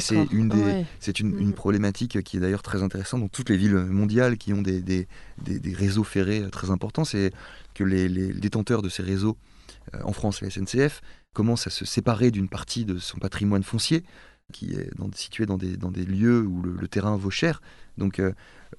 c'est 0.01 0.31
une, 0.33 0.51
des, 0.51 0.85
c'est 1.01 1.19
une, 1.19 1.39
une, 1.39 1.55
problématique 1.55 2.23
qui 2.23 2.37
est 2.37 2.41
d'ailleurs 2.41 2.63
très 2.63 2.83
intéressante 2.83 3.21
dans 3.21 3.29
toutes 3.29 3.49
les 3.49 3.57
villes 3.57 3.75
mondiales 3.75 4.37
qui 4.37 4.53
ont 4.53 4.63
des, 4.63 4.83
des, 4.83 5.09
des, 5.39 5.75
réseaux 5.75 6.05
ferrés 6.05 6.45
très 6.53 6.71
importants, 6.71 7.05
c'est 7.05 7.33
que 7.75 7.85
les, 7.85 8.09
les, 8.09 8.33
détenteurs 8.35 8.83
de 8.83 8.91
ces 8.91 9.03
réseaux, 9.03 9.39
en 10.05 10.13
France 10.13 10.43
la 10.43 10.51
SNCF, 10.51 11.01
commence 11.33 11.67
à 11.67 11.71
se 11.71 11.85
séparer 11.85 12.31
d'une 12.31 12.49
partie 12.49 12.85
de 12.85 12.99
son 12.99 13.19
patrimoine 13.19 13.63
foncier, 13.63 14.05
qui 14.53 14.73
est 14.73 14.91
situé 15.15 15.47
dans 15.47 15.59
des, 15.59 15.77
dans 15.77 15.91
des 15.91 16.05
lieux 16.05 16.41
où 16.41 16.63
le, 16.63 16.89
terrain 16.89 17.17
vaut 17.17 17.31
cher. 17.31 17.61
Donc 17.99 18.19
euh, 18.19 18.33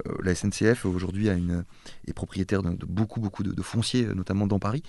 euh, 0.07 0.13
la 0.23 0.33
SNCF 0.33 0.85
aujourd'hui 0.85 1.29
est 1.29 2.13
propriétaire 2.13 2.63
de, 2.63 2.85
beaucoup, 2.85 3.19
beaucoup 3.19 3.43
de, 3.43 3.61
fonciers, 3.61 4.05
notamment 4.15 4.47
dans 4.47 4.59
Paris, 4.59 4.83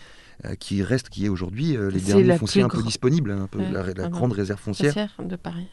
euh, 0.44 0.54
qui 0.54 0.82
reste, 0.82 1.10
qui 1.10 1.26
est 1.26 1.28
aujourd'hui 1.28 1.76
les 1.76 2.00
derniers 2.00 2.38
fonciers 2.38 2.62
un 2.62 2.68
peu 2.68 2.82
disponibles, 2.82 3.30
un 3.30 3.46
peu 3.46 3.60
la, 3.60 4.08
grande 4.08 4.32
réserve 4.32 4.60
foncière. 4.60 4.94
de 5.18 5.36
Paris. 5.36 5.68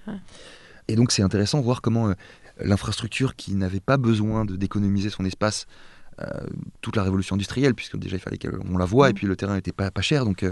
Et 0.90 0.96
donc 0.96 1.12
c'est 1.12 1.24
intéressant 1.24 1.60
de 1.60 1.64
voir 1.64 1.82
comment 1.82 2.14
l'infrastructure 2.60 3.36
qui 3.36 3.56
n'avait 3.56 3.80
pas 3.80 3.98
besoin 3.98 4.46
d'économiser 4.46 5.10
son 5.10 5.26
espace 5.26 5.68
toute 6.82 6.96
la 6.96 7.04
révolution 7.04 7.36
industrielle, 7.36 7.76
puisque 7.76 7.98
déjà 7.98 8.16
il 8.16 8.20
fallait 8.20 8.40
qu'on 8.40 8.78
la 8.78 8.86
voie, 8.86 9.10
et 9.10 9.12
mmh. 9.12 9.16
puis 9.16 9.28
le 9.28 9.36
terrain 9.36 9.56
n'était 9.56 9.72
pas, 9.72 9.92
pas 9.92 10.02
cher, 10.02 10.26
donc 10.26 10.44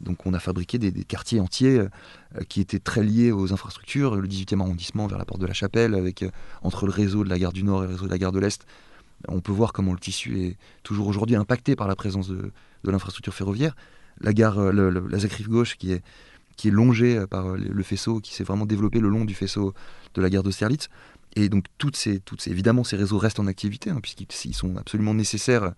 donc 0.00 0.26
on 0.26 0.34
a 0.34 0.38
fabriqué 0.38 0.78
des, 0.78 0.92
quartiers 1.04 1.40
entiers 1.40 1.78
euh, 1.78 1.88
qui 2.48 2.60
étaient 2.60 2.78
très 2.78 3.02
liés 3.02 3.32
aux 3.32 3.52
infrastructures, 3.52 4.16
le 4.16 4.26
18e 4.26 4.60
arrondissement 4.60 5.06
vers 5.06 5.18
la 5.18 5.24
porte 5.24 5.40
de 5.40 5.46
la 5.46 5.52
Chapelle, 5.52 5.94
avec 5.94 6.22
euh, 6.22 6.30
entre 6.62 6.86
le 6.86 6.92
réseau 6.92 7.22
de 7.24 7.28
la 7.28 7.38
gare 7.38 7.52
du 7.52 7.64
Nord 7.64 7.84
et 7.84 7.86
le 7.86 7.92
réseau 7.92 8.06
de 8.06 8.10
la 8.10 8.18
gare 8.18 8.32
de 8.32 8.40
l'Est. 8.40 8.66
On 9.28 9.40
peut 9.40 9.52
voir 9.52 9.72
comment 9.72 9.92
le 9.92 9.98
tissu 9.98 10.40
est 10.40 10.56
toujours 10.82 11.06
aujourd'hui 11.06 11.36
impacté 11.36 11.76
par 11.76 11.88
la 11.88 11.96
présence 11.96 12.28
de, 12.28 12.52
l'infrastructure 12.84 13.34
ferroviaire. 13.34 13.76
La 14.20 14.32
gare, 14.32 14.58
euh, 14.58 14.90
la 15.08 15.18
Zacrif 15.18 15.48
gauche 15.48 15.76
qui 15.76 15.92
est, 15.92 16.02
qui 16.56 16.68
est 16.68 16.70
longée 16.70 17.26
par 17.28 17.56
le 17.56 17.82
faisceau, 17.82 18.20
qui 18.20 18.34
s'est 18.34 18.44
vraiment 18.44 18.66
développé 18.66 19.00
le 19.00 19.08
long 19.08 19.24
du 19.24 19.34
faisceau 19.34 19.74
de 20.14 20.22
la 20.22 20.30
gare 20.30 20.42
d'Austerlitz. 20.42 20.88
Et 21.36 21.48
donc 21.48 21.64
toutes 21.78 21.96
ces, 21.96 22.20
toutes 22.20 22.40
ces, 22.40 22.50
évidemment 22.50 22.84
ces 22.84 22.96
réseaux 22.96 23.18
restent 23.18 23.40
en 23.40 23.46
activité, 23.46 23.90
hein, 23.90 24.00
puisqu'ils 24.02 24.54
sont 24.54 24.76
absolument 24.76 25.14
nécessaires 25.14 25.72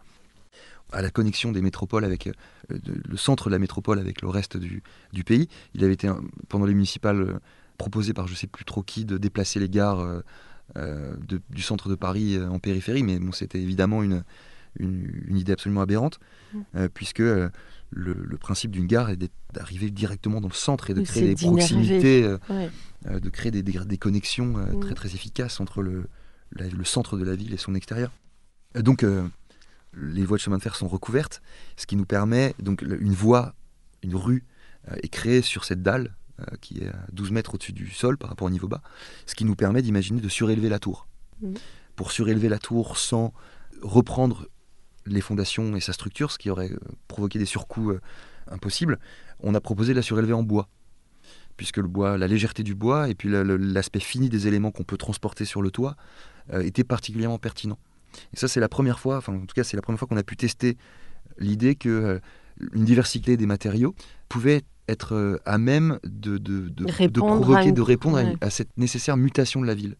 à 0.93 1.03
la 1.03 1.11
connexion 1.11 1.53
des 1.53 1.63
métropoles 1.63 2.05
avec 2.05 2.27
euh, 2.27 2.33
le 2.69 3.17
centre 3.17 3.49
de 3.49 3.53
la 3.53 3.59
métropole 3.59 3.99
avec 3.99 4.23
le 4.23 4.29
reste 4.29 4.57
du, 4.57 4.83
pays. 5.25 5.49
Il 5.75 5.85
avait 5.85 5.95
été, 5.95 6.11
pendant 6.49 6.67
les 6.67 6.75
municipales, 6.75 7.21
euh, 7.21 7.39
proposé 7.79 8.13
par 8.13 8.29
je 8.29 8.35
sais 8.35 8.47
plus 8.47 8.65
trop 8.65 8.83
qui 8.83 9.05
de 9.05 9.19
déplacer 9.19 9.59
les 9.59 9.69
gares 9.69 10.23
euh, 10.77 11.17
du 11.51 11.63
centre 11.63 11.89
de 11.89 11.95
Paris 11.95 12.39
en 12.41 12.59
périphérie, 12.59 13.03
mais 13.03 13.19
bon, 13.19 13.33
c'était 13.33 13.61
évidemment 13.61 14.03
une, 14.03 14.23
une, 14.79 15.37
idée 15.37 15.53
absolument 15.53 15.81
aberrante, 15.81 16.21
mmh. 16.55 16.89
puisque 16.95 17.23
le, 17.95 18.37
principe 18.39 18.71
d'une 18.71 18.87
gare 18.87 19.11
est 19.11 19.19
d'arriver 19.53 19.91
directement 19.91 20.41
dans 20.41 20.49
le 20.49 20.55
centre 20.55 20.91
et 20.91 20.95
de 20.95 21.03
créer 21.03 21.35
des 21.35 21.47
proximités, 21.47 22.23
de 22.23 23.29
créer 23.29 23.51
des, 23.51 23.63
des, 23.63 23.99
connexions 23.99 24.47
mmh. 24.47 24.81
très 24.81 24.95
très 24.95 25.15
efficaces 25.15 25.61
entre 25.61 25.83
le, 25.83 26.07
le 26.51 26.85
centre 26.85 27.17
de 27.17 27.25
la 27.25 27.37
ville 27.37 27.53
et 27.55 27.59
son 27.59 27.75
extérieur. 27.75 28.11
Donc 28.75 29.05
les 29.95 30.25
voies 30.25 30.37
de 30.37 30.43
chemin 30.43 30.59
de 30.59 30.63
fer 30.63 30.75
sont 30.75 30.89
recouvertes, 30.89 31.43
ce 31.77 31.87
qui 31.87 31.97
nous 31.97 32.07
permet, 32.07 32.55
donc 32.59 32.83
une 32.83 33.13
voie, 33.13 33.55
une 34.03 34.15
rue 34.15 34.45
euh, 34.91 34.97
est 35.03 35.09
créée 35.09 35.43
sur 35.43 35.65
cette 35.65 35.83
dalle 35.83 36.17
euh, 36.41 36.45
qui 36.61 36.79
est 36.79 36.89
à 36.89 37.07
12 37.13 37.31
mètres 37.31 37.55
au-dessus 37.55 37.73
du 37.73 37.91
sol 37.91 38.17
par 38.17 38.31
rapport 38.31 38.47
au 38.47 38.51
niveau 38.51 38.69
bas, 38.69 38.83
ce 39.27 39.35
qui 39.35 39.45
nous 39.45 39.55
permet 39.55 39.83
d'imaginer 39.83 40.21
de 40.21 40.29
surélever 40.29 40.69
la 40.69 40.79
tour. 40.79 41.07
Mmh. 41.41 41.55
Pour 41.97 42.11
surélever 42.11 42.49
la 42.49 42.59
tour 42.59 42.97
sans 42.97 43.33
reprendre 43.83 44.49
les 45.07 45.21
fondations 45.21 45.75
et 45.77 45.81
sa 45.81 45.93
structure, 45.93 46.31
ce 46.31 46.39
qui 46.39 46.51
aurait 46.51 46.71
euh, 46.71 46.79
provoqué 47.09 47.39
des 47.39 47.47
surcoûts 47.47 47.93
impossibles, 48.51 48.99
on 49.41 49.55
a 49.55 49.61
proposé 49.61 49.93
de 49.93 49.97
la 49.97 50.03
surélever 50.03 50.33
en 50.33 50.43
bois 50.43 50.69
puisque 51.57 51.77
le 51.77 51.89
bois, 51.89 52.17
la 52.17 52.27
légèreté 52.27 52.63
du 52.63 52.75
bois 52.75 53.09
et 53.09 53.15
puis 53.15 53.29
l'aspect 53.31 54.01
fini 54.01 54.29
des 54.29 54.49
éléments 54.49 54.71
qu'on 54.71 54.85
peut 54.85 54.97
transporter 54.97 55.45
sur 55.45 55.63
le 55.63 55.71
toit 55.71 55.97
était 56.53 56.83
particulièrement 56.83 57.39
pertinent. 57.39 57.79
Et 58.33 58.37
ça, 58.37 58.49
c'est 58.49 58.61
la 58.61 58.69
première 58.69 58.99
fois, 58.99 59.19
enfin, 59.19 59.35
en 59.35 59.41
tout 59.41 59.55
cas, 59.55 59.65
c'est 59.65 59.77
la 59.77 59.83
première 59.83 59.99
fois 59.99 60.09
qu'on 60.09 60.17
a 60.17 60.23
pu 60.23 60.37
tester 60.37 60.77
l'idée 61.39 61.75
que 61.75 61.89
euh, 61.89 62.19
une 62.73 62.85
diversité 62.85 63.37
des 63.37 63.47
matériaux 63.47 63.95
pouvait 64.29 64.63
être 64.89 65.15
euh, 65.15 65.39
à 65.45 65.59
même 65.59 65.99
de, 66.05 66.39
de, 66.39 66.69
de, 66.69 66.85
provoquer, 67.21 67.73
de 67.73 67.81
répondre 67.81 68.21
à, 68.41 68.51
cette 68.51 68.77
nécessaire 68.77 69.17
mutation 69.17 69.61
de 69.61 69.67
la 69.67 69.75
ville. 69.75 69.97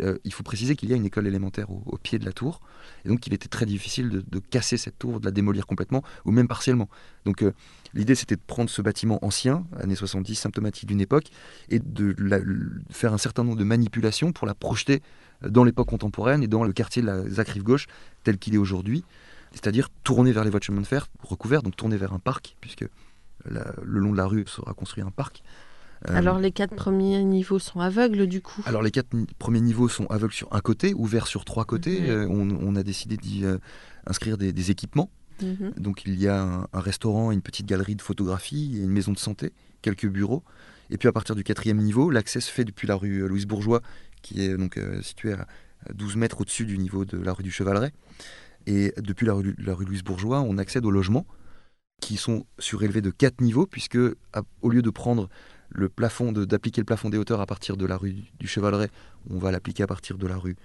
Euh, 0.00 0.18
il 0.24 0.32
faut 0.32 0.42
préciser 0.42 0.76
qu'il 0.76 0.90
y 0.90 0.92
a 0.92 0.96
une 0.96 1.06
école 1.06 1.26
élémentaire 1.26 1.70
au, 1.70 1.98
pied 1.98 2.18
de 2.18 2.24
la 2.24 2.32
tour, 2.32 2.60
et 3.04 3.08
donc 3.08 3.26
il 3.26 3.34
était 3.34 3.48
très 3.48 3.66
difficile 3.66 4.08
de, 4.08 4.38
casser 4.38 4.76
cette 4.76 4.98
tour, 4.98 5.20
de 5.20 5.24
la 5.24 5.30
démolir 5.30 5.66
complètement, 5.66 6.02
ou 6.24 6.30
même 6.30 6.48
partiellement. 6.48 6.88
Donc 7.24 7.44
l'idée 7.94 8.14
c'était 8.14 8.36
de 8.36 8.40
prendre 8.46 8.68
ce 8.68 8.82
bâtiment 8.82 9.18
ancien, 9.24 9.64
années 9.78 9.94
70, 9.94 10.34
symptomatique 10.34 10.86
d'une 10.88 11.00
époque, 11.00 11.28
et 11.68 11.78
de 11.78 12.14
faire 12.90 13.12
un 13.12 13.18
certain 13.18 13.44
nombre 13.44 13.58
de 13.58 13.64
manipulations 13.64 14.32
pour 14.32 14.46
la 14.46 14.54
projeter 14.54 15.02
dans 15.42 15.64
l'époque 15.64 15.88
contemporaine 15.88 16.42
et 16.42 16.48
dans 16.48 16.64
le 16.64 16.72
quartier 16.72 17.02
de 17.02 17.06
la 17.06 17.28
Zacrive 17.28 17.62
gauche 17.62 17.86
tel 18.22 18.38
qu'il 18.38 18.54
est 18.54 18.58
aujourd'hui, 18.58 19.04
c'est-à-dire 19.52 19.88
tourner 20.02 20.32
vers 20.32 20.44
les 20.44 20.50
voies 20.50 20.58
de 20.58 20.64
chemin 20.64 20.80
de 20.80 20.86
fer 20.86 21.06
recouvertes, 21.20 21.64
donc 21.64 21.76
tourner 21.76 21.96
vers 21.96 22.12
un 22.12 22.18
parc, 22.18 22.56
puisque 22.60 22.86
le 23.46 23.98
long 24.00 24.12
de 24.12 24.16
la 24.16 24.26
rue 24.26 24.44
sera 24.46 24.72
construit 24.74 25.02
un 25.02 25.10
parc. 25.10 25.42
Euh, 26.08 26.16
alors 26.16 26.38
les 26.38 26.52
quatre 26.52 26.74
premiers 26.74 27.22
niveaux 27.24 27.58
sont 27.58 27.80
aveugles 27.80 28.26
du 28.26 28.42
coup 28.42 28.62
Alors 28.66 28.82
les 28.82 28.90
quatre 28.90 29.08
premiers 29.38 29.60
niveaux 29.60 29.88
sont 29.88 30.06
aveugles 30.06 30.34
sur 30.34 30.52
un 30.52 30.60
côté, 30.60 30.92
ouverts 30.94 31.26
sur 31.26 31.44
trois 31.44 31.64
côtés. 31.64 32.10
Euh, 32.10 32.26
on, 32.28 32.76
a 32.76 32.82
décidé 32.82 33.16
d'y 33.16 33.44
euh, 33.44 33.58
inscrire 34.06 34.36
des, 34.36 34.70
équipements. 34.70 35.10
Mhm. 35.42 35.72
Donc 35.78 36.04
il 36.04 36.20
y 36.20 36.28
a 36.28 36.42
un, 36.42 36.66
un, 36.72 36.80
restaurant, 36.80 37.30
une 37.30 37.42
petite 37.42 37.66
galerie 37.66 37.96
de 37.96 38.02
photographie, 38.02 38.78
une 38.82 38.90
maison 38.90 39.12
de 39.12 39.18
santé, 39.18 39.52
quelques 39.82 40.06
bureaux. 40.06 40.42
Et 40.90 40.98
puis 40.98 41.08
à 41.08 41.12
partir 41.12 41.34
du 41.34 41.42
quatrième 41.42 41.78
niveau, 41.78 42.10
l'accès 42.10 42.40
se 42.40 42.50
fait 42.50 42.64
depuis 42.64 42.86
la 42.86 42.94
rue 42.94 43.26
Louise 43.26 43.46
Bourgeois 43.46 43.80
qui 44.24 44.40
est 44.40 44.56
donc 44.56 44.78
euh, 44.78 45.00
situé 45.02 45.34
à 45.34 45.46
12 45.92 46.16
mètres 46.16 46.40
au-dessus 46.40 46.64
du 46.64 46.78
niveau 46.78 47.04
de 47.04 47.18
la 47.18 47.32
rue 47.32 47.44
du 47.44 47.52
Chevaleret. 47.52 47.92
Et 48.66 48.92
depuis 48.96 49.26
la 49.26 49.34
rue, 49.34 49.54
la 49.58 49.74
rue 49.74 49.84
Louise 49.84 50.02
Bourgeois, 50.02 50.40
on 50.40 50.56
accède 50.56 50.84
aux 50.86 50.90
logements 50.90 51.26
qui 52.00 52.16
sont 52.16 52.46
surélevés 52.58 53.02
de 53.02 53.10
4 53.10 53.42
niveaux, 53.42 53.66
puisque 53.66 53.98
au 54.62 54.70
lieu 54.70 54.82
de 54.82 54.90
prendre 54.90 55.28
le 55.74 55.88
plafond, 55.88 56.32
d'appliquer 56.32 56.80
le 56.80 56.86
plafond 56.86 57.10
des 57.10 57.18
hauteurs 57.18 57.40
à 57.40 57.46
partir 57.46 57.76
de 57.76 57.84
la 57.84 57.96
rue 57.96 58.14
du 58.38 58.46
Chevaleret, 58.46 58.90
on 59.28 59.38
va 59.38 59.50
l'appliquer 59.50 59.82
à 59.82 59.86
partir 59.86 60.16
de 60.16 60.26
la 60.26 60.36
rue 60.36 60.56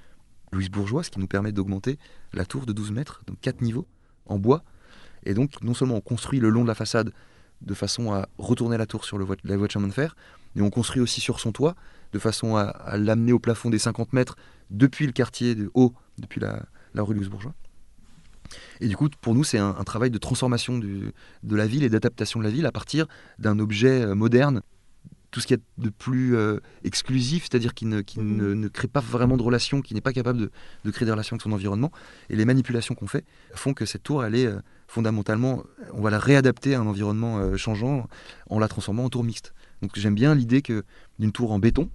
Louise 0.52 0.70
Bourgeois, 0.70 1.04
ce 1.04 1.10
qui 1.10 1.20
nous 1.20 1.28
permet 1.28 1.52
d'augmenter 1.52 1.98
la 2.32 2.46
tour 2.46 2.66
de 2.66 2.74
12 2.74 2.92
mètres, 2.92 3.24
donc 3.28 3.40
4 3.42 3.62
niveaux, 3.62 3.88
en 4.28 4.38
bois. 4.38 4.64
Et 5.24 5.34
donc, 5.34 5.62
non 5.64 5.74
seulement 5.74 5.96
on 5.96 6.02
construit 6.02 6.40
le 6.40 6.50
long 6.50 6.62
de 6.62 6.68
la 6.68 6.76
façade 6.76 7.12
de 7.62 7.74
façon 7.74 8.14
à 8.14 8.30
retourner 8.38 8.78
la 8.78 8.86
tour 8.86 9.04
sur 9.04 9.18
le 9.18 9.26
la 9.44 9.58
voie 9.58 9.68
de 9.68 9.72
chemin 9.72 9.88
de 9.88 9.94
fer, 9.94 10.16
mais 10.56 10.62
on 10.62 10.70
construit 10.70 11.02
aussi 11.02 11.22
sur 11.22 11.40
son 11.40 11.52
toit, 11.52 11.76
de 12.14 12.20
façon 12.20 12.56
à, 12.56 12.98
l'amener 12.98 13.34
au 13.34 13.40
plafond 13.40 13.70
des 13.70 13.80
50 13.80 14.14
mètres 14.14 14.38
depuis 14.70 15.06
le 15.08 15.12
quartier 15.12 15.56
de 15.56 15.70
haut, 15.74 15.94
depuis 16.20 16.40
la, 16.40 16.66
rue 16.96 17.16
Louis 17.16 17.28
Bourgeois. 17.28 17.54
Et 18.80 18.88
du 18.88 18.96
coup, 18.96 19.10
pour 19.22 19.36
nous, 19.36 19.44
c'est 19.44 19.60
un, 19.60 19.84
travail 19.84 20.10
de 20.12 20.18
transformation 20.18 20.78
de 20.78 21.14
la 21.44 21.68
ville 21.68 21.84
et 21.84 21.90
d'adaptation 21.90 22.40
de 22.40 22.46
la 22.46 22.52
ville 22.52 22.66
à 22.66 22.72
partir 22.72 23.08
d'un 23.40 23.60
objet 23.60 24.02
euh, 24.04 24.16
moderne, 24.16 24.62
tout 25.32 25.40
ce 25.40 25.48
qui 25.48 25.54
est 25.54 25.62
de 25.78 25.90
plus 25.90 26.36
euh, 26.36 26.60
exclusif, 26.84 27.44
c'est-à-dire 27.44 27.74
qui, 27.74 27.86
ne, 27.86 28.02
ne, 28.18 28.68
crée 28.68 28.88
pas 28.88 29.00
vraiment 29.00 29.38
de 29.38 29.44
relations, 29.44 29.82
qui 29.82 29.94
n'est 29.94 30.02
pas 30.02 30.14
capable 30.14 30.40
de, 30.84 30.92
créer 30.92 31.06
des 31.06 31.12
relations 31.12 31.36
avec 31.36 31.42
son 31.42 31.52
environnement. 31.52 31.92
Et 32.30 32.36
les 32.36 32.46
manipulations 32.46 32.96
qu'on 32.96 33.08
fait 33.08 33.26
font 33.54 33.74
que 33.74 33.86
cette 33.86 34.04
tour, 34.04 34.24
elle 34.24 34.36
est 34.36 34.48
euh, 34.48 34.60
fondamentalement, 34.88 35.64
on 35.94 36.02
va 36.02 36.10
la 36.10 36.20
réadapter 36.20 36.74
à 36.76 36.80
un 36.80 36.88
environnement 36.88 37.56
changeant 37.58 38.08
en 38.50 38.60
la 38.60 38.68
transformant 38.68 39.06
en 39.06 39.10
tour 39.10 39.24
mixte. 39.24 39.54
Donc 39.84 39.92
j'aime 39.96 40.16
bien 40.16 40.34
l'idée 40.34 40.64
que 40.64 40.84
d'une 41.20 41.32
tour 41.32 41.52
en 41.52 41.60
béton. 41.60 41.90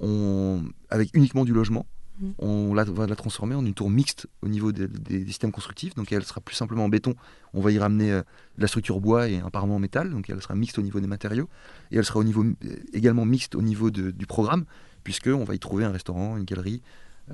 On, 0.00 0.62
avec 0.90 1.10
uniquement 1.14 1.46
du 1.46 1.54
logement. 1.54 1.86
Mm. 2.20 2.30
On 2.38 2.74
la, 2.74 2.84
va 2.84 3.06
la 3.06 3.16
transformer 3.16 3.54
en 3.54 3.64
une 3.64 3.74
tour 3.74 3.90
mixte 3.90 4.26
au 4.42 4.48
niveau 4.48 4.72
des, 4.72 5.26
systèmes 5.26 5.52
constructifs. 5.52 5.94
Donc 5.94 6.12
elle 6.12 6.24
sera 6.24 6.40
plus 6.40 6.54
simplement 6.54 6.84
en 6.84 6.88
béton. 6.88 7.14
On 7.54 7.60
va 7.60 7.72
y 7.72 7.78
ramener 7.78 8.12
euh, 8.12 8.20
de 8.56 8.62
la 8.62 8.68
structure 8.68 9.00
bois 9.00 9.28
et 9.28 9.38
un 9.38 9.50
parement 9.50 9.76
en 9.76 9.78
métal. 9.78 10.10
Donc 10.10 10.30
elle 10.30 10.40
sera 10.40 10.54
mixte 10.54 10.78
au 10.78 10.82
niveau 10.82 11.00
des 11.00 11.06
matériaux. 11.06 11.48
Et 11.90 11.96
elle 11.96 12.04
sera 12.04 12.20
au 12.20 12.24
niveau, 12.24 12.44
euh, 12.44 12.76
également 12.92 13.24
mixte 13.24 13.54
au 13.54 13.62
niveau 13.62 13.90
du 13.90 14.26
programme, 14.26 14.64
puisqu'on 15.04 15.44
va 15.44 15.54
y 15.54 15.58
trouver 15.58 15.84
un 15.84 15.92
restaurant, 15.92 16.36
une 16.36 16.44
galerie, 16.44 16.82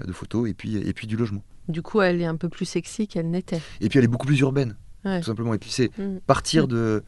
de 0.05 0.12
photos 0.12 0.47
et 0.47 0.53
puis, 0.53 0.76
et 0.76 0.93
puis 0.93 1.07
du 1.07 1.16
logement. 1.16 1.43
Du 1.68 1.80
coup, 1.80 2.03
elle 2.03 2.20
est 2.20 2.26
un 2.26 2.37
peu 2.37 2.51
plus 2.51 2.66
sexy 2.66 3.09
qu'elle 3.09 3.30
n'était. 3.30 3.62
Et 3.80 3.89
puis 3.89 3.99
elle 3.99 4.05
est 4.05 4.09
beaucoup 4.09 4.26
plus 4.26 4.39
urbaine, 4.41 4.76
tout 5.05 5.22
simplement. 5.22 5.55
Et 5.55 5.59
puis 5.59 5.70
c'est 5.70 5.91
mm. 5.97 6.20
partir 6.26 6.68
mm. 6.68 7.01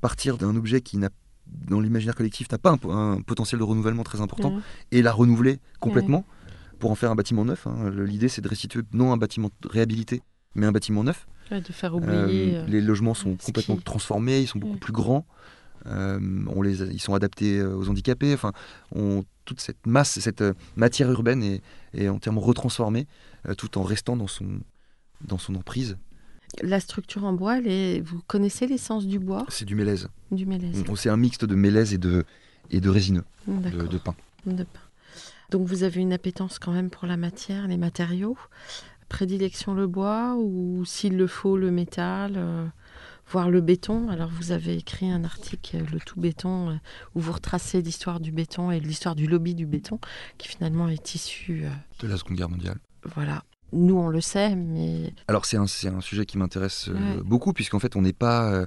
partir 0.00 0.36
d'un 0.36 0.56
objet 0.56 0.80
qui 0.80 0.98
n'a 0.98 1.10
dans 1.46 1.80
l'imaginaire 1.80 2.14
collectif 2.14 2.50
n'a 2.50 2.58
pas 2.58 2.76
un, 2.88 3.20
potentiel 3.20 3.58
de 3.58 3.64
renouvellement 3.64 4.02
très 4.02 4.20
important 4.20 4.54
et 4.92 5.02
la 5.02 5.12
renouveler 5.12 5.58
complètement 5.80 6.24
pour 6.78 6.90
en 6.90 6.94
faire 6.94 7.10
un 7.10 7.14
bâtiment 7.14 7.44
neuf. 7.44 7.66
Hein. 7.66 7.90
L'idée 7.90 8.28
c'est 8.28 8.42
de 8.42 8.48
restituer 8.48 8.82
non 8.92 9.12
un 9.12 9.16
bâtiment 9.16 9.50
réhabilité, 9.64 10.22
mais 10.54 10.66
un 10.66 10.72
bâtiment 10.72 11.04
neuf. 11.04 11.26
de 11.50 11.60
faire 11.72 11.94
oublier. 11.94 12.62
les 12.66 12.80
logements 12.80 13.14
sont 13.14 13.36
complètement 13.36 13.76
transformés, 13.76 14.40
ils 14.40 14.48
sont 14.48 14.58
beaucoup 14.58 14.78
plus 14.78 14.92
grands. 14.92 15.26
Euh, 15.86 16.18
on 16.48 16.62
les, 16.62 16.82
ils 16.82 17.00
sont 17.00 17.14
adaptés 17.14 17.58
euh, 17.58 17.76
aux 17.76 17.88
handicapés. 17.88 18.32
Enfin, 18.32 18.52
on, 18.94 19.24
toute 19.44 19.60
cette 19.60 19.86
masse, 19.86 20.18
cette 20.18 20.40
euh, 20.40 20.54
matière 20.76 21.10
urbaine 21.10 21.42
est, 21.42 21.60
est 21.92 22.08
entièrement 22.08 22.40
retransformée, 22.40 23.06
tout 23.58 23.76
en 23.78 23.82
restant 23.82 24.16
dans 24.16 24.26
son, 24.26 24.60
dans 25.26 25.38
son 25.38 25.54
emprise. 25.54 25.98
La 26.62 26.80
structure 26.80 27.24
en 27.24 27.32
bois, 27.32 27.60
vous 27.60 28.20
connaissez 28.26 28.66
l'essence 28.66 29.06
du 29.06 29.18
bois? 29.18 29.44
C'est 29.48 29.64
du 29.64 29.74
mélèze. 29.74 30.08
Du 30.30 30.46
mélèze. 30.46 30.82
C'est 30.96 31.10
un 31.10 31.16
mixte 31.16 31.44
de 31.44 31.54
mélèze 31.54 31.92
et 31.92 31.98
de, 31.98 32.24
et 32.70 32.80
de 32.80 32.88
résineux, 32.88 33.24
de, 33.46 33.86
de, 33.86 33.98
pain. 33.98 34.14
De 34.46 34.62
pain. 34.62 34.80
Donc 35.50 35.66
vous 35.66 35.82
avez 35.82 36.00
une 36.00 36.12
appétence 36.12 36.58
quand 36.58 36.72
même 36.72 36.90
pour 36.90 37.06
la 37.06 37.16
matière, 37.16 37.68
les 37.68 37.76
matériaux. 37.76 38.36
Prédilection 39.08 39.74
le 39.74 39.86
bois 39.86 40.36
ou 40.38 40.84
s'il 40.84 41.16
le 41.16 41.26
faut 41.26 41.56
le 41.56 41.70
métal 41.70 42.72
voir 43.30 43.50
le 43.50 43.60
béton. 43.60 44.08
Alors 44.08 44.30
vous 44.30 44.52
avez 44.52 44.76
écrit 44.76 45.10
un 45.10 45.24
article, 45.24 45.78
Le 45.92 46.00
tout 46.00 46.20
béton, 46.20 46.70
euh, 46.70 46.74
où 47.14 47.20
vous 47.20 47.32
retracez 47.32 47.82
l'histoire 47.82 48.20
du 48.20 48.32
béton 48.32 48.70
et 48.70 48.80
l'histoire 48.80 49.14
du 49.14 49.26
lobby 49.26 49.54
du 49.54 49.66
béton, 49.66 49.98
qui 50.38 50.48
finalement 50.48 50.88
est 50.88 51.14
issu... 51.14 51.64
Euh, 51.64 51.70
de 52.00 52.08
la 52.08 52.16
Seconde 52.16 52.36
Guerre 52.36 52.50
mondiale. 52.50 52.78
Voilà. 53.14 53.44
Nous, 53.72 53.96
on 53.96 54.08
le 54.08 54.20
sait, 54.20 54.54
mais... 54.54 55.12
Alors 55.26 55.46
c'est 55.46 55.56
un, 55.56 55.64
un, 55.64 56.00
sujet 56.00 56.26
qui 56.26 56.38
m'intéresse 56.38 56.88
euh, 56.88 57.22
beaucoup, 57.24 57.52
puisqu'en 57.52 57.78
fait, 57.78 57.96
on 57.96 58.02
n'est 58.02 58.12
pas... 58.12 58.66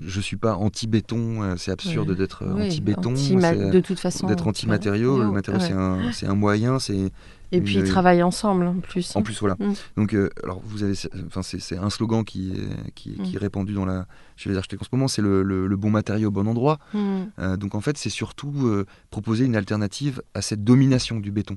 je 0.00 0.20
suis 0.20 0.36
pas 0.36 0.56
anti-béton, 0.56 1.56
c'est 1.56 1.70
absurde 1.70 2.16
d'être 2.16 2.44
anti-béton. 2.46 3.12
de 3.12 3.80
toute 3.80 3.98
façon. 3.98 4.26
D'être 4.26 4.46
anti-matériaux. 4.46 5.22
Le 5.22 5.30
matériau, 5.30 5.60
c'est 5.60 5.72
un, 5.72 6.30
un, 6.30 6.34
moyen, 6.34 6.78
c'est 6.78 7.10
et 7.52 7.60
puis 7.60 7.76
ils 7.76 7.84
travaillent 7.84 8.22
ensemble 8.22 8.66
en 8.66 8.80
plus. 8.80 9.14
En 9.14 9.22
plus, 9.22 9.38
voilà. 9.40 9.56
Mm. 9.58 9.74
Donc, 9.96 10.14
euh, 10.14 10.30
alors 10.42 10.60
vous 10.64 10.82
avez, 10.82 10.94
enfin, 11.26 11.42
c'est 11.42 11.76
un 11.76 11.90
slogan 11.90 12.24
qui 12.24 12.52
est, 12.52 12.92
qui, 12.94 13.10
est 13.12 13.36
mm. 13.36 13.38
répandu 13.38 13.74
dans 13.74 13.84
la, 13.84 14.06
chez 14.36 14.50
les 14.50 14.56
architectes 14.56 14.82
en 14.82 14.86
ce 14.86 14.90
moment, 14.92 15.08
c'est 15.08 15.22
le, 15.22 15.42
le, 15.42 15.76
bon 15.76 15.90
matériau 15.90 16.28
au 16.28 16.30
bon 16.30 16.46
endroit. 16.46 16.78
Mm. 16.92 17.22
Euh, 17.38 17.56
donc 17.56 17.74
en 17.74 17.80
fait, 17.80 17.96
c'est 17.98 18.10
surtout 18.10 18.52
euh, 18.64 18.84
proposer 19.10 19.44
une 19.44 19.56
alternative 19.56 20.22
à 20.34 20.42
cette 20.42 20.64
domination 20.64 21.20
du 21.20 21.30
béton. 21.30 21.56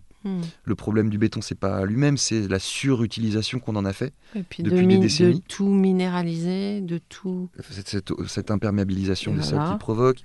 Le 0.65 0.75
problème 0.75 1.09
du 1.09 1.17
béton, 1.17 1.39
c'est 1.41 1.57
pas 1.57 1.85
lui-même, 1.85 2.17
c'est 2.17 2.49
la 2.49 2.59
surutilisation 2.59 3.59
qu'on 3.59 3.77
en 3.77 3.85
a 3.85 3.93
fait 3.93 4.13
Et 4.35 4.43
puis 4.43 4.63
depuis 4.63 4.85
de 4.85 4.91
des 4.91 4.97
décennies. 4.97 5.39
De 5.39 5.43
tout 5.47 5.69
minéraliser, 5.69 6.81
de 6.81 6.97
tout. 6.97 7.49
Cette, 7.99 8.27
cette, 8.27 8.51
imperméabilisation 8.51 9.33
des 9.33 9.43
sols 9.43 9.63
qui 9.71 9.77
provoque, 9.77 10.23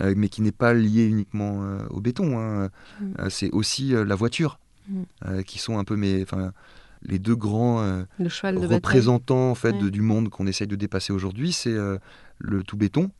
mais 0.00 0.28
qui 0.28 0.42
n'est 0.42 0.52
pas 0.52 0.74
liée 0.74 1.06
uniquement 1.06 1.60
au 1.90 2.00
béton. 2.00 2.38
Hein. 2.38 2.70
c'est 3.28 3.50
aussi 3.50 3.90
la 3.90 4.14
voiture. 4.14 4.58
Euh, 5.24 5.42
qui 5.42 5.58
sont 5.58 5.78
un 5.78 5.84
peu 5.84 5.96
mes, 5.96 6.24
les 7.02 7.18
deux 7.18 7.34
grands 7.34 7.80
euh, 7.82 8.04
représentants 8.20 9.50
en 9.50 9.54
fait 9.54 9.76
du 9.76 10.00
monde 10.00 10.28
qu'on 10.28 10.46
essaye 10.46 10.68
de 10.68 10.76
dépasser 10.76 11.12
aujourd'hui, 11.12 11.52
c'est 11.52 11.72
euh, 11.72 11.98
le 12.38 12.62
tout 12.62 12.76
béton 12.76 13.10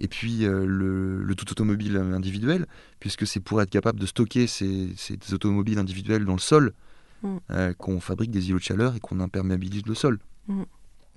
et 0.00 0.08
puis 0.08 0.40
le, 0.40 1.32
tout 1.36 1.48
automobile 1.52 1.96
individuel, 1.96 2.66
puisque 2.98 3.28
c'est 3.28 3.38
pour 3.38 3.62
être 3.62 3.70
capable 3.70 4.00
de 4.00 4.06
stocker 4.06 4.48
ces, 4.48 4.92
automobiles 5.32 5.78
individuels 5.78 6.24
dans 6.24 6.32
le 6.32 6.40
sol 6.40 6.72
mm. 7.22 7.38
qu'on 7.78 8.00
fabrique 8.00 8.32
des 8.32 8.48
îlots 8.48 8.58
de 8.58 8.64
chaleur 8.64 8.96
et 8.96 9.00
qu'on 9.00 9.20
imperméabilise 9.20 9.86
le 9.86 9.94
sol. 9.94 10.18
Mm. 10.48 10.62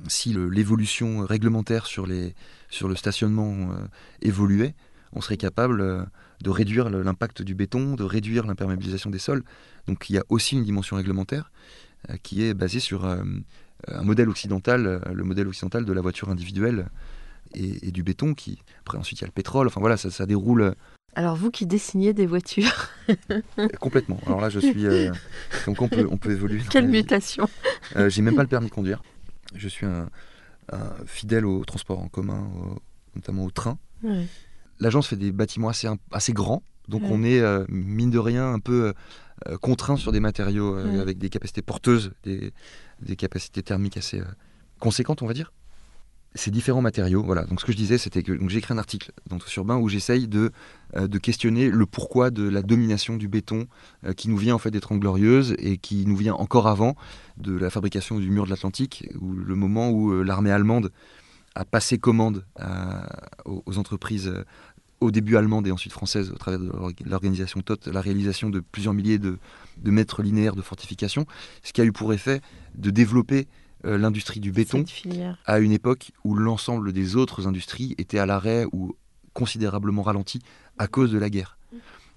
Si 0.08 0.34
l'évolution 0.34 1.26
réglementaire 1.26 1.88
sur, 1.88 2.06
les, 2.06 2.36
sur 2.70 2.88
le 2.88 2.96
stationnement 2.96 3.70
évoluait, 4.22 4.76
on 5.14 5.22
serait 5.22 5.38
capable 5.38 6.08
de 6.42 6.50
réduire 6.50 6.90
l'impact 6.90 7.42
du 7.42 7.56
béton, 7.56 7.96
de 7.96 8.04
réduire 8.04 8.46
l'imperméabilisation 8.46 9.10
des 9.10 9.20
sols. 9.20 9.44
Donc 9.88 10.10
il 10.10 10.16
y 10.16 10.20
a 10.20 10.24
aussi 10.30 10.56
une 10.56 10.64
dimension 10.64 10.96
réglementaire 10.96 11.52
euh, 12.10 12.16
qui 12.22 12.44
est 12.44 12.54
basée 12.54 12.80
sur 12.80 13.06
euh, 13.06 13.24
un 13.88 14.04
modèle 14.04 14.30
occidental, 14.30 14.86
euh, 14.86 15.00
le 15.14 15.24
modèle 15.24 15.48
occidental 15.48 15.86
de 15.86 15.94
la 15.94 16.02
voiture 16.02 16.30
individuelle 16.30 16.88
et, 17.56 17.92
du 17.92 18.04
béton. 18.04 18.34
Qui 18.34 18.60
après 18.82 18.98
ensuite 18.98 19.20
il 19.20 19.24
y 19.24 19.26
a 19.26 19.28
le 19.28 19.34
pétrole. 19.34 19.68
Enfin 19.68 19.80
voilà, 19.80 19.98
ça, 19.98 20.26
déroule. 20.26 20.76
Alors 21.16 21.36
vous 21.36 21.50
qui 21.50 21.66
dessinez 21.66 22.14
des 22.14 22.28
voitures 22.28 22.90
Complètement. 23.80 24.20
Alors 24.28 24.42
là 24.42 24.50
je 24.50 24.60
suis 24.60 24.86
donc 25.66 25.82
on 25.82 25.88
peut 25.88 26.08
on 26.12 26.18
peut 26.18 26.32
évoluer. 26.32 26.62
Quelle 26.70 26.88
mutation 26.88 27.48
J'ai 27.96 28.22
même 28.22 28.36
pas 28.36 28.44
le 28.44 28.50
permis 28.50 28.68
de 28.68 28.74
conduire. 28.74 29.02
Je 29.56 29.68
suis 29.68 29.86
un, 29.86 30.10
fidèle 31.06 31.46
au 31.46 31.64
transport 31.64 32.00
en 32.00 32.10
commun, 32.10 32.50
notamment 33.16 33.46
au 33.46 33.52
train. 33.52 33.78
L'agence 34.80 35.08
fait 35.08 35.16
des 35.16 35.32
bâtiments 35.32 35.70
assez, 35.70 35.88
assez 36.12 36.34
grands, 36.34 36.62
donc 36.88 37.04
on 37.06 37.24
est, 37.24 37.40
euh, 37.40 37.66
mine 37.68 38.10
de 38.10 38.20
rien, 38.20 38.54
un 38.54 38.60
peu 38.60 38.94
euh, 39.48 39.58
contraint 39.58 39.98
sur 39.98 40.12
des 40.12 40.20
matériaux 40.20 40.76
euh, 40.76 41.02
avec 41.02 41.18
des 41.18 41.30
capacités 41.30 41.62
porteuses, 41.62 42.14
des, 42.24 42.54
des 43.02 43.16
capacités 43.16 43.62
thermiques 43.62 43.98
assez 43.98 44.22
conséquentes, 44.80 45.22
on 45.22 45.28
va 45.28 45.34
dire. 45.34 45.52
Ces 46.38 46.52
différents 46.52 46.82
matériaux, 46.82 47.24
voilà. 47.24 47.44
Donc 47.46 47.60
ce 47.60 47.66
que 47.66 47.72
je 47.72 47.78
disais, 47.78 47.98
c'était 47.98 48.24
que 48.24 48.38
j'ai 48.48 48.60
écrit 48.60 48.74
un 48.74 48.78
article 48.78 49.12
dans 49.28 49.38
Tous 49.38 49.58
où 49.58 49.90
j'essaye 49.90 50.28
de, 50.28 50.52
de 50.96 51.18
questionner 51.18 51.70
le 51.70 51.86
pourquoi 51.86 52.30
de 52.30 52.48
la 52.48 52.62
domination 52.62 53.18
du 53.18 53.28
béton 53.28 53.68
qui 54.16 54.30
nous 54.30 54.38
vient 54.38 54.56
en 54.56 54.60
fait 54.60 54.72
des 54.72 54.80
Trente 54.80 55.00
Glorieuses 55.00 55.56
et 55.58 55.78
qui 55.78 56.06
nous 56.06 56.16
vient 56.16 56.36
encore 56.36 56.68
avant 56.68 56.96
de 57.38 57.58
la 57.58 57.70
fabrication 57.70 58.20
du 58.20 58.30
mur 58.30 58.46
de 58.46 58.52
l'Atlantique, 58.52 59.10
ou 59.20 59.34
le 59.34 59.56
moment 59.56 59.90
où 59.90 60.24
l'armée 60.24 60.52
allemande 60.52 60.92
a 61.56 61.66
passé 61.66 61.98
commande 61.98 62.46
aux, 63.46 63.78
entreprises 63.78 64.32
au 65.00 65.12
début 65.12 65.38
allemande 65.38 65.68
et 65.68 65.72
ensuite 65.72 65.94
française, 65.94 66.32
au 66.32 66.38
travers 66.38 66.60
de 66.60 66.72
l'organisation 67.06 67.62
TOT, 67.62 67.92
la 67.92 68.02
réalisation 68.02 68.50
de 68.50 68.60
plusieurs 68.60 68.94
milliers 68.94 69.20
de, 69.20 69.38
mètres 69.86 70.24
linéaires 70.24 70.56
de 70.56 70.62
fortification, 70.62 71.26
ce 71.64 71.74
qui 71.74 71.82
a 71.82 71.86
eu 71.86 71.92
pour 71.92 72.14
effet 72.14 72.42
de 72.76 72.90
développer 72.90 73.48
euh, 73.88 73.98
l'industrie 73.98 74.40
du 74.40 74.52
béton 74.52 74.86
à 75.46 75.60
une 75.60 75.72
époque 75.72 76.12
où 76.24 76.36
l'ensemble 76.36 76.94
des 76.94 77.16
autres 77.16 77.48
industries 77.48 77.96
étaient 77.98 78.20
à 78.20 78.26
l'arrêt 78.26 78.66
ou 78.72 78.96
considérablement 79.34 80.02
ralenties 80.02 80.42
à 80.78 80.88
cause 80.88 81.12
de 81.12 81.18
la 81.18 81.30
guerre. 81.30 81.58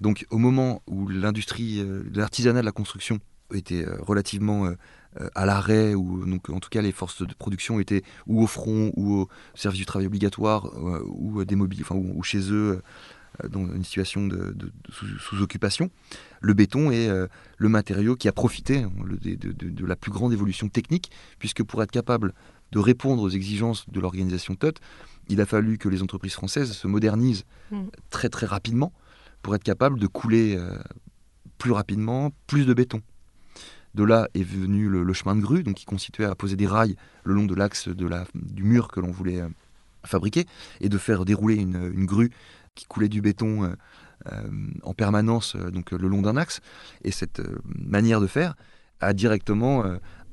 Donc 0.00 0.26
au 0.30 0.38
moment 0.38 0.82
où 0.86 1.08
l'industrie, 1.08 1.80
euh, 1.80 2.02
l'artisanat 2.14 2.60
de 2.60 2.64
la 2.64 2.72
construction 2.72 3.20
était 3.52 3.84
euh, 3.84 3.96
relativement 4.00 4.66
euh, 4.66 5.28
à 5.34 5.44
l'arrêt, 5.44 5.94
ou 5.94 6.24
donc 6.24 6.48
en 6.50 6.60
tout 6.60 6.70
cas 6.70 6.80
les 6.80 6.92
forces 6.92 7.26
de 7.26 7.34
production 7.34 7.80
étaient 7.80 8.02
ou 8.26 8.42
au 8.42 8.46
front, 8.46 8.92
ou 8.96 9.12
au 9.14 9.28
service 9.54 9.80
du 9.80 9.86
travail 9.86 10.06
obligatoire, 10.06 10.70
ou 11.04 11.42
enfin, 11.42 11.96
ou, 11.96 12.22
chez 12.22 12.52
eux 12.52 12.80
dans 13.48 13.66
une 13.72 13.84
situation 13.84 14.26
de, 14.26 14.54
sous, 14.90 15.42
occupation. 15.42 15.90
Le 16.40 16.54
béton 16.54 16.90
est 16.90 17.08
le 17.56 17.68
matériau 17.68 18.16
qui 18.16 18.28
a 18.28 18.32
profité 18.32 18.78
hein, 18.78 18.92
de, 19.00 19.86
la 19.86 19.96
plus 19.96 20.10
grande 20.10 20.32
évolution 20.32 20.68
technique, 20.68 21.10
puisque 21.38 21.62
pour 21.62 21.82
être 21.82 21.90
capable 21.90 22.34
de 22.72 22.78
répondre 22.78 23.22
aux 23.22 23.30
exigences 23.30 23.88
de 23.88 24.00
l'organisation 24.00 24.54
TOT, 24.54 24.74
il 25.28 25.40
a 25.40 25.46
fallu 25.46 25.78
que 25.78 25.88
les 25.88 26.02
entreprises 26.02 26.34
françaises 26.34 26.72
se 26.72 26.86
modernisent 26.86 27.44
mm. 27.70 27.86
très 28.10 28.28
très 28.28 28.46
rapidement 28.46 28.92
pour 29.42 29.54
être 29.54 29.64
capable 29.64 29.98
de 29.98 30.06
couler 30.06 30.58
plus 31.60 31.70
rapidement 31.72 32.32
plus 32.48 32.66
de 32.66 32.74
béton. 32.74 33.00
De 33.94 34.04
là 34.04 34.28
est 34.34 34.42
venu 34.42 34.88
le, 34.88 35.12
chemin 35.12 35.36
de 35.36 35.40
grue, 35.40 35.62
donc 35.62 35.74
qui 35.74 35.84
constituait 35.84 36.24
à 36.24 36.34
poser 36.34 36.56
des 36.56 36.66
rails 36.66 36.96
le 37.24 37.34
long 37.34 37.44
de 37.44 37.54
l'axe 37.54 37.88
de 37.88 38.08
du 38.34 38.62
mur 38.62 38.88
que 38.88 39.00
l'on 39.00 39.10
voulait 39.10 39.40
euh, 39.40 39.48
fabriquer 40.04 40.46
et 40.80 40.88
de 40.88 40.96
faire 40.96 41.24
dérouler 41.24 41.56
une, 41.56 42.06
grue 42.06 42.30
qui 42.80 42.86
coulait 42.86 43.08
du 43.08 43.20
béton 43.20 43.64
euh, 43.64 43.68
euh, 44.32 44.50
en 44.82 44.94
permanence 44.94 45.56
donc 45.56 45.90
le 45.90 46.08
long 46.08 46.22
d'un 46.22 46.36
axe. 46.36 46.60
Et 47.04 47.10
cette 47.10 47.42
manière 47.64 48.20
de 48.20 48.26
faire 48.26 48.54
a 49.00 49.12
directement 49.12 49.84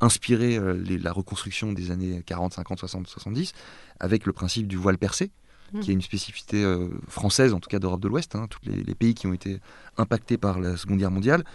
inspiré 0.02 0.60
la 0.60 1.14
reconstruction 1.14 1.72
des 1.72 1.90
années 1.90 2.22
40, 2.26 2.54
50, 2.54 2.80
60, 2.80 3.08
70 3.08 3.54
avec 4.02 4.26
le 4.26 4.34
principe 4.34 4.68
du 4.68 4.76
voile 4.76 4.98
percé 4.98 5.32
mmh. 5.72 5.80
qui 5.80 5.92
est 5.92 5.94
une 5.94 6.02
spécificité 6.02 6.66
française, 7.08 7.54
en 7.54 7.62
tout 7.62 7.70
cas 7.70 7.80
d'Europe 7.80 8.02
de 8.02 8.10
l'Ouest, 8.10 8.36
hein, 8.36 8.48
tous 8.50 8.60
les, 8.66 8.94
pays 8.94 9.14
qui 9.14 9.26
ont 9.26 9.34
été 9.34 9.62
impactés 9.98 10.38
par 10.38 10.60
la 10.60 10.76
Seconde 10.76 11.00
Guerre 11.00 11.12
mondiale, 11.12 11.46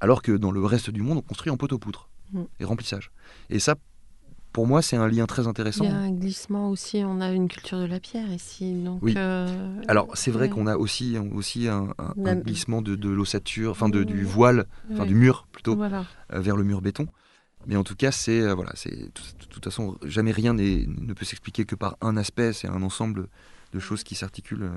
alors 0.00 0.22
que 0.22 0.32
dans 0.32 0.50
le 0.50 0.64
reste 0.64 0.88
du 0.88 1.02
monde, 1.02 1.18
on 1.18 1.22
construit 1.22 1.50
en 1.50 1.58
poteau-poutre 1.58 2.08
mm. 2.32 2.42
et 2.60 2.64
remplissage. 2.64 3.10
Et 3.50 3.58
ça, 3.58 3.74
pour 4.56 4.66
moi, 4.66 4.80
c'est 4.80 4.96
un 4.96 5.06
lien 5.06 5.26
très 5.26 5.46
intéressant. 5.46 5.84
Il 5.84 5.90
y 5.90 5.92
a 5.92 5.98
un 5.98 6.10
glissement 6.10 6.70
aussi, 6.70 7.02
on 7.04 7.20
a 7.20 7.30
une 7.30 7.46
culture 7.46 7.78
de 7.78 7.84
la 7.84 8.00
pierre 8.00 8.32
ici. 8.32 8.72
Donc 8.72 9.00
oui. 9.02 9.12
Euh, 9.14 9.82
Alors, 9.86 10.08
c'est 10.14 10.30
vrai 10.30 10.48
qu'on 10.48 10.66
a 10.66 10.78
aussi, 10.78 11.18
aussi 11.18 11.68
un, 11.68 11.92
glissement 12.36 12.80
de, 12.80 12.96
de 12.96 13.10
l'ossature, 13.10 13.72
enfin 13.72 13.90
de, 13.90 14.02
du 14.02 14.24
voile, 14.24 14.64
enfin 14.90 15.04
du 15.04 15.14
mur 15.14 15.46
plutôt, 15.52 15.78
euh, 15.82 16.00
vers 16.30 16.56
le 16.56 16.64
mur 16.64 16.80
béton. 16.80 17.06
Mais 17.66 17.76
en 17.76 17.84
tout 17.84 17.96
cas, 17.96 18.10
c'est 18.10 18.40
euh, 18.40 18.54
voilà, 18.54 18.70
c'est 18.76 18.96
de 18.96 19.46
toute 19.50 19.62
façon 19.62 19.98
jamais 20.06 20.32
rien 20.32 20.54
ne 20.54 21.12
peut 21.12 21.26
s'expliquer 21.26 21.66
que 21.66 21.74
par 21.74 21.98
un 22.00 22.16
aspect. 22.16 22.54
C'est 22.54 22.68
un 22.68 22.82
ensemble 22.82 23.28
de 23.74 23.78
choses 23.78 24.04
qui 24.04 24.14
s'articulent 24.14 24.70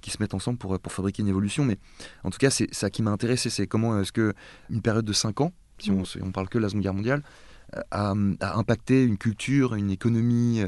qui 0.00 0.10
se 0.10 0.22
mettent 0.22 0.32
ensemble 0.32 0.56
pour, 0.56 0.78
pour 0.80 0.90
fabriquer 0.90 1.20
une 1.20 1.28
évolution. 1.28 1.66
Mais 1.66 1.76
en 2.24 2.30
tout 2.30 2.38
cas, 2.38 2.48
c'est 2.48 2.72
ça 2.72 2.88
qui 2.88 3.02
m'a 3.02 3.10
intéressé, 3.10 3.50
c'est 3.50 3.66
comment 3.66 4.00
est-ce 4.00 4.12
que 4.12 4.32
une 4.70 4.80
période 4.80 5.04
de 5.04 5.12
5 5.12 5.42
ans, 5.42 5.52
si 5.78 5.90
on, 5.90 6.04
on 6.22 6.32
parle 6.32 6.48
que 6.48 6.56
de 6.56 6.62
la 6.62 6.70
Seconde 6.70 6.82
Guerre 6.82 6.94
mondiale, 6.94 7.22
a, 7.90 8.14
impacté 8.40 9.04
une 9.04 9.18
culture, 9.18 9.74
une 9.74 9.90
économie, 9.90 10.62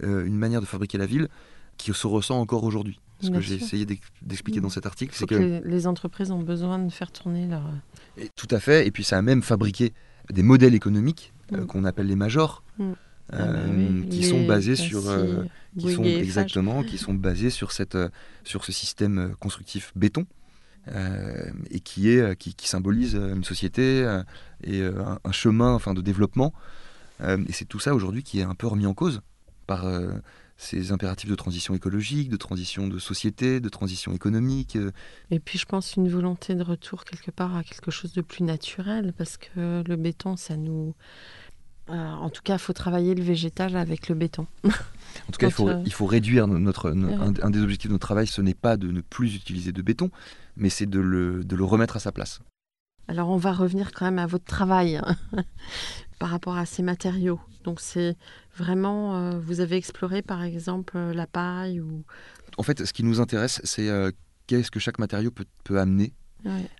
une 0.00 0.36
manière 0.36 0.60
de 0.60 0.66
fabriquer 0.66 0.98
la 0.98 1.06
ville 1.06 1.28
qui 1.76 1.92
se 1.92 2.06
ressent 2.06 2.38
encore 2.38 2.64
aujourd'hui. 2.64 3.00
Ce 3.20 3.30
que 3.30 3.40
j'ai 3.40 3.54
essayé 3.54 3.86
d'expliquer 4.22 4.60
dans 4.60 4.68
cet 4.68 4.86
article, 4.86 5.14
c'est 5.16 5.26
que, 5.26 5.62
les 5.64 5.86
entreprises 5.86 6.30
ont 6.30 6.42
besoin 6.42 6.78
de 6.78 6.90
faire 6.90 7.10
tourner 7.10 7.46
leur. 7.46 7.62
Et, 8.18 8.28
tout 8.36 8.48
à 8.50 8.60
fait. 8.60 8.86
Et 8.86 8.90
puis 8.90 9.04
ça 9.04 9.16
a 9.18 9.22
même 9.22 9.42
fabriqué 9.42 9.92
des 10.30 10.42
modèles 10.42 10.74
économiques 10.74 11.32
mm. 11.50 11.64
qu'on 11.66 11.84
appelle 11.84 12.06
les 12.06 12.16
majors. 12.16 12.62
Mm. 12.78 12.92
Ah 13.32 13.38
bah 13.38 13.44
euh, 13.56 14.02
qui 14.10 14.22
sont 14.22 14.46
basés 14.46 14.76
sur 14.76 15.08
euh, 15.08 15.44
qui 15.78 15.94
sont 15.94 16.04
exactement 16.04 16.82
qui 16.82 16.98
sont 16.98 17.14
basés 17.14 17.48
sur 17.48 17.72
cette 17.72 17.94
euh, 17.94 18.10
sur 18.44 18.66
ce 18.66 18.72
système 18.72 19.34
constructif 19.40 19.92
béton 19.96 20.26
et 21.70 21.80
qui 21.80 22.10
est 22.10 22.36
qui, 22.36 22.68
symbolise 22.68 23.14
une 23.14 23.44
société 23.44 24.00
et 24.62 24.82
un, 24.82 25.32
chemin 25.32 25.72
enfin 25.74 25.94
de 25.94 26.00
développement 26.00 26.52
et 27.20 27.52
c'est 27.52 27.64
tout 27.64 27.80
ça 27.80 27.94
aujourd'hui 27.94 28.22
qui 28.22 28.40
est 28.40 28.44
un 28.44 28.54
peu 28.54 28.66
remis 28.66 28.86
en 28.86 28.94
cause 28.94 29.22
par 29.66 29.86
ces 30.56 30.92
impératifs 30.92 31.28
de 31.28 31.34
transition 31.34 31.74
écologique, 31.74 32.28
de 32.28 32.36
transition 32.36 32.86
de 32.86 32.98
société, 32.98 33.60
de 33.60 33.68
transition 33.68 34.12
économique. 34.12 34.78
Et 35.30 35.40
puis 35.40 35.58
je 35.58 35.66
pense 35.66 35.96
une 35.96 36.08
volonté 36.08 36.54
de 36.54 36.62
retour 36.62 37.04
quelque 37.04 37.30
part 37.30 37.56
à 37.56 37.64
quelque 37.64 37.90
chose 37.90 38.12
de 38.12 38.22
plus 38.22 38.44
naturel, 38.44 39.12
parce 39.16 39.36
que 39.36 39.82
le 39.86 39.96
béton, 39.96 40.36
ça 40.36 40.56
nous, 40.56 40.88
euh, 40.90 41.43
en 41.88 42.30
tout 42.30 42.42
cas, 42.42 42.54
il 42.54 42.58
faut 42.58 42.72
travailler 42.72 43.14
le 43.14 43.22
végétal 43.22 43.76
avec 43.76 44.08
le 44.08 44.14
béton. 44.14 44.46
En 45.28 45.32
tout 45.32 45.38
cas, 45.38 45.46
il 45.46 45.52
faut, 45.52 45.68
euh, 45.68 45.82
il 45.84 45.92
faut, 45.92 46.06
réduire 46.06 46.46
notre. 46.46 46.90
un, 46.90 47.50
des 47.50 47.60
objectifs 47.60 47.88
de 47.88 47.94
notre 47.94 48.06
travail, 48.06 48.26
ce 48.26 48.42
n'est 48.42 48.54
pas 48.54 48.76
de 48.76 48.90
ne 48.90 49.00
plus 49.00 49.34
utiliser 49.36 49.72
de 49.72 49.82
béton, 49.82 50.10
mais 50.56 50.70
c'est 50.70 50.86
de 50.86 50.98
le, 50.98 51.44
de 51.44 51.56
le, 51.56 51.64
remettre 51.64 51.96
à 51.96 52.00
sa 52.00 52.12
place. 52.12 52.40
Alors, 53.06 53.28
on 53.28 53.36
va 53.36 53.52
revenir 53.52 53.92
quand 53.92 54.06
même 54.06 54.18
à 54.18 54.26
votre 54.26 54.44
travail 54.44 54.96
hein, 54.96 55.16
par 56.18 56.30
rapport 56.30 56.56
à 56.56 56.66
ces 56.66 56.82
matériaux. 56.82 57.40
Donc, 57.64 57.80
c'est 57.80 58.16
vraiment. 58.56 59.16
Euh, 59.16 59.38
vous 59.38 59.60
avez 59.60 59.76
exploré, 59.76 60.22
par 60.22 60.42
exemple, 60.42 60.98
la 60.98 61.26
paille 61.26 61.80
ou. 61.80 62.02
En 62.56 62.62
fait, 62.62 62.84
ce 62.84 62.92
qui 62.92 63.04
nous 63.04 63.20
intéresse, 63.20 63.60
c'est 63.64 63.90
qu'est-ce 64.46 64.70
que 64.70 64.80
chaque 64.80 64.98
matériau 64.98 65.30
peut, 65.30 65.46
peut 65.64 65.78
amener. 65.78 66.12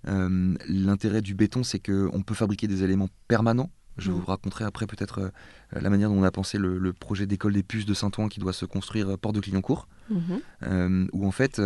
L'intérêt 0.05 1.23
du 1.23 1.35
béton, 1.35 1.63
c'est 1.63 1.81
qu'on 1.81 2.23
peut 2.23 2.35
fabriquer 2.35 2.69
des 2.69 2.83
éléments 2.83 3.09
permanents 3.29 3.71
je 3.99 4.11
vous 4.11 4.25
raconterai 4.25 4.65
après 4.65 4.87
peut-être 4.87 5.19
euh, 5.21 5.31
la 5.73 5.91
manière 5.91 6.09
dont 6.09 6.17
on 6.17 6.25
a 6.25 6.31
pensé 6.31 6.59
le, 6.59 6.93
projet 6.93 7.27
d'école 7.27 7.53
des 7.53 7.63
puces 7.63 7.87
de 7.87 7.95
Saint-Ouen 7.95 8.29
qui 8.29 8.41
doit 8.41 8.53
se 8.53 8.65
construire 8.65 9.11
euh, 9.11 9.17
Port 9.17 9.33
de 9.33 9.41
Clignancourt, 9.41 9.89
mhm. 10.11 10.41
euh, 10.63 11.07
où 11.13 11.27
en 11.27 11.31
fait 11.31 11.61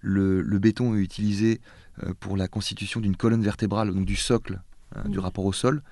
le, 0.00 0.58
béton 0.58 0.94
est 0.94 1.00
utilisé 1.00 1.60
pour 2.20 2.36
la 2.36 2.48
constitution 2.48 3.00
d'une 3.00 3.16
colonne 3.16 3.42
vertébrale, 3.42 3.92
donc 3.92 4.04
du 4.04 4.16
socle, 4.16 4.60
du 5.06 5.18
mhm. 5.18 5.24
rapport 5.24 5.44
au 5.44 5.52
sol, 5.52 5.82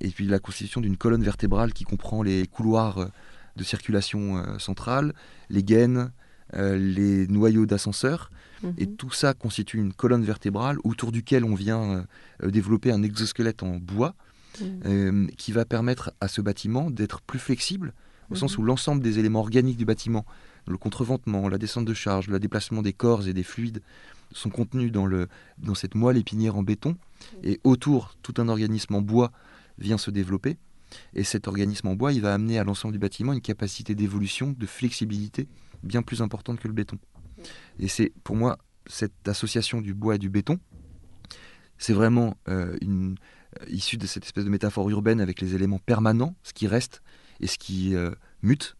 et 0.00 0.08
puis 0.08 0.26
la 0.26 0.38
constitution 0.38 0.80
d'une 0.80 0.96
colonne 0.96 1.22
vertébrale 1.22 1.72
qui 1.72 1.84
comprend 1.84 2.22
les 2.22 2.46
couloirs 2.46 3.08
de 3.56 3.64
circulation 3.64 4.58
centrale, 4.58 5.12
les 5.50 5.62
gaines, 5.62 6.10
les 6.52 7.26
noyaux 7.28 7.66
d'ascenseur. 7.66 8.30
Et 8.78 8.86
mhm. 8.86 8.96
tout 8.96 9.10
ça 9.10 9.34
constitue 9.34 9.78
une 9.78 9.92
colonne 9.92 10.24
vertébrale 10.24 10.78
autour 10.84 11.12
duquel 11.12 11.44
on 11.44 11.54
vient 11.54 12.06
développer 12.42 12.90
un 12.90 13.02
exosquelette 13.02 13.62
en 13.62 13.76
bois 13.76 14.14
Mm. 14.60 14.64
Euh, 14.86 15.26
qui 15.36 15.52
va 15.52 15.64
permettre 15.64 16.12
à 16.20 16.28
ce 16.28 16.40
bâtiment 16.40 16.90
d'être 16.90 17.20
plus 17.22 17.38
flexible, 17.38 17.92
au 18.30 18.34
sens 18.34 18.54
mm-hmm. 18.54 18.60
où 18.60 18.64
l'ensemble 18.64 19.02
des 19.02 19.18
éléments 19.18 19.40
organiques 19.40 19.76
du 19.76 19.84
bâtiment, 19.84 20.24
le 20.66 20.78
contreventement, 20.78 21.48
la 21.48 21.58
descente 21.58 21.84
de 21.84 21.94
charge, 21.94 22.28
le 22.28 22.38
déplacement 22.38 22.82
des 22.82 22.92
corps 22.92 23.26
et 23.26 23.32
des 23.32 23.42
fluides, 23.42 23.82
sont 24.32 24.50
contenus 24.50 24.92
dans, 24.92 25.06
le, 25.06 25.28
dans 25.58 25.74
cette 25.74 25.94
moelle 25.94 26.16
épinière 26.16 26.56
en 26.56 26.62
béton, 26.62 26.90
mm. 26.90 27.36
et 27.44 27.60
autour, 27.64 28.16
tout 28.22 28.34
un 28.38 28.48
organisme 28.48 28.94
en 28.94 29.02
bois 29.02 29.32
vient 29.78 29.98
se 29.98 30.10
développer. 30.10 30.56
Et 31.14 31.24
cet 31.24 31.48
organisme 31.48 31.88
en 31.88 31.96
bois, 31.96 32.12
il 32.12 32.20
va 32.20 32.32
amener 32.32 32.58
à 32.58 32.64
l'ensemble 32.64 32.92
du 32.92 33.00
bâtiment 33.00 33.32
une 33.32 33.40
capacité 33.40 33.96
d'évolution, 33.96 34.54
de 34.56 34.66
flexibilité 34.66 35.48
bien 35.82 36.02
plus 36.02 36.22
importante 36.22 36.60
que 36.60 36.68
le 36.68 36.74
béton. 36.74 36.98
Et 37.80 37.88
c'est 37.88 38.12
pour 38.22 38.36
moi 38.36 38.58
cette 38.86 39.26
association 39.28 39.80
du 39.80 39.92
bois 39.92 40.14
et 40.14 40.18
du 40.18 40.30
béton, 40.30 40.60
c'est 41.78 41.92
vraiment 41.92 42.36
euh, 42.48 42.76
une, 42.80 43.16
issu 43.68 43.96
de 43.96 44.06
cette 44.06 44.24
espèce 44.24 44.44
de 44.44 44.50
métaphore 44.50 44.88
urbaine 44.90 45.20
avec 45.20 45.40
les 45.40 45.54
éléments 45.54 45.78
permanents, 45.78 46.34
ce 46.42 46.52
qui 46.52 46.66
reste 46.66 47.02
et 47.40 47.46
ce 47.46 47.58
qui 47.58 47.94
euh, 47.94 48.10
mute. 48.42 48.76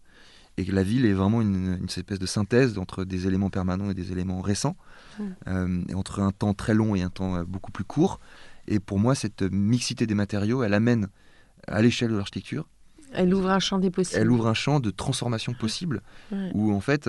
Et 0.56 0.64
que 0.64 0.72
la 0.72 0.84
ville 0.84 1.04
est 1.04 1.12
vraiment 1.12 1.42
une, 1.42 1.84
espèce 1.84 2.20
de 2.20 2.26
synthèse 2.26 2.78
entre 2.78 3.04
des 3.04 3.26
éléments 3.26 3.50
permanents 3.50 3.90
et 3.90 3.94
des 3.94 4.12
éléments 4.12 4.40
récents, 4.40 4.76
mmh. 5.18 5.24
euh, 5.48 5.82
entre 5.94 6.20
un 6.20 6.30
temps 6.30 6.54
très 6.54 6.74
long 6.74 6.94
et 6.94 7.02
un 7.02 7.10
temps 7.10 7.42
beaucoup 7.42 7.72
plus 7.72 7.82
court. 7.82 8.20
Et 8.68 8.78
pour 8.78 9.00
moi, 9.00 9.16
cette 9.16 9.42
mixité 9.42 10.06
des 10.06 10.14
matériaux, 10.14 10.62
elle 10.62 10.74
amène 10.74 11.08
à 11.66 11.82
l'échelle 11.82 12.12
de 12.12 12.16
l'architecture. 12.16 12.68
Elle 13.12 13.34
ouvre 13.34 13.50
un 13.50 13.58
champ 13.58 13.80
des 13.80 13.90
possibles. 13.90 14.20
Elle 14.20 14.30
ouvre 14.30 14.46
un 14.46 14.54
champ 14.54 14.78
de 14.78 14.90
transformation 14.90 15.54
possible, 15.54 16.02
où 16.52 16.72
en 16.72 16.80
fait, 16.80 17.08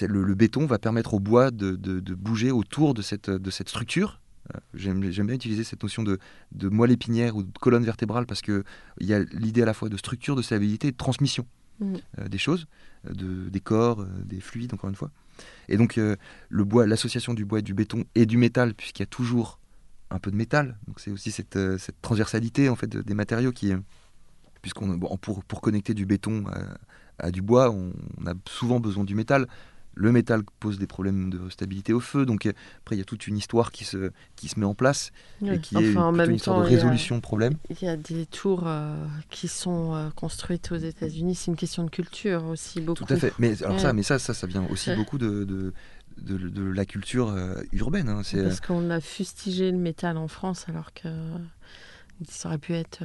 le, 0.00 0.34
béton 0.34 0.66
va 0.66 0.78
permettre 0.78 1.14
au 1.14 1.20
bois 1.20 1.50
de, 1.50 1.74
de 1.74 2.14
bouger 2.14 2.52
autour 2.52 2.94
de 2.94 3.02
cette, 3.02 3.28
de 3.28 3.50
cette 3.50 3.68
structure 3.68 4.21
euh, 4.21 4.21
j'aime 4.74 5.00
bien 5.00 5.34
utiliser 5.34 5.64
cette 5.64 5.82
notion 5.82 6.02
de, 6.02 6.18
moelle 6.68 6.92
épinière 6.92 7.36
ou 7.36 7.42
de 7.42 7.58
colonne 7.58 7.84
vertébrale 7.84 8.26
parce 8.26 8.42
qu'il 8.42 8.64
y 9.00 9.14
a 9.14 9.20
l'idée 9.20 9.62
à 9.62 9.66
la 9.66 9.74
fois 9.74 9.88
de 9.88 9.96
structure, 9.96 10.36
de 10.36 10.42
stabilité 10.42 10.88
et 10.88 10.92
de 10.92 10.96
transmission 10.96 11.46
mm. 11.80 11.94
euh, 12.18 12.28
des 12.28 12.38
choses, 12.38 12.66
euh, 13.06 13.12
de, 13.12 13.48
des 13.48 13.60
corps, 13.60 14.04
des 14.24 14.40
fluides, 14.40 14.74
encore 14.74 14.90
une 14.90 14.96
fois. 14.96 15.10
Et 15.68 15.76
donc, 15.76 15.96
le 15.96 16.64
bois, 16.64 16.86
l'association 16.86 17.32
du 17.32 17.44
bois 17.44 17.60
et 17.60 17.62
du 17.62 17.72
béton 17.72 18.04
et 18.14 18.26
du 18.26 18.36
métal, 18.36 18.74
puisqu'il 18.74 19.02
y 19.02 19.04
a 19.04 19.06
toujours 19.06 19.58
un 20.10 20.18
peu 20.18 20.30
de 20.30 20.36
métal, 20.36 20.76
donc 20.86 21.00
c'est 21.00 21.10
aussi 21.10 21.30
cette, 21.30 21.58
transversalité 22.02 22.68
en 22.68 22.76
fait 22.76 22.94
des 22.94 23.14
matériaux 23.14 23.50
qui, 23.50 23.72
puisqu'on 24.60 24.98
pour, 24.98 25.42
pour 25.42 25.60
connecter 25.62 25.94
du 25.94 26.04
béton 26.04 26.44
à, 27.18 27.30
du 27.30 27.40
bois, 27.40 27.70
on, 27.70 27.92
a 28.26 28.34
souvent 28.46 28.78
besoin 28.80 29.04
du 29.04 29.14
métal. 29.14 29.48
Le 29.94 30.12
métal 30.12 30.42
pose 30.58 30.78
des 30.78 30.86
problèmes 30.86 31.30
de 31.30 31.50
stabilité 31.50 31.92
au 31.92 32.00
feu, 32.00 32.24
donc 32.24 32.46
euh, 32.46 32.52
après 32.80 32.96
il 32.96 32.98
y 32.98 33.02
a 33.02 33.04
toute 33.04 33.26
une 33.26 33.36
histoire 33.36 33.72
qui 33.72 33.84
se, 33.84 34.10
qui 34.36 34.48
se 34.48 34.58
met 34.58 34.64
en 34.64 34.74
place 34.74 35.12
et 35.44 35.58
qui 35.58 35.76
est 35.76 35.92
une 35.92 36.34
histoire 36.34 36.60
de 36.60 36.66
résolution 36.66 37.16
de 37.16 37.20
problèmes. 37.20 37.56
Il 37.68 37.82
y 37.82 37.88
a 37.88 37.96
des 37.96 38.26
tours 38.26 38.64
euh, 38.66 38.96
qui 39.30 39.48
sont 39.48 39.94
euh, 39.94 40.08
construites 40.10 40.72
aux 40.72 40.76
États-Unis, 40.76 41.34
c'est 41.34 41.50
une 41.50 41.56
question 41.56 41.84
de 41.84 41.90
culture 41.90 42.44
aussi 42.46 42.80
beaucoup. 42.80 43.04
Tout 43.04 43.12
à 43.12 43.16
fait, 43.16 43.32
mais 43.38 43.62
alors 43.62 43.80
ça, 43.80 43.92
mais 43.92 44.02
ça, 44.02 44.18
ça, 44.18 44.34
ça 44.34 44.46
vient 44.46 44.66
aussi 44.70 44.94
beaucoup 44.94 45.18
de, 45.18 45.44
de, 45.44 45.72
de, 46.16 46.62
la 46.62 46.86
culture 46.86 47.36
urbaine. 47.72 48.08
Hein. 48.08 48.22
Parce 48.32 48.60
qu'on 48.60 48.90
a 48.90 49.00
fustigé 49.00 49.70
le 49.70 49.78
métal 49.78 50.16
en 50.16 50.28
France 50.28 50.66
alors 50.68 50.92
que 50.94 51.08
ça 52.28 52.48
aurait 52.48 52.58
pu 52.58 52.74
être 52.74 53.02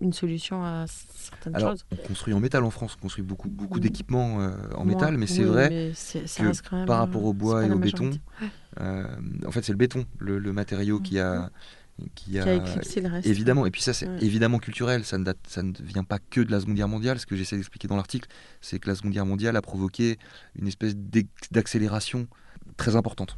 une 0.00 0.12
solution 0.12 0.64
à 0.64 0.86
certaines 0.86 1.56
Alors, 1.56 1.72
choses. 1.72 1.84
On 1.92 1.96
construit 1.96 2.34
en 2.34 2.40
métal 2.40 2.64
en 2.64 2.70
France, 2.70 2.96
on 2.98 3.02
construit 3.02 3.24
beaucoup, 3.24 3.48
beaucoup 3.48 3.80
d'équipements 3.80 4.40
euh, 4.40 4.50
en 4.74 4.84
métal, 4.84 5.16
mais 5.18 5.26
c'est 5.26 5.42
vrai 5.44 5.92
que 5.94 6.86
par 6.86 6.98
rapport 6.98 7.24
au 7.24 7.32
bois 7.32 7.66
et 7.66 7.70
au 7.70 7.78
béton, 7.78 8.10
euh, 8.80 9.04
en 9.46 9.50
fait 9.50 9.64
c'est 9.64 9.72
le 9.72 9.78
béton, 9.78 10.04
le, 10.18 10.52
matériau 10.52 11.00
qui 11.00 11.18
a... 11.18 11.50
Qui 12.14 12.38
a, 12.38 12.54
éclipsé 12.54 13.02
le 13.02 13.08
reste. 13.08 13.26
Évidemment, 13.26 13.66
et 13.66 13.70
puis 13.70 13.82
ça 13.82 13.92
c'est 13.92 14.08
évidemment 14.22 14.58
culturel, 14.58 15.04
ça 15.04 15.18
ne, 15.18 15.24
date, 15.24 15.36
ça 15.46 15.62
ne 15.62 15.74
vient 15.82 16.02
pas 16.02 16.18
que 16.18 16.40
de 16.40 16.50
la 16.50 16.58
Seconde 16.58 16.76
Guerre 16.76 16.88
mondiale, 16.88 17.18
ce 17.18 17.26
que 17.26 17.36
j'essaie 17.36 17.56
d'expliquer 17.56 17.88
dans 17.88 17.96
l'article, 17.96 18.26
c'est 18.62 18.78
que 18.78 18.88
la 18.88 18.94
Seconde 18.94 19.12
Guerre 19.12 19.26
mondiale 19.26 19.54
a 19.54 19.60
provoqué 19.60 20.18
une 20.58 20.66
espèce 20.66 20.94
d'accélération 21.50 22.26
très 22.78 22.96
importante. 22.96 23.36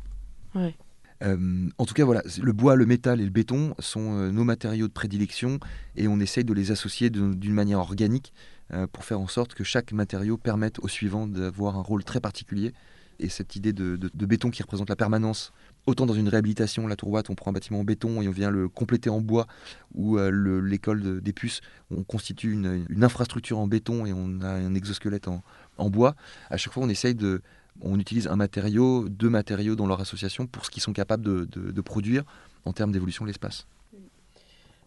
Ouais. 0.54 0.76
Euh, 1.22 1.68
en 1.78 1.84
tout 1.84 1.94
cas, 1.94 2.04
voilà, 2.04 2.22
le 2.40 2.52
bois, 2.52 2.76
le 2.76 2.86
métal 2.86 3.20
et 3.20 3.24
le 3.24 3.30
béton 3.30 3.74
sont 3.78 4.18
euh, 4.18 4.30
nos 4.30 4.44
matériaux 4.44 4.88
de 4.88 4.92
prédilection 4.92 5.58
et 5.96 6.08
on 6.08 6.18
essaye 6.20 6.44
de 6.44 6.52
les 6.52 6.70
associer 6.70 7.10
d'une 7.10 7.52
manière 7.52 7.78
organique 7.78 8.32
euh, 8.72 8.86
pour 8.86 9.04
faire 9.04 9.20
en 9.20 9.28
sorte 9.28 9.54
que 9.54 9.64
chaque 9.64 9.92
matériau 9.92 10.36
permette 10.36 10.78
au 10.80 10.88
suivant 10.88 11.26
d'avoir 11.26 11.76
un 11.76 11.82
rôle 11.82 12.04
très 12.04 12.20
particulier. 12.20 12.72
Et 13.20 13.28
cette 13.28 13.54
idée 13.54 13.72
de, 13.72 13.96
béton 14.14 14.50
qui 14.50 14.62
représente 14.62 14.88
la 14.88 14.96
permanence, 14.96 15.52
autant 15.86 16.06
dans 16.06 16.14
une 16.14 16.28
réhabilitation, 16.28 16.88
la 16.88 16.96
tour 16.96 17.16
on 17.28 17.34
prend 17.34 17.50
un 17.50 17.52
bâtiment 17.52 17.78
en 17.78 17.84
béton 17.84 18.20
et 18.20 18.26
on 18.26 18.32
vient 18.32 18.50
le 18.50 18.68
compléter 18.68 19.10
en 19.10 19.20
bois, 19.20 19.46
ou 19.94 20.18
l'école 20.18 21.20
des 21.20 21.32
puces, 21.32 21.60
on 21.92 22.02
constitue 22.02 22.50
une, 22.50 22.86
infrastructure 23.00 23.60
en 23.60 23.68
béton 23.68 24.06
et 24.06 24.12
on 24.12 24.40
a 24.40 24.48
un 24.48 24.74
exosquelette 24.74 25.28
en, 25.28 25.44
en 25.78 25.88
bois. 25.88 26.16
À 26.50 26.56
chaque 26.56 26.72
fois, 26.72 26.82
on 26.82 26.88
essaye 26.88 27.14
de 27.14 27.42
on 27.80 27.98
utilise 27.98 28.28
un 28.28 28.36
matériau, 28.36 29.08
deux 29.08 29.30
matériaux 29.30 29.76
dans 29.76 29.86
leur 29.86 30.00
association 30.00 30.46
pour 30.46 30.64
ce 30.64 30.70
qu'ils 30.70 30.82
sont 30.82 30.92
capables 30.92 31.24
de, 31.24 31.80
produire 31.80 32.24
en 32.64 32.72
termes 32.72 32.92
d'évolution 32.92 33.24
de 33.24 33.28
l'espace. 33.28 33.66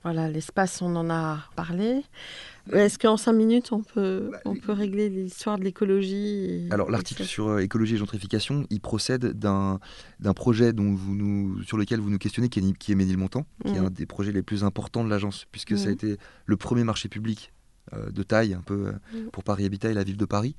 Voilà, 0.03 0.29
l'espace, 0.29 0.83
on 0.83 0.95
en 0.95 1.09
a 1.09 1.39
parlé. 1.55 2.03
Est-ce 2.71 2.99
qu'en 2.99 3.17
cinq 3.17 3.33
minutes, 3.33 3.71
on 3.71 3.81
peut, 3.81 4.29
bah, 4.31 4.39
on 4.45 4.55
peut 4.55 4.71
régler 4.71 5.09
l'histoire 5.09 5.57
de 5.57 5.63
l'écologie 5.63 6.67
Alors, 6.69 6.91
l'article 6.91 7.23
sur 7.23 7.47
euh, 7.47 7.57
écologie 7.57 7.95
et 7.95 7.97
gentrification, 7.97 8.67
il 8.69 8.81
procède 8.81 9.33
d'un 9.33 9.79
projet 10.35 10.73
dont 10.73 10.93
vous 10.93 11.15
nous, 11.15 11.63
sur 11.63 11.77
lequel 11.77 11.99
vous 12.01 12.11
nous 12.11 12.19
questionnez, 12.19 12.49
qui 12.49 12.59
est, 12.59 12.77
qui 12.77 12.91
est 12.91 12.95
Ménilmontant, 12.95 13.47
qui 13.65 13.73
est 13.73 13.79
mmh. 13.79 13.85
un 13.85 13.89
des 13.89 14.05
projets 14.05 14.31
les 14.31 14.43
plus 14.43 14.63
importants 14.63 15.03
de 15.03 15.09
l'agence, 15.09 15.45
puisque 15.51 15.75
ça 15.75 15.87
a 15.87 15.89
mmh. 15.89 15.93
été 15.93 16.17
le 16.45 16.55
premier 16.55 16.83
marché 16.83 17.09
public 17.09 17.51
de 17.93 18.23
taille 18.23 18.53
un 18.53 18.61
peu 18.61 18.87
euh, 18.87 19.29
pour 19.31 19.43
Paris 19.43 19.65
Habitat 19.65 19.89
et 19.89 19.93
la 19.93 20.03
ville 20.03 20.17
de 20.17 20.25
Paris. 20.25 20.55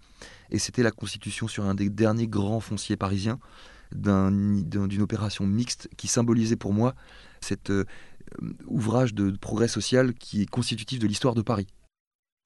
Et 0.50 0.58
c'était 0.58 0.82
la 0.82 0.90
constitution 0.90 1.48
sur 1.48 1.64
un 1.64 1.74
des 1.74 1.88
derniers 1.88 2.28
grands 2.28 2.60
fonciers 2.60 2.96
parisiens 2.96 3.38
d'une 3.92 5.00
opération 5.00 5.46
mixte 5.46 5.88
qui 5.96 6.08
symbolisait 6.08 6.56
pour 6.56 6.72
moi 6.72 6.94
cet 7.40 7.72
ouvrage 8.66 9.14
de 9.14 9.30
progrès 9.30 9.68
social 9.68 10.12
qui 10.14 10.42
est 10.42 10.50
constitutif 10.50 10.98
de 10.98 11.06
l'histoire 11.06 11.34
de 11.34 11.42
Paris. 11.42 11.68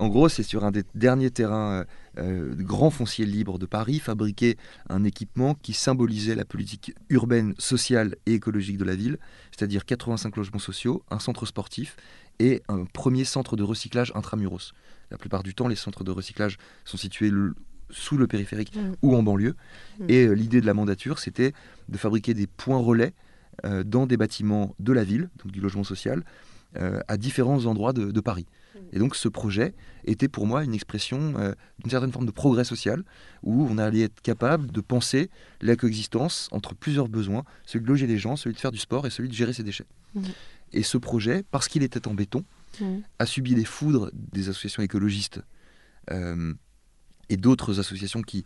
En 0.00 0.08
gros, 0.08 0.30
c'est 0.30 0.42
sur 0.42 0.64
un 0.64 0.70
des 0.70 0.82
derniers 0.94 1.30
terrains 1.30 1.84
euh, 2.18 2.54
grands 2.56 2.90
fonciers 2.90 3.26
libres 3.26 3.58
de 3.58 3.66
Paris, 3.66 3.98
fabriqué 3.98 4.56
un 4.88 5.04
équipement 5.04 5.54
qui 5.54 5.74
symbolisait 5.74 6.34
la 6.34 6.46
politique 6.46 6.94
urbaine, 7.10 7.54
sociale 7.58 8.16
et 8.24 8.32
écologique 8.32 8.78
de 8.78 8.84
la 8.84 8.96
ville, 8.96 9.18
c'est-à-dire 9.50 9.84
85 9.84 10.36
logements 10.36 10.58
sociaux, 10.58 11.02
un 11.10 11.18
centre 11.18 11.44
sportif 11.44 11.96
et 12.38 12.62
un 12.68 12.86
premier 12.86 13.24
centre 13.24 13.56
de 13.56 13.62
recyclage 13.62 14.10
intramuros. 14.14 14.72
La 15.10 15.18
plupart 15.18 15.42
du 15.42 15.54
temps, 15.54 15.68
les 15.68 15.76
centres 15.76 16.02
de 16.02 16.10
recyclage 16.10 16.56
sont 16.86 16.96
situés 16.96 17.30
sous 17.90 18.16
le 18.16 18.26
périphérique 18.26 18.74
mmh. 18.76 18.92
ou 19.02 19.14
en 19.14 19.22
banlieue. 19.22 19.54
Mmh. 19.98 20.04
Et 20.08 20.26
euh, 20.26 20.32
l'idée 20.32 20.62
de 20.62 20.66
la 20.66 20.74
mandature, 20.74 21.18
c'était 21.18 21.52
de 21.88 21.98
fabriquer 21.98 22.32
des 22.32 22.46
points 22.46 22.78
relais 22.78 23.12
euh, 23.66 23.84
dans 23.84 24.06
des 24.06 24.16
bâtiments 24.16 24.74
de 24.78 24.92
la 24.92 25.04
ville, 25.04 25.28
donc 25.42 25.52
du 25.52 25.60
logement 25.60 25.84
social, 25.84 26.24
euh, 26.76 27.00
à 27.08 27.16
différents 27.16 27.66
endroits 27.66 27.92
de, 27.92 28.20
Paris. 28.20 28.46
Et 28.92 28.98
donc 28.98 29.16
ce 29.16 29.28
projet 29.28 29.74
était 30.04 30.28
pour 30.28 30.46
moi 30.46 30.64
une 30.64 30.74
expression 30.74 31.34
euh, 31.38 31.52
d'une 31.78 31.90
certaine 31.90 32.12
forme 32.12 32.26
de 32.26 32.30
progrès 32.30 32.64
social, 32.64 33.02
où 33.42 33.66
on 33.70 33.78
allait 33.78 34.02
être 34.02 34.20
capable 34.22 34.70
de 34.70 34.80
penser 34.80 35.30
la 35.60 35.76
coexistence 35.76 36.48
entre 36.52 36.74
plusieurs 36.74 37.08
besoins, 37.08 37.44
celui 37.66 37.84
de 37.84 37.88
loger 37.88 38.06
les 38.06 38.18
gens, 38.18 38.36
celui 38.36 38.54
de 38.54 38.60
faire 38.60 38.72
du 38.72 38.78
sport 38.78 39.06
et 39.06 39.10
celui 39.10 39.28
de 39.28 39.34
gérer 39.34 39.52
ses 39.52 39.62
déchets. 39.62 39.86
Mmh. 40.14 40.22
Et 40.72 40.82
ce 40.82 40.98
projet, 40.98 41.44
parce 41.50 41.68
qu'il 41.68 41.82
était 41.82 42.08
en 42.08 42.14
béton, 42.14 42.44
mmh. 42.80 42.98
a 43.18 43.26
subi 43.26 43.54
les 43.54 43.64
foudres 43.64 44.10
des 44.14 44.48
associations 44.48 44.82
écologistes 44.82 45.40
euh, 46.10 46.54
et 47.28 47.36
d'autres 47.36 47.78
associations 47.80 48.22
qui 48.22 48.44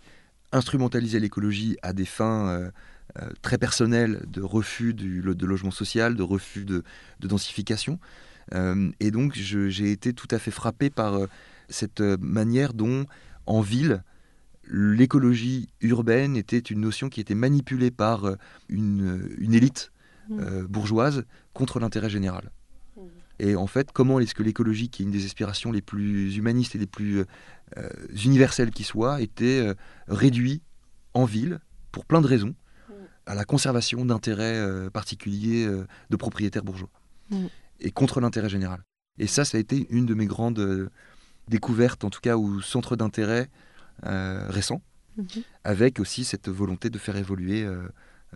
instrumentalisaient 0.52 1.20
l'écologie 1.20 1.76
à 1.82 1.92
des 1.92 2.04
fins 2.04 2.70
euh, 3.20 3.30
très 3.42 3.58
personnel 3.58 4.24
de 4.26 4.42
refus 4.42 4.92
du, 4.92 5.22
de 5.22 5.46
logement 5.46 5.70
social, 5.70 6.16
de 6.16 6.22
refus 6.22 6.64
de, 6.64 6.82
densification. 7.20 8.00
Euh, 8.52 8.90
et 9.00 9.10
donc 9.10 9.34
j'ai 9.34 9.90
été 9.90 10.12
tout 10.12 10.28
à 10.30 10.38
fait 10.38 10.50
frappé 10.50 10.90
par 10.90 11.14
euh, 11.14 11.26
cette 11.68 12.00
manière 12.00 12.74
dont, 12.74 13.06
en 13.46 13.60
ville, 13.60 14.02
l'écologie 14.66 15.68
urbaine 15.80 16.36
était 16.36 16.58
une 16.58 16.80
notion 16.80 17.08
qui 17.08 17.20
était 17.20 17.34
manipulée 17.34 17.90
par 17.90 18.36
une, 18.68 19.28
une 19.38 19.54
élite 19.54 19.92
mmh. 20.28 20.62
bourgeoise 20.62 21.24
contre 21.52 21.80
l'intérêt 21.80 22.08
général. 22.08 22.50
Mmh. 22.96 23.00
Et 23.40 23.56
en 23.56 23.66
fait, 23.66 23.92
comment 23.92 24.20
est-ce 24.20 24.34
que 24.34 24.42
l'écologie, 24.42 24.88
qui 24.88 25.02
est 25.02 25.06
une 25.06 25.10
des 25.10 25.26
aspirations 25.26 25.70
les 25.70 25.82
plus 25.82 26.36
humanistes 26.36 26.74
et 26.74 26.78
les 26.78 26.86
plus 26.86 27.24
universelles 28.24 28.70
qui 28.70 28.84
soit, 28.84 29.20
était 29.20 29.74
réduite 30.08 30.62
en 31.12 31.24
ville 31.24 31.60
pour 31.92 32.06
plein 32.06 32.22
de 32.22 32.26
raisons, 32.26 32.54
à 33.26 33.34
la 33.34 33.44
conservation 33.44 34.04
d'intérêts 34.04 34.58
euh, 34.58 34.90
particuliers 34.90 35.66
euh, 35.66 35.86
de 36.10 36.16
propriétaires 36.16 36.64
bourgeois? 36.64 36.90
Mm. 37.30 37.46
Et 37.80 37.90
contre 37.90 38.20
l'intérêt 38.20 38.48
général. 38.48 38.84
Et 39.18 39.26
ça, 39.26 39.44
ça 39.44 39.58
a 39.58 39.60
été 39.60 39.86
une 39.90 40.06
de 40.06 40.14
mes 40.14 40.26
grandes 40.26 40.58
euh, 40.58 40.90
découvertes, 41.48 42.04
en 42.04 42.10
tout 42.10 42.20
cas, 42.20 42.36
ou 42.36 42.60
centres 42.60 42.96
d'intérêt 42.96 43.48
récents, 44.02 44.82
mm-hmm. 45.18 45.44
avec 45.62 46.00
aussi 46.00 46.24
cette 46.24 46.48
volonté 46.48 46.90
de 46.90 46.98
faire 46.98 47.16
évoluer 47.16 47.64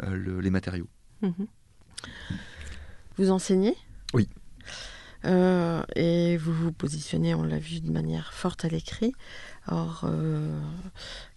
les 0.01 0.51
matériaux. 0.51 0.89
Mm-hmm. 1.23 1.47
Vous 3.17 3.31
enseignez? 3.31 3.75
Oui. 4.15 4.29
et 5.25 6.37
vous 6.37 6.53
vous 6.53 6.73
positionnez, 6.73 7.35
on 7.35 7.43
l'a 7.43 7.59
vu, 7.59 7.81
de 7.81 7.91
manière 7.91 8.33
forte 8.33 8.65
à 8.65 8.69
l'écrit. 8.69 9.13
Or, 9.71 10.05
euh, 10.05 10.61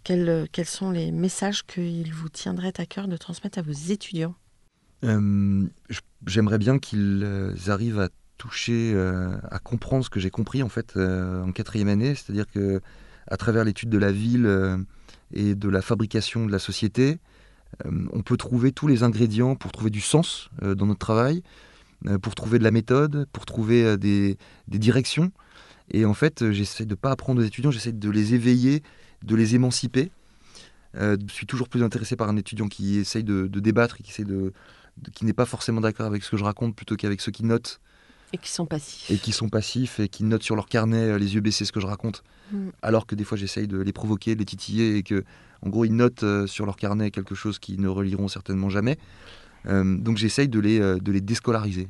quels, 0.03 0.65
sont 0.65 0.91
les 0.91 1.11
messages 1.11 1.65
qu'il 1.65 2.13
vous 2.13 2.29
tiendrait 2.29 2.73
à 2.77 2.85
cœur 2.85 3.07
de 3.07 3.17
transmettre 3.17 3.59
à 3.59 3.61
vos 3.61 3.71
étudiants? 3.71 4.35
Euh, 5.03 5.65
J'aimerais 6.27 6.57
bien 6.57 6.79
qu'ils 6.79 7.21
euh, 7.23 7.55
arrivent 7.67 7.99
à 7.99 8.09
toucher, 8.37 8.95
à 9.51 9.59
comprendre 9.59 10.03
ce 10.03 10.09
que 10.09 10.19
j'ai 10.19 10.31
compris 10.31 10.63
en 10.63 10.69
fait 10.69 10.97
en 10.97 11.51
quatrième 11.51 11.89
année, 11.89 12.15
c'est-à-dire 12.15 12.47
que 12.47 12.81
à 13.27 13.37
travers 13.37 13.63
l'étude 13.63 13.91
de 13.91 13.99
la 13.99 14.11
ville 14.11 14.49
et 15.31 15.53
de 15.53 15.69
la 15.69 15.83
fabrication 15.83 16.47
de 16.47 16.51
la 16.51 16.57
société, 16.57 17.19
on 17.85 18.23
peut 18.23 18.37
trouver 18.37 18.71
tous 18.71 18.87
les 18.87 19.03
ingrédients 19.03 19.55
pour 19.55 19.71
trouver 19.71 19.91
du 19.91 20.01
sens 20.01 20.49
dans 20.59 20.87
notre 20.87 20.97
travail, 20.97 21.43
pour 22.23 22.33
trouver 22.33 22.57
de 22.57 22.63
la 22.63 22.71
méthode, 22.71 23.27
pour 23.31 23.45
trouver 23.45 23.95
des 23.99 24.37
directions. 24.67 25.31
Et 25.91 26.05
en 26.05 26.13
fait, 26.13 26.41
euh, 26.41 26.51
j'essaie 26.51 26.85
de 26.85 26.91
ne 26.91 26.95
pas 26.95 27.11
apprendre 27.11 27.41
aux 27.41 27.45
étudiants, 27.45 27.71
j'essaie 27.71 27.91
de 27.91 28.09
les 28.09 28.33
éveiller, 28.33 28.81
de 29.23 29.35
les 29.35 29.55
émanciper. 29.55 30.11
Euh, 30.95 31.17
je 31.27 31.33
suis 31.33 31.45
toujours 31.45 31.69
plus 31.69 31.83
intéressé 31.83 32.15
par 32.15 32.29
un 32.29 32.37
étudiant 32.37 32.67
qui 32.67 32.97
essaye 32.97 33.23
de, 33.23 33.47
débattre 33.47 33.97
et 33.99 34.03
qui, 34.03 34.23
de, 34.23 34.53
qui 35.13 35.25
n'est 35.25 35.33
pas 35.33 35.45
forcément 35.45 35.81
d'accord 35.81 36.05
avec 36.05 36.23
ce 36.23 36.31
que 36.31 36.37
je 36.37 36.43
raconte 36.43 36.75
plutôt 36.75 36.95
qu'avec 36.95 37.21
ceux 37.21 37.31
qui 37.31 37.43
notent. 37.43 37.79
Et 38.33 38.37
qui 38.37 38.49
sont 38.49 38.65
passifs. 38.65 39.11
Et 39.11 39.17
qui 39.17 39.31
sont 39.31 39.49
passifs 39.49 39.99
et 39.99 40.07
qui 40.07 40.23
notent 40.23 40.43
sur 40.43 40.55
leur 40.55 40.67
carnet 40.67 41.09
euh, 41.09 41.17
les 41.17 41.35
yeux 41.35 41.41
baissés 41.41 41.65
ce 41.65 41.71
que 41.71 41.79
je 41.79 41.87
raconte. 41.87 42.23
Mm. 42.51 42.69
Alors 42.81 43.05
que 43.05 43.15
des 43.15 43.23
fois 43.23 43.37
j'essaye 43.37 43.67
de 43.67 43.79
les 43.79 43.93
provoquer, 43.93 44.35
de 44.35 44.39
les 44.39 44.45
titiller 44.45 44.97
et 44.97 45.03
que, 45.03 45.23
en 45.63 45.69
gros, 45.69 45.85
ils 45.85 45.95
notent 45.95 46.25
sur 46.47 46.65
leur 46.65 46.75
carnet 46.75 47.11
quelque 47.11 47.35
chose 47.35 47.59
qu'ils 47.59 47.81
ne 47.81 47.87
reliront 47.87 48.27
certainement 48.27 48.69
jamais. 48.69 48.97
donc 49.65 50.17
j'essaye 50.17 50.47
de 50.47 50.59
les, 50.59 50.79
de 50.79 51.11
les 51.11 51.21
déscolariser 51.21 51.87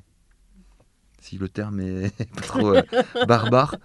si 1.21 1.37
le 1.37 1.47
terme 1.47 1.79
est 1.79 2.11
pas 2.35 2.41
trop 2.41 2.75
euh, 2.75 2.81
barbare. 3.27 3.77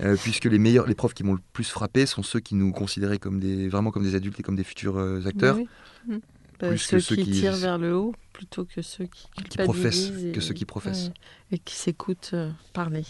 Euh, 0.00 0.16
puisque 0.22 0.46
les 0.46 0.58
meilleurs, 0.58 0.86
les 0.86 0.94
profs 0.94 1.12
qui 1.12 1.22
m'ont 1.22 1.34
le 1.34 1.40
plus 1.52 1.68
frappé 1.68 2.06
sont 2.06 2.22
ceux 2.22 2.40
qui 2.40 2.54
nous 2.54 2.72
considéraient 2.72 3.18
comme 3.18 3.38
des, 3.38 3.68
vraiment 3.68 3.90
comme 3.90 4.02
des 4.02 4.14
adultes 4.14 4.40
et 4.40 4.42
comme 4.42 4.56
des 4.56 4.64
futurs 4.64 4.98
euh, 4.98 5.26
acteurs. 5.26 5.58
Mmh. 6.06 6.16
Bah, 6.62 6.76
ceux, 6.76 6.98
qui, 7.00 7.30
tirent 7.30 7.56
vers 7.56 7.76
le 7.76 7.94
haut 7.94 8.14
plutôt 8.32 8.64
que 8.64 8.82
ceux 8.82 9.06
qui, 9.06 9.26
qui 9.50 9.58
professent, 9.58 10.10
que 10.32 10.40
ceux 10.40 10.54
qui 10.54 10.64
professent. 10.64 11.10
et 11.50 11.58
qui 11.58 11.74
s'écoutent 11.74 12.34
parler. 12.72 13.04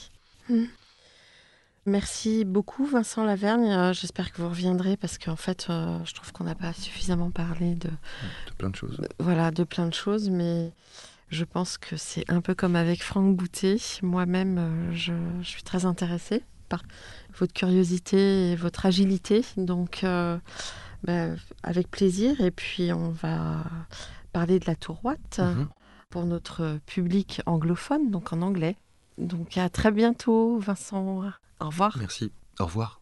Mmh. 0.48 0.64
Merci 1.84 2.44
beaucoup 2.44 2.86
Vincent 2.86 3.24
Lavergne. 3.24 3.92
J'espère 3.92 4.32
que 4.32 4.40
vous 4.40 4.48
reviendrez 4.48 4.96
parce 4.96 5.18
qu'en 5.18 5.36
fait, 5.36 5.66
je 5.68 6.14
trouve 6.14 6.32
qu'on 6.32 6.44
n'a 6.44 6.54
pas 6.54 6.72
suffisamment 6.72 7.30
parlé 7.30 7.74
de, 7.74 7.88
de 7.88 8.54
plein 8.56 8.70
de 8.70 8.76
choses. 8.76 9.00
voilà, 9.18 9.50
de 9.50 9.64
plein 9.64 9.86
de 9.86 9.94
choses, 9.94 10.30
mais 10.30 10.72
je 11.32 11.44
pense 11.44 11.78
que 11.78 11.96
c'est 11.96 12.30
un 12.30 12.42
peu 12.42 12.54
comme 12.54 12.76
avec 12.76 13.02
Franck 13.02 13.34
Boutet. 13.34 13.78
Moi-même, 14.02 14.58
euh, 14.58 14.92
je, 14.92 15.14
suis 15.42 15.62
très 15.62 15.86
intéressée 15.86 16.44
par 16.68 16.82
votre 17.38 17.54
curiosité 17.54 18.50
et 18.50 18.54
votre 18.54 18.84
agilité. 18.84 19.42
Donc, 19.56 20.04
euh, 20.04 20.36
bah, 21.04 21.28
avec 21.62 21.90
plaisir. 21.90 22.40
Et 22.40 22.50
puis, 22.50 22.92
on 22.92 23.10
va 23.10 23.64
parler 24.32 24.58
de 24.58 24.66
la 24.66 24.76
tour 24.76 25.00
Watt 25.04 25.38
mhm. 25.38 25.68
pour 26.10 26.24
notre 26.24 26.78
public 26.86 27.42
anglophone, 27.46 28.10
donc 28.10 28.32
en 28.32 28.42
anglais. 28.42 28.76
Donc, 29.18 29.58
à 29.58 29.68
très 29.68 29.90
bientôt, 29.90 30.58
Vincent. 30.58 31.24
Au 31.60 31.66
revoir. 31.66 31.96
Merci. 31.98 32.32
Au 32.58 32.66
revoir. 32.66 33.01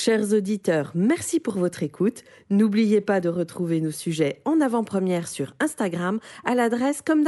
Chers 0.00 0.32
auditeurs, 0.32 0.92
merci 0.94 1.40
pour 1.40 1.54
votre 1.54 1.82
écoute. 1.82 2.22
N'oubliez 2.50 3.00
pas 3.00 3.20
de 3.20 3.28
retrouver 3.28 3.80
nos 3.80 3.90
sujets 3.90 4.40
en 4.44 4.60
avant-première 4.60 5.26
sur 5.26 5.56
Instagram 5.58 6.20
à 6.44 6.54
l'adresse 6.54 7.02
comme 7.02 7.24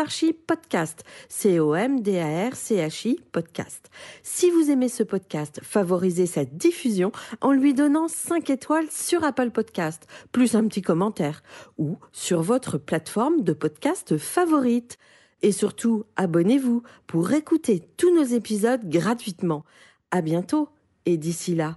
podcast, 0.47 1.03
C-O-M-D-A-R-C-H-I 1.29 3.19
podcast. 3.33 3.91
Si 4.23 4.53
vous 4.53 4.71
aimez 4.71 4.89
ce 4.89 5.03
podcast, 5.03 5.59
favorisez 5.65 6.27
sa 6.27 6.45
diffusion 6.45 7.11
en 7.41 7.51
lui 7.51 7.75
donnant 7.75 8.07
5 8.07 8.49
étoiles 8.51 8.89
sur 8.89 9.25
Apple 9.25 9.51
Podcast, 9.51 10.07
plus 10.31 10.55
un 10.55 10.69
petit 10.69 10.81
commentaire, 10.81 11.43
ou 11.77 11.99
sur 12.13 12.41
votre 12.41 12.79
plateforme 12.79 13.43
de 13.43 13.53
podcast 13.53 14.17
favorite. 14.17 14.97
Et 15.43 15.51
surtout, 15.51 16.05
abonnez-vous 16.15 16.85
pour 17.09 17.33
écouter 17.33 17.83
tous 17.97 18.15
nos 18.15 18.23
épisodes 18.23 18.89
gratuitement. 18.89 19.65
À 20.13 20.21
bientôt, 20.21 20.69
et 21.05 21.17
d'ici 21.17 21.57
là, 21.57 21.77